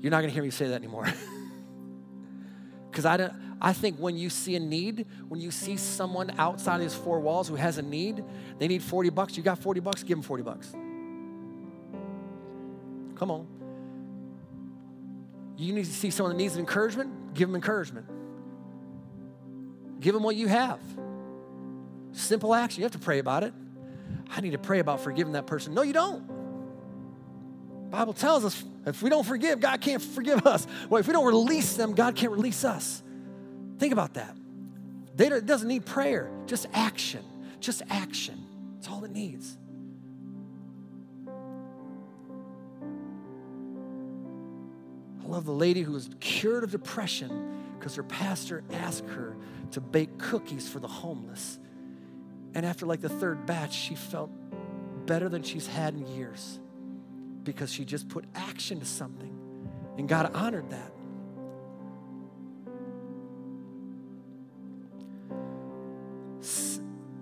You're 0.00 0.10
not 0.10 0.18
going 0.18 0.30
to 0.30 0.34
hear 0.34 0.42
me 0.42 0.50
say 0.50 0.68
that 0.68 0.74
anymore. 0.74 1.06
Because 2.94 3.06
I, 3.06 3.28
I 3.60 3.72
think 3.72 3.96
when 3.96 4.16
you 4.16 4.30
see 4.30 4.54
a 4.54 4.60
need, 4.60 5.06
when 5.26 5.40
you 5.40 5.50
see 5.50 5.76
someone 5.76 6.30
outside 6.38 6.76
of 6.76 6.82
these 6.82 6.94
four 6.94 7.18
walls 7.18 7.48
who 7.48 7.56
has 7.56 7.76
a 7.76 7.82
need, 7.82 8.22
they 8.60 8.68
need 8.68 8.84
40 8.84 9.10
bucks. 9.10 9.36
You 9.36 9.42
got 9.42 9.58
40 9.58 9.80
bucks, 9.80 10.04
give 10.04 10.16
them 10.16 10.22
40 10.22 10.42
bucks. 10.44 10.70
Come 13.16 13.32
on. 13.32 13.48
You 15.56 15.72
need 15.72 15.86
to 15.86 15.92
see 15.92 16.10
someone 16.10 16.36
that 16.36 16.40
needs 16.40 16.56
encouragement, 16.56 17.34
give 17.34 17.48
them 17.48 17.56
encouragement. 17.56 18.06
Give 19.98 20.14
them 20.14 20.22
what 20.22 20.36
you 20.36 20.46
have. 20.46 20.78
Simple 22.12 22.54
action. 22.54 22.80
You 22.80 22.84
have 22.84 22.92
to 22.92 23.00
pray 23.00 23.18
about 23.18 23.42
it. 23.42 23.52
I 24.30 24.40
need 24.40 24.52
to 24.52 24.58
pray 24.58 24.78
about 24.78 25.00
forgiving 25.00 25.32
that 25.32 25.48
person. 25.48 25.74
No, 25.74 25.82
you 25.82 25.92
don't. 25.92 26.30
Bible 27.94 28.12
tells 28.12 28.44
us 28.44 28.64
if 28.86 29.02
we 29.02 29.10
don't 29.10 29.24
forgive, 29.24 29.60
God 29.60 29.80
can't 29.80 30.02
forgive 30.02 30.44
us. 30.48 30.66
Well, 30.88 30.98
if 30.98 31.06
we 31.06 31.12
don't 31.12 31.26
release 31.26 31.76
them, 31.76 31.94
God 31.94 32.16
can't 32.16 32.32
release 32.32 32.64
us. 32.64 33.04
Think 33.78 33.92
about 33.92 34.14
that. 34.14 34.36
They 35.14 35.28
it 35.28 35.46
doesn't 35.46 35.68
need 35.68 35.86
prayer, 35.86 36.28
just 36.46 36.66
action. 36.72 37.24
Just 37.60 37.82
action. 37.88 38.44
That's 38.74 38.88
all 38.88 39.04
it 39.04 39.12
needs. 39.12 39.56
I 45.22 45.28
love 45.28 45.44
the 45.44 45.52
lady 45.52 45.82
who 45.82 45.92
was 45.92 46.10
cured 46.18 46.64
of 46.64 46.72
depression 46.72 47.76
because 47.78 47.94
her 47.94 48.02
pastor 48.02 48.64
asked 48.72 49.06
her 49.06 49.36
to 49.70 49.80
bake 49.80 50.18
cookies 50.18 50.68
for 50.68 50.80
the 50.80 50.88
homeless. 50.88 51.60
And 52.54 52.66
after 52.66 52.86
like 52.86 53.00
the 53.00 53.08
third 53.08 53.46
batch, 53.46 53.72
she 53.72 53.94
felt 53.94 54.30
better 55.06 55.28
than 55.28 55.44
she's 55.44 55.68
had 55.68 55.94
in 55.94 56.08
years 56.08 56.58
because 57.44 57.72
she 57.72 57.84
just 57.84 58.08
put 58.08 58.24
action 58.34 58.80
to 58.80 58.86
something. 58.86 59.38
And 59.98 60.08
God 60.08 60.34
honored 60.34 60.70
that. 60.70 60.90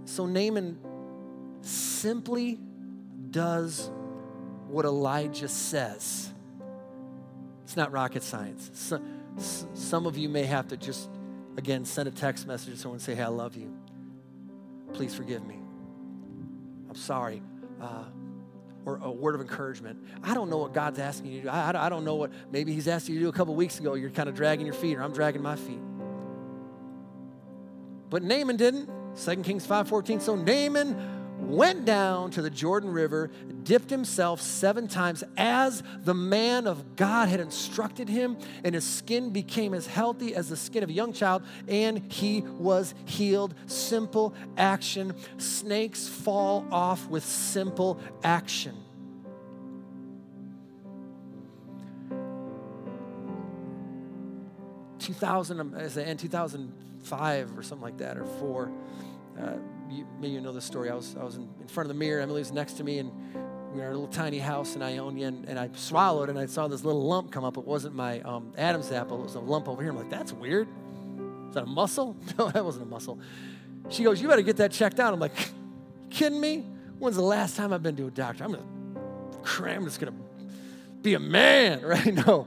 So 0.04 0.26
Naaman 0.26 0.78
simply 1.62 2.58
does 3.30 3.90
what 4.68 4.84
Elijah 4.84 5.48
says. 5.48 6.30
It's 7.64 7.76
not 7.76 7.92
rocket 7.92 8.22
science. 8.22 8.70
So, 8.74 9.00
some 9.38 10.06
of 10.06 10.18
you 10.18 10.28
may 10.28 10.44
have 10.44 10.68
to 10.68 10.76
just, 10.76 11.08
again, 11.56 11.86
send 11.86 12.08
a 12.08 12.10
text 12.10 12.46
message 12.46 12.74
to 12.74 12.78
someone 12.78 12.96
and 12.96 13.02
say, 13.02 13.14
Hey, 13.14 13.22
I 13.22 13.28
love 13.28 13.56
you. 13.56 13.74
Please 14.92 15.14
forgive 15.14 15.46
me. 15.46 15.58
I'm 16.90 16.94
sorry. 16.94 17.42
Uh, 17.80 18.04
or 18.84 18.98
a 19.02 19.10
word 19.10 19.34
of 19.34 19.40
encouragement. 19.40 19.98
I 20.22 20.34
don't 20.34 20.50
know 20.50 20.58
what 20.58 20.72
God's 20.72 20.98
asking 20.98 21.32
you 21.32 21.38
to 21.38 21.42
do. 21.44 21.48
I, 21.48 21.86
I 21.86 21.88
don't 21.88 22.04
know 22.04 22.16
what 22.16 22.30
maybe 22.50 22.72
He's 22.72 22.88
asked 22.88 23.08
you 23.08 23.14
to 23.16 23.20
do 23.20 23.28
a 23.28 23.32
couple 23.32 23.54
weeks 23.54 23.78
ago. 23.78 23.94
You're 23.94 24.10
kind 24.10 24.28
of 24.28 24.34
dragging 24.34 24.66
your 24.66 24.74
feet, 24.74 24.96
or 24.96 25.02
I'm 25.02 25.12
dragging 25.12 25.42
my 25.42 25.56
feet. 25.56 25.80
But 28.10 28.22
Naaman 28.22 28.56
didn't. 28.56 28.90
2 29.16 29.36
Kings 29.42 29.66
5:14. 29.66 30.20
So 30.20 30.36
Naaman 30.36 31.21
went 31.52 31.84
down 31.84 32.30
to 32.30 32.42
the 32.42 32.50
Jordan 32.50 32.90
River, 32.90 33.30
dipped 33.62 33.90
himself 33.90 34.40
seven 34.40 34.88
times 34.88 35.22
as 35.36 35.82
the 36.04 36.14
man 36.14 36.66
of 36.66 36.96
God 36.96 37.28
had 37.28 37.40
instructed 37.40 38.08
him, 38.08 38.38
and 38.64 38.74
his 38.74 38.84
skin 38.84 39.30
became 39.30 39.74
as 39.74 39.86
healthy 39.86 40.34
as 40.34 40.48
the 40.48 40.56
skin 40.56 40.82
of 40.82 40.88
a 40.88 40.92
young 40.92 41.12
child, 41.12 41.42
and 41.68 42.10
he 42.10 42.40
was 42.40 42.94
healed. 43.04 43.54
Simple 43.66 44.34
action. 44.56 45.14
Snakes 45.36 46.08
fall 46.08 46.66
off 46.72 47.06
with 47.08 47.24
simple 47.24 48.00
action. 48.24 48.74
Two 54.98 55.12
thousand, 55.12 55.74
in 55.98 56.16
two 56.16 56.28
thousand 56.28 56.72
five 57.02 57.58
or 57.58 57.62
something 57.62 57.82
like 57.82 57.98
that, 57.98 58.16
or 58.16 58.24
four. 58.24 58.70
Uh, 59.38 59.56
you, 59.92 60.06
maybe 60.20 60.34
you 60.34 60.40
know 60.40 60.52
the 60.52 60.60
story. 60.60 60.90
I 60.90 60.94
was, 60.94 61.16
I 61.18 61.24
was 61.24 61.36
in, 61.36 61.48
in 61.60 61.68
front 61.68 61.90
of 61.90 61.96
the 61.96 61.98
mirror. 61.98 62.20
Emily 62.20 62.40
was 62.40 62.52
next 62.52 62.74
to 62.74 62.84
me, 62.84 62.98
and 62.98 63.10
we 63.72 63.80
were 63.80 63.86
in 63.86 63.92
a 63.92 63.94
little 63.94 64.06
tiny 64.06 64.38
house 64.38 64.76
in 64.76 64.82
Ionia, 64.82 65.28
and, 65.28 65.48
and 65.48 65.58
I 65.58 65.70
swallowed, 65.74 66.28
and 66.28 66.38
I 66.38 66.46
saw 66.46 66.68
this 66.68 66.84
little 66.84 67.06
lump 67.06 67.30
come 67.30 67.44
up. 67.44 67.56
It 67.56 67.64
wasn't 67.64 67.94
my 67.94 68.20
um, 68.20 68.52
Adam's 68.58 68.92
apple. 68.92 69.20
It 69.20 69.24
was 69.24 69.34
a 69.34 69.40
lump 69.40 69.68
over 69.68 69.82
here. 69.82 69.90
I'm 69.90 69.96
like, 69.96 70.10
that's 70.10 70.32
weird. 70.32 70.68
Is 71.48 71.54
that 71.54 71.64
a 71.64 71.66
muscle? 71.66 72.16
No, 72.38 72.50
that 72.50 72.64
wasn't 72.64 72.86
a 72.86 72.88
muscle. 72.88 73.18
She 73.88 74.04
goes, 74.04 74.22
you 74.22 74.28
better 74.28 74.42
get 74.42 74.56
that 74.58 74.72
checked 74.72 75.00
out. 75.00 75.12
I'm 75.12 75.20
like, 75.20 75.32
kidding 76.10 76.40
me? 76.40 76.64
When's 76.98 77.16
the 77.16 77.22
last 77.22 77.56
time 77.56 77.72
I've 77.72 77.82
been 77.82 77.96
to 77.96 78.06
a 78.06 78.10
doctor? 78.10 78.44
I'm 78.44 78.52
gonna 78.52 78.64
cram. 79.42 79.78
I'm 79.78 79.84
just 79.84 80.00
gonna 80.00 80.14
be 81.02 81.14
a 81.14 81.20
man, 81.20 81.82
right? 81.84 82.14
No. 82.14 82.46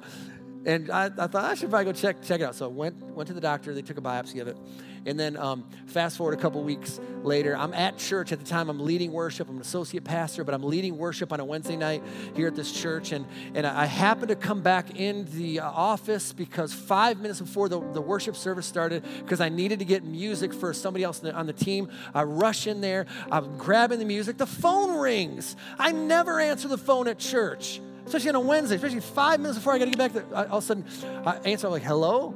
And 0.66 0.90
I, 0.90 1.06
I, 1.06 1.28
thought 1.28 1.46
I 1.46 1.54
should 1.54 1.70
probably 1.70 1.86
go 1.86 1.92
check 1.92 2.24
check 2.24 2.42
it 2.42 2.44
out. 2.46 2.56
So 2.56 2.66
I 2.66 2.70
went 2.70 2.96
went 3.04 3.28
to 3.28 3.34
the 3.34 3.42
doctor. 3.42 3.74
They 3.74 3.82
took 3.82 3.98
a 3.98 4.02
biopsy 4.02 4.42
of 4.42 4.48
it, 4.48 4.58
and 5.06 5.20
then 5.20 5.38
um, 5.38 5.66
fast 5.88 6.18
forward 6.18 6.38
a 6.38 6.42
couple 6.42 6.64
weeks 6.64 7.00
later, 7.24 7.56
I'm 7.56 7.74
at 7.74 7.98
church 7.98 8.32
at 8.32 8.40
the 8.40 8.46
time. 8.46 8.70
I'm 8.70 8.80
leading 8.80 9.12
worship. 9.12 9.50
I'm 9.50 9.56
an 9.56 9.62
associate 9.62 10.04
pastor, 10.04 10.44
but 10.44 10.54
I'm 10.54 10.64
leading 10.64 10.98
worship 10.98 11.32
on 11.32 11.40
a 11.40 11.46
Wednesday 11.46 11.76
night 11.76 12.04
here 12.36 12.48
at 12.48 12.56
this 12.56 12.72
church. 12.72 13.12
And, 13.12 13.26
and 13.54 13.68
I 13.68 13.86
happen 13.86 14.28
to 14.30 14.36
come 14.36 14.62
back 14.62 15.00
in 15.00 15.26
the 15.38 15.60
uh, 15.60 15.70
office 15.70 16.34
because 16.34 16.74
five 16.74 17.20
minutes 17.20 17.40
before 17.40 17.70
the, 17.70 17.80
the 17.92 18.02
worship 18.02 18.36
service 18.36 18.66
started, 18.66 19.04
because 19.20 19.42
I 19.42 19.50
needed 19.50 19.80
to 19.80 19.86
get 19.86 20.04
music 20.04 20.54
for 20.54 20.74
somebody 20.74 21.04
else 21.04 21.24
on 21.24 21.46
the 21.46 21.54
team, 21.54 21.90
I 22.14 22.24
rush 22.24 22.68
in 22.68 22.82
there. 22.82 23.06
I'm 23.32 23.58
grabbing 23.58 24.00
the 24.00 24.06
music. 24.06 24.38
The 24.38 24.48
phone 24.48 24.98
rings. 24.98 25.56
I 25.78 25.92
never 25.92 26.40
answer 26.40 26.68
the 26.68 26.78
phone 26.78 27.08
at 27.08 27.20
church 27.20 27.82
especially 28.06 28.30
on 28.30 28.36
a 28.36 28.40
Wednesday, 28.40 28.76
especially 28.76 29.00
five 29.00 29.40
minutes 29.40 29.58
before 29.58 29.74
I 29.74 29.80
got 29.80 29.86
to 29.86 29.92
get 29.92 29.98
back 29.98 30.14
there. 30.14 30.26
All 30.36 30.58
of 30.58 30.64
a 30.64 30.66
sudden, 30.66 30.86
I 31.26 31.38
answer, 31.38 31.66
I'm 31.66 31.74
like, 31.74 31.82
hello? 31.82 32.36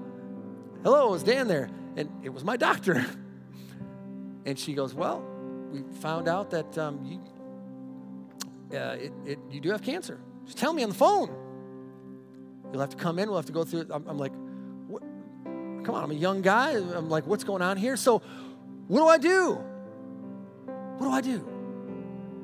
Hello, 0.83 1.13
is 1.13 1.21
Dan 1.21 1.47
there? 1.47 1.69
And 1.99 2.09
it 2.23 2.29
was 2.29 2.45
my 2.45 2.55
doctor. 2.55 3.05
And 4.45 4.57
she 4.57 4.73
goes, 4.73 4.95
Well, 4.95 5.21
we 5.69 5.83
found 5.99 6.29
out 6.29 6.49
that 6.51 6.77
um, 6.77 7.03
you, 7.03 7.19
uh, 8.75 8.93
it, 8.93 9.11
it, 9.25 9.39
you 9.51 9.59
do 9.59 9.69
have 9.69 9.81
cancer. 9.81 10.17
Just 10.45 10.57
tell 10.57 10.71
me 10.71 10.81
on 10.81 10.89
the 10.89 10.95
phone. 10.95 11.29
You'll 12.71 12.79
have 12.79 12.89
to 12.91 12.97
come 12.97 13.19
in. 13.19 13.27
We'll 13.27 13.37
have 13.37 13.47
to 13.47 13.51
go 13.51 13.65
through 13.65 13.81
it. 13.81 13.87
I'm, 13.91 14.07
I'm 14.07 14.17
like, 14.17 14.31
what? 14.87 15.03
Come 15.83 15.93
on, 15.93 16.03
I'm 16.05 16.11
a 16.11 16.15
young 16.15 16.41
guy. 16.41 16.71
I'm 16.71 17.09
like, 17.09 17.27
what's 17.27 17.43
going 17.43 17.61
on 17.61 17.75
here? 17.75 17.97
So, 17.97 18.21
what 18.87 18.99
do 18.99 19.07
I 19.07 19.17
do? 19.17 19.55
What 20.97 21.05
do 21.05 21.11
I 21.11 21.21
do? 21.21 21.47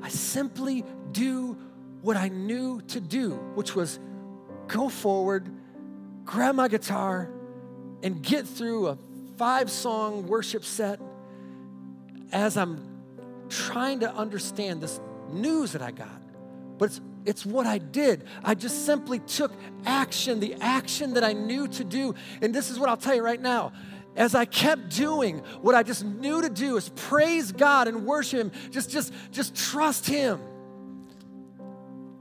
I 0.02 0.10
simply 0.10 0.84
do 1.12 1.56
what 2.02 2.18
I 2.18 2.28
knew 2.28 2.82
to 2.88 3.00
do, 3.00 3.32
which 3.54 3.74
was 3.74 3.98
go 4.68 4.90
forward, 4.90 5.50
grab 6.24 6.54
my 6.54 6.68
guitar, 6.68 7.30
and 8.02 8.22
get 8.22 8.46
through 8.46 8.88
a 8.88 8.98
five 9.36 9.70
song 9.70 10.26
worship 10.26 10.64
set 10.64 11.00
as 12.32 12.56
I'm 12.56 12.82
trying 13.48 14.00
to 14.00 14.12
understand 14.14 14.80
this 14.80 15.00
news 15.30 15.72
that 15.72 15.82
I 15.82 15.90
got. 15.90 16.20
But 16.78 16.86
it's, 16.86 17.00
it's 17.24 17.46
what 17.46 17.66
I 17.66 17.78
did. 17.78 18.24
I 18.44 18.54
just 18.54 18.84
simply 18.84 19.18
took 19.20 19.52
action, 19.84 20.40
the 20.40 20.54
action 20.60 21.14
that 21.14 21.24
I 21.24 21.32
knew 21.32 21.68
to 21.68 21.84
do. 21.84 22.14
And 22.42 22.54
this 22.54 22.70
is 22.70 22.78
what 22.78 22.88
I'll 22.88 22.96
tell 22.96 23.14
you 23.14 23.22
right 23.22 23.40
now. 23.40 23.72
As 24.16 24.34
I 24.34 24.46
kept 24.46 24.96
doing 24.96 25.40
what 25.60 25.74
I 25.74 25.82
just 25.82 26.04
knew 26.04 26.40
to 26.40 26.48
do 26.48 26.76
is 26.76 26.88
praise 26.96 27.52
God 27.52 27.86
and 27.88 28.06
worship 28.06 28.40
Him, 28.40 28.52
just, 28.70 28.90
just, 28.90 29.12
just 29.30 29.54
trust 29.54 30.06
Him. 30.06 30.40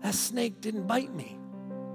That 0.01 0.13
snake 0.13 0.59
didn't 0.61 0.87
bite 0.87 1.13
me 1.13 1.37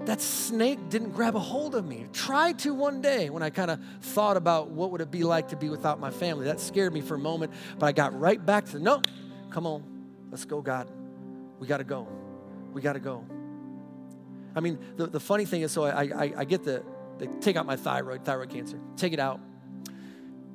that 0.05 0.21
snake 0.21 0.89
didn't 0.89 1.11
grab 1.11 1.35
a 1.35 1.39
hold 1.39 1.75
of 1.75 1.85
me. 1.85 2.07
Tried 2.13 2.59
to 2.59 2.73
one 2.73 3.01
day 3.01 3.29
when 3.29 3.43
I 3.43 3.49
kind 3.49 3.71
of 3.71 3.79
thought 4.01 4.37
about 4.37 4.69
what 4.69 4.91
would 4.91 5.01
it 5.01 5.11
be 5.11 5.23
like 5.23 5.49
to 5.49 5.55
be 5.55 5.69
without 5.69 5.99
my 5.99 6.09
family. 6.09 6.45
That 6.45 6.59
scared 6.59 6.93
me 6.93 7.01
for 7.01 7.15
a 7.15 7.19
moment, 7.19 7.53
but 7.77 7.85
I 7.85 7.91
got 7.91 8.19
right 8.19 8.43
back 8.43 8.65
to 8.67 8.79
no, 8.79 9.03
come 9.49 9.67
on, 9.67 9.83
let's 10.31 10.45
go, 10.45 10.61
God. 10.61 10.89
We 11.59 11.67
got 11.67 11.77
to 11.77 11.83
go. 11.83 12.07
We 12.73 12.81
got 12.81 12.93
to 12.93 12.99
go. 12.99 13.25
I 14.55 14.59
mean, 14.59 14.79
the, 14.97 15.07
the 15.07 15.19
funny 15.19 15.45
thing 15.45 15.61
is, 15.61 15.71
so 15.71 15.85
I, 15.85 16.03
I, 16.03 16.33
I 16.37 16.45
get 16.45 16.63
the, 16.63 16.83
they 17.17 17.27
take 17.39 17.55
out 17.55 17.65
my 17.65 17.75
thyroid, 17.75 18.25
thyroid 18.25 18.49
cancer, 18.49 18.79
take 18.97 19.13
it 19.13 19.19
out. 19.19 19.39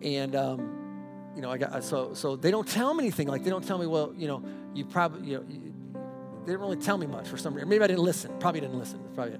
And, 0.02 0.34
um, 0.34 1.32
you 1.34 1.42
know, 1.42 1.50
I 1.50 1.58
got, 1.58 1.82
so, 1.84 2.14
so 2.14 2.36
they 2.36 2.50
don't 2.50 2.66
tell 2.66 2.92
me 2.94 3.04
anything. 3.04 3.28
Like, 3.28 3.44
they 3.44 3.50
don't 3.50 3.64
tell 3.64 3.78
me, 3.78 3.86
well, 3.86 4.12
you 4.16 4.26
know, 4.26 4.42
you 4.74 4.84
probably, 4.84 5.30
you 5.30 5.38
know, 5.38 5.44
they 6.46 6.52
didn't 6.52 6.60
really 6.60 6.76
tell 6.76 6.96
me 6.96 7.06
much 7.06 7.26
for 7.26 7.36
some 7.36 7.54
reason. 7.54 7.68
Maybe 7.68 7.82
I 7.82 7.88
didn't 7.88 8.04
listen. 8.04 8.30
Probably 8.38 8.60
didn't 8.60 8.78
listen. 8.78 9.00
probably. 9.16 9.38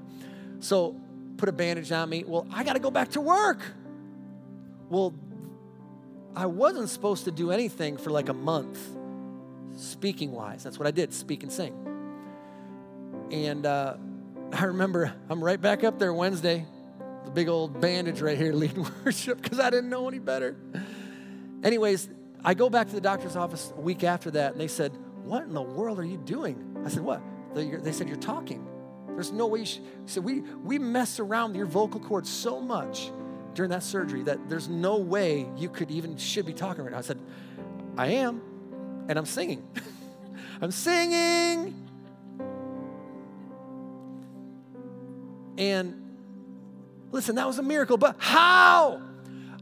So 0.58 0.96
put 1.36 1.48
a 1.48 1.52
bandage 1.52 1.92
on 1.92 2.08
me. 2.08 2.24
Well, 2.26 2.48
I 2.52 2.64
got 2.64 2.72
to 2.72 2.80
go 2.80 2.90
back 2.90 3.10
to 3.10 3.20
work. 3.20 3.60
Well, 4.88 5.14
I 6.34 6.46
wasn't 6.46 6.88
supposed 6.88 7.24
to 7.26 7.30
do 7.30 7.52
anything 7.52 7.96
for 7.96 8.10
like 8.10 8.28
a 8.28 8.34
month, 8.34 8.80
speaking 9.76 10.32
wise. 10.32 10.64
That's 10.64 10.80
what 10.80 10.88
I 10.88 10.90
did, 10.90 11.14
speak 11.14 11.44
and 11.44 11.52
sing. 11.52 11.74
And 13.30 13.64
uh, 13.64 13.96
I 14.52 14.64
remember 14.64 15.14
I'm 15.28 15.42
right 15.42 15.60
back 15.60 15.84
up 15.84 16.00
there 16.00 16.12
Wednesday, 16.12 16.66
the 17.24 17.30
big 17.30 17.48
old 17.48 17.80
bandage 17.80 18.20
right 18.20 18.36
here 18.36 18.52
leading 18.52 18.84
worship 19.04 19.40
because 19.40 19.60
I 19.60 19.70
didn't 19.70 19.90
know 19.90 20.08
any 20.08 20.18
better. 20.18 20.56
Anyways, 21.62 22.08
I 22.44 22.54
go 22.54 22.68
back 22.68 22.88
to 22.88 22.94
the 22.94 23.00
doctor's 23.00 23.36
office 23.36 23.72
a 23.76 23.80
week 23.80 24.02
after 24.02 24.32
that, 24.32 24.52
and 24.52 24.60
they 24.60 24.68
said, 24.68 24.92
What 25.22 25.44
in 25.44 25.54
the 25.54 25.62
world 25.62 26.00
are 26.00 26.04
you 26.04 26.18
doing? 26.18 26.75
I 26.86 26.88
said, 26.88 27.02
What? 27.02 27.20
They 27.52 27.92
said, 27.92 28.08
You're 28.08 28.16
talking. 28.16 28.64
There's 29.08 29.32
no 29.32 29.48
way 29.48 29.60
you 29.60 29.66
should. 30.06 30.24
We, 30.24 30.40
we 30.40 30.78
mess 30.78 31.18
around 31.18 31.56
your 31.56 31.66
vocal 31.66 31.98
cords 31.98 32.30
so 32.30 32.60
much 32.60 33.10
during 33.54 33.70
that 33.70 33.82
surgery 33.82 34.22
that 34.22 34.48
there's 34.48 34.68
no 34.68 34.98
way 34.98 35.48
you 35.56 35.68
could 35.68 35.90
even 35.90 36.16
should 36.16 36.46
be 36.46 36.52
talking 36.52 36.84
right 36.84 36.92
now. 36.92 36.98
I 36.98 37.02
said, 37.02 37.18
I 37.96 38.08
am, 38.08 38.40
and 39.08 39.18
I'm 39.18 39.26
singing. 39.26 39.66
I'm 40.60 40.70
singing. 40.70 41.74
And 45.58 46.16
listen, 47.10 47.34
that 47.34 47.46
was 47.48 47.58
a 47.58 47.62
miracle, 47.62 47.96
but 47.96 48.16
how? 48.18 49.00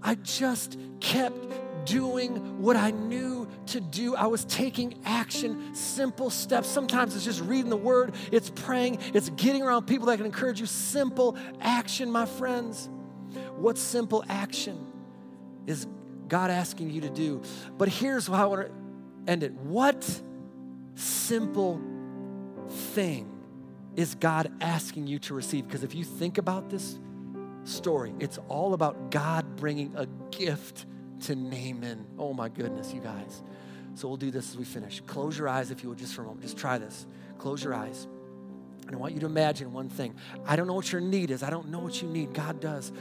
I 0.03 0.17
just 0.17 0.77
kept 1.01 1.87
doing 1.87 2.61
what 2.61 2.77
I 2.77 2.91
knew 2.91 3.44
to 3.69 3.81
do. 3.81 4.15
I 4.15 4.27
was 4.27 4.45
taking 4.45 4.95
action, 5.05 5.75
simple 5.75 6.31
steps. 6.31 6.69
Sometimes 6.69 7.15
it's 7.15 7.25
just 7.25 7.41
reading 7.43 7.71
the 7.71 7.77
word, 7.77 8.15
it's 8.33 8.51
praying, 8.51 8.99
it's 9.15 9.31
getting 9.31 9.63
around 9.63 9.87
people 9.87 10.07
that 10.07 10.17
can 10.17 10.27
encourage 10.27 10.61
you. 10.61 10.67
Simple 10.67 11.37
action, 11.61 12.11
my 12.11 12.27
friends. 12.27 12.89
What 13.57 13.79
simple 13.79 14.25
action 14.29 14.87
is 15.67 15.87
God 16.29 16.51
asking 16.51 16.91
you 16.91 17.01
to 17.03 17.11
do? 17.11 17.43
But 17.77 17.89
here's 17.89 18.27
how 18.27 18.35
I 18.35 18.47
want 18.47 18.69
to 18.69 19.31
end 19.31 19.43
it. 19.43 19.53
What 19.53 20.21
simple 20.95 21.81
thing 22.69 23.31
is 23.97 24.15
God 24.15 24.53
asking 24.61 25.07
you 25.07 25.19
to 25.21 25.35
receive? 25.35 25.67
Because 25.67 25.85
if 25.85 25.95
you 25.95 26.05
think 26.05 26.39
about 26.39 26.71
this 26.71 26.99
story, 27.65 28.15
it's 28.21 28.39
all 28.49 28.75
about 28.75 29.11
God 29.11 29.57
bringing 29.57 29.95
a 29.97 30.07
gift 30.31 30.87
to 31.23 31.35
Naaman. 31.35 32.07
Oh 32.19 32.33
my 32.33 32.49
goodness, 32.49 32.93
you 32.93 33.01
guys. 33.01 33.43
So 33.95 34.09
we'll 34.09 34.17
do 34.17 34.31
this 34.31 34.51
as 34.51 34.57
we 34.57 34.65
finish. 34.65 35.01
Close 35.07 35.39
your 35.39 35.49
eyes 35.49 35.71
if 35.71 35.83
you 35.83 35.89
would, 35.89 35.99
just 35.99 36.15
for 36.15 36.23
a 36.23 36.25
moment. 36.25 36.43
Just 36.43 36.57
try 36.57 36.79
this. 36.79 37.07
Close 37.39 37.63
your 37.63 37.75
eyes. 37.75 38.07
And 38.87 38.95
I 38.95 38.99
want 38.99 39.15
you 39.15 39.21
to 39.21 39.27
imagine 39.27 39.73
one 39.73 39.89
thing. 39.89 40.15
I 40.47 40.57
don't 40.57 40.67
know 40.67 40.75
what 40.75 40.93
your 40.93 41.01
need 41.01 41.31
is. 41.31 41.43
I 41.43 41.51
don't 41.51 41.69
know 41.69 41.79
what 41.79 42.03
you 42.03 42.09
need. 42.09 42.35
God 42.35 42.61
does. 42.61 42.93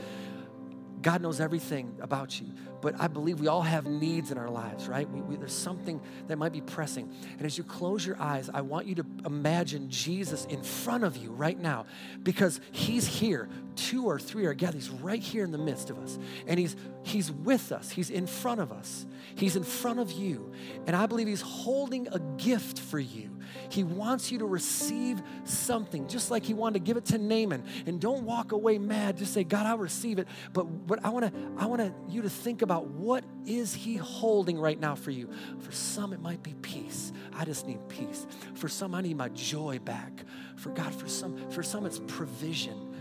God 1.01 1.21
knows 1.21 1.41
everything 1.41 1.97
about 1.99 2.39
you. 2.39 2.47
But 2.81 2.95
I 2.99 3.07
believe 3.07 3.39
we 3.39 3.47
all 3.47 3.61
have 3.61 3.85
needs 3.85 4.31
in 4.31 4.37
our 4.37 4.49
lives, 4.49 4.87
right? 4.87 5.09
We, 5.09 5.21
we, 5.21 5.35
there's 5.35 5.53
something 5.53 6.01
that 6.27 6.37
might 6.37 6.53
be 6.53 6.61
pressing. 6.61 7.13
And 7.37 7.45
as 7.45 7.57
you 7.57 7.63
close 7.63 8.05
your 8.05 8.19
eyes, 8.19 8.49
I 8.53 8.61
want 8.61 8.87
you 8.87 8.95
to 8.95 9.05
imagine 9.25 9.89
Jesus 9.89 10.45
in 10.45 10.63
front 10.63 11.03
of 11.03 11.17
you 11.17 11.31
right 11.31 11.59
now 11.59 11.85
because 12.23 12.61
he's 12.71 13.05
here. 13.05 13.49
Two 13.75 14.05
or 14.05 14.19
three 14.19 14.45
are 14.45 14.53
gathered. 14.53 14.75
He's 14.75 14.89
right 14.89 15.21
here 15.21 15.43
in 15.43 15.51
the 15.51 15.57
midst 15.57 15.89
of 15.89 15.97
us. 15.99 16.17
And 16.47 16.59
he's, 16.59 16.75
he's 17.03 17.31
with 17.31 17.71
us, 17.71 17.89
he's 17.89 18.09
in 18.09 18.27
front 18.27 18.61
of 18.61 18.71
us, 18.71 19.05
he's 19.35 19.55
in 19.55 19.63
front 19.63 19.99
of 19.99 20.11
you. 20.11 20.51
And 20.87 20.95
I 20.95 21.05
believe 21.05 21.27
he's 21.27 21.41
holding 21.41 22.07
a 22.07 22.19
gift 22.37 22.79
for 22.79 22.99
you. 22.99 23.29
He 23.69 23.83
wants 23.83 24.31
you 24.31 24.39
to 24.39 24.45
receive 24.45 25.21
something, 25.43 26.07
just 26.07 26.31
like 26.31 26.43
He 26.45 26.53
wanted 26.53 26.79
to 26.79 26.85
give 26.85 26.97
it 26.97 27.05
to 27.05 27.17
Naaman. 27.17 27.63
And 27.85 27.99
don't 27.99 28.23
walk 28.23 28.51
away 28.51 28.77
mad. 28.77 29.17
Just 29.17 29.33
say, 29.33 29.43
God, 29.43 29.65
I'll 29.65 29.77
receive 29.77 30.19
it. 30.19 30.27
But, 30.53 30.87
but 30.87 31.03
I 31.03 31.09
want 31.09 31.33
to 31.33 31.41
I 31.57 31.65
want 31.65 31.93
you 32.09 32.21
to 32.21 32.29
think 32.29 32.61
about 32.61 32.87
what 32.87 33.23
is 33.45 33.73
He 33.73 33.95
holding 33.95 34.57
right 34.57 34.79
now 34.79 34.95
for 34.95 35.11
you. 35.11 35.29
For 35.59 35.71
some, 35.71 36.13
it 36.13 36.21
might 36.21 36.43
be 36.43 36.55
peace. 36.61 37.11
I 37.33 37.45
just 37.45 37.67
need 37.67 37.79
peace. 37.89 38.25
For 38.55 38.67
some, 38.67 38.95
I 38.95 39.01
need 39.01 39.17
my 39.17 39.29
joy 39.29 39.79
back. 39.79 40.23
For 40.55 40.69
God, 40.69 40.93
for 40.93 41.07
some, 41.07 41.49
for 41.49 41.63
some, 41.63 41.85
it's 41.85 41.99
provision. 42.07 42.92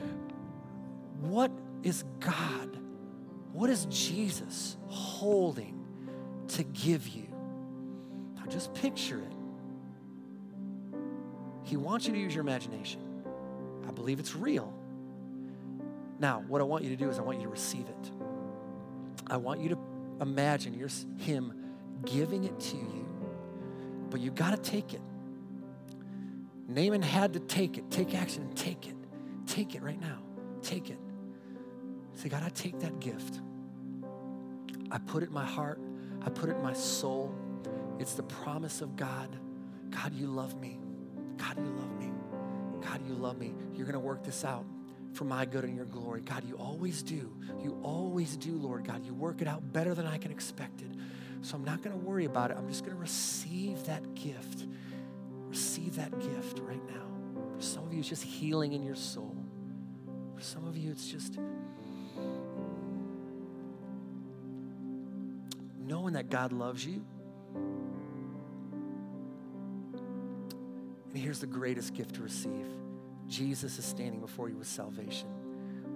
What 1.22 1.50
is 1.82 2.04
God? 2.20 2.76
What 3.52 3.70
is 3.70 3.86
Jesus 3.86 4.76
holding 4.88 5.84
to 6.48 6.64
give 6.64 7.06
you? 7.08 7.28
Now 8.36 8.46
just 8.46 8.74
picture 8.74 9.18
it. 9.18 9.32
He 11.64 11.76
wants 11.76 12.06
you 12.06 12.12
to 12.12 12.18
use 12.18 12.34
your 12.34 12.42
imagination. 12.42 13.00
I 13.86 13.92
believe 13.92 14.18
it's 14.18 14.34
real. 14.34 14.72
Now, 16.18 16.44
what 16.48 16.60
I 16.60 16.64
want 16.64 16.84
you 16.84 16.90
to 16.90 16.96
do 16.96 17.08
is 17.08 17.18
I 17.18 17.22
want 17.22 17.38
you 17.38 17.44
to 17.44 17.50
receive 17.50 17.86
it. 17.86 18.10
I 19.28 19.36
want 19.36 19.60
you 19.60 19.68
to 19.70 19.78
imagine 20.20 20.74
your, 20.74 20.88
Him 21.18 21.52
giving 22.04 22.44
it 22.44 22.58
to 22.58 22.76
you, 22.76 23.08
but 24.10 24.20
you 24.20 24.30
got 24.30 24.50
to 24.50 24.70
take 24.70 24.92
it. 24.92 25.00
Naaman 26.68 27.02
had 27.02 27.32
to 27.34 27.40
take 27.40 27.78
it. 27.78 27.90
Take 27.90 28.14
action 28.14 28.42
and 28.42 28.56
take 28.56 28.88
it. 28.88 28.96
Take 29.46 29.74
it 29.74 29.82
right 29.82 30.00
now. 30.00 30.18
Take 30.62 30.90
it. 30.90 30.98
Say, 32.14 32.28
God, 32.28 32.42
I 32.42 32.50
take 32.50 32.78
that 32.80 33.00
gift. 33.00 33.40
I 34.90 34.98
put 34.98 35.22
it 35.22 35.28
in 35.28 35.32
my 35.32 35.44
heart. 35.44 35.80
I 36.24 36.30
put 36.30 36.48
it 36.48 36.56
in 36.56 36.62
my 36.62 36.74
soul. 36.74 37.34
It's 37.98 38.14
the 38.14 38.22
promise 38.22 38.80
of 38.80 38.96
God. 38.96 39.28
God, 39.90 40.14
you 40.14 40.26
love 40.26 40.60
me. 40.60 40.78
God, 41.36 41.56
you 41.56 41.70
love 41.70 41.98
me. 41.98 42.12
God, 42.80 43.00
you 43.06 43.14
love 43.14 43.38
me. 43.38 43.54
You're 43.74 43.86
going 43.86 43.94
to 43.94 44.00
work 44.00 44.24
this 44.24 44.44
out 44.44 44.64
for 45.12 45.24
my 45.24 45.44
good 45.44 45.64
and 45.64 45.76
your 45.76 45.84
glory. 45.84 46.22
God, 46.22 46.44
you 46.44 46.56
always 46.56 47.02
do. 47.02 47.34
You 47.62 47.78
always 47.82 48.36
do, 48.36 48.56
Lord 48.56 48.84
God. 48.84 49.04
You 49.04 49.14
work 49.14 49.42
it 49.42 49.48
out 49.48 49.72
better 49.72 49.94
than 49.94 50.06
I 50.06 50.18
can 50.18 50.30
expect 50.30 50.82
it. 50.82 50.90
So 51.42 51.56
I'm 51.56 51.64
not 51.64 51.82
going 51.82 51.98
to 51.98 52.04
worry 52.04 52.24
about 52.24 52.50
it. 52.50 52.56
I'm 52.56 52.68
just 52.68 52.84
going 52.84 52.94
to 52.94 53.00
receive 53.00 53.84
that 53.86 54.14
gift. 54.14 54.66
Receive 55.48 55.96
that 55.96 56.18
gift 56.18 56.60
right 56.60 56.82
now. 56.88 57.06
For 57.56 57.62
some 57.62 57.84
of 57.84 57.92
you, 57.92 58.00
it's 58.00 58.08
just 58.08 58.22
healing 58.22 58.72
in 58.72 58.82
your 58.82 58.94
soul. 58.94 59.36
For 60.34 60.42
some 60.42 60.66
of 60.66 60.76
you, 60.76 60.90
it's 60.90 61.08
just 61.08 61.38
knowing 65.92 66.14
that 66.14 66.30
God 66.30 66.52
loves 66.52 66.86
you. 66.86 67.04
And 71.08 71.14
here's 71.14 71.40
the 71.40 71.46
greatest 71.46 71.92
gift 71.92 72.14
to 72.14 72.22
receive 72.22 72.66
Jesus 73.28 73.78
is 73.78 73.84
standing 73.84 74.20
before 74.20 74.48
you 74.48 74.56
with 74.56 74.66
salvation. 74.66 75.28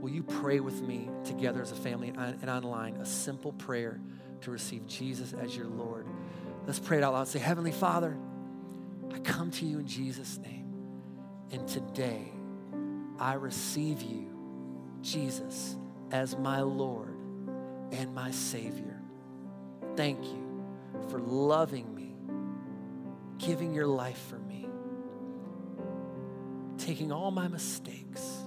Will 0.03 0.11
you 0.11 0.23
pray 0.23 0.61
with 0.61 0.83
me 0.83 1.09
together 1.25 1.63
as 1.63 1.73
a 1.73 1.77
family 1.77 2.13
and 2.15 2.51
online 2.51 2.97
a 2.97 3.07
simple 3.07 3.53
prayer 3.55 3.99
to 4.43 4.51
receive 4.51 4.87
Jesus 4.87 5.33
as 5.33 5.57
your 5.57 5.67
Lord? 5.67 6.07
Let's 6.67 6.79
pray 6.79 6.99
it 6.99 7.03
out 7.03 7.15
loud. 7.15 7.27
Say, 7.29 7.39
Heavenly 7.39 7.73
Father, 7.73 8.19
I 9.15 9.19
come 9.21 9.51
to 9.53 9.65
you 9.65 9.79
in 9.79 9.87
Jesus' 9.87 10.37
name. 10.37 10.67
And 11.53 11.67
today, 11.67 12.33
I 13.19 13.33
receive 13.35 14.03
you, 14.03 14.29
Jesus, 15.01 15.75
as 16.11 16.37
my 16.37 16.61
Lord 16.61 17.17
and 17.93 18.15
my 18.15 18.31
Savior. 18.31 18.96
Thank 19.97 20.23
you 20.25 20.65
for 21.09 21.19
loving 21.19 21.95
me, 21.95 22.15
giving 23.39 23.73
your 23.73 23.87
life 23.87 24.21
for 24.29 24.39
me, 24.39 24.69
taking 26.77 27.11
all 27.11 27.31
my 27.31 27.49
mistakes, 27.49 28.45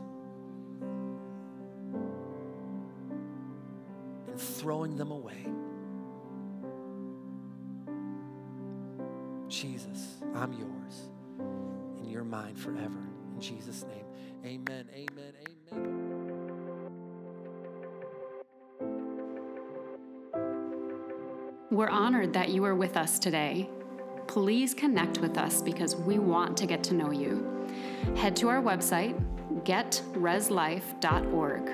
and 4.28 4.39
throwing 4.39 4.95
them 4.95 5.10
away. 5.10 5.43
Jesus, 9.47 10.18
I'm 10.36 10.54
yours, 10.54 11.10
and 11.97 12.12
you're 12.12 12.24
mine 12.24 12.56
forever. 12.56 13.02
In 13.34 13.41
Jesus' 13.41 13.86
name, 13.86 14.06
amen, 14.45 14.88
amen, 14.93 15.34
amen. 15.74 15.99
We're 21.80 21.88
honored 21.88 22.34
that 22.34 22.49
you 22.49 22.65
are 22.65 22.75
with 22.75 22.97
us 22.97 23.17
today. 23.19 23.69
Please 24.27 24.73
connect 24.73 25.19
with 25.19 25.38
us 25.38 25.61
because 25.61 25.95
we 25.95 26.19
want 26.19 26.57
to 26.57 26.65
get 26.65 26.84
to 26.84 26.93
know 26.93 27.11
you. 27.11 27.69
Head 28.17 28.36
to 28.36 28.49
our 28.49 28.61
website, 28.61 29.17
getreslife.org. 29.63 31.71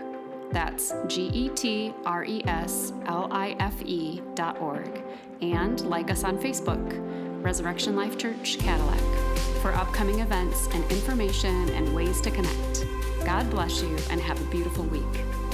That's 0.52 0.94
G 1.08 1.30
E 1.30 1.50
T 1.50 1.92
R 2.06 2.24
E 2.24 2.44
S 2.46 2.94
L 3.08 3.30
I 3.32 3.56
F 3.60 3.82
E 3.82 4.22
dot 4.36 4.62
org. 4.62 5.02
And 5.42 5.82
like 5.82 6.12
us 6.12 6.24
on 6.24 6.38
Facebook, 6.38 7.44
Resurrection 7.44 7.96
Life 7.96 8.20
Church 8.20 8.60
Cadillac, 8.60 9.02
for 9.64 9.74
upcoming 9.74 10.20
events 10.20 10.68
and 10.68 10.84
information 10.92 11.70
and 11.70 11.96
ways 11.96 12.22
to 12.22 12.30
connect. 12.30 12.86
God 13.26 13.50
bless 13.50 13.82
you 13.82 13.98
and 14.12 14.22
have 14.22 14.40
a 14.40 14.46
beautiful 14.52 14.84
week. 14.84 15.45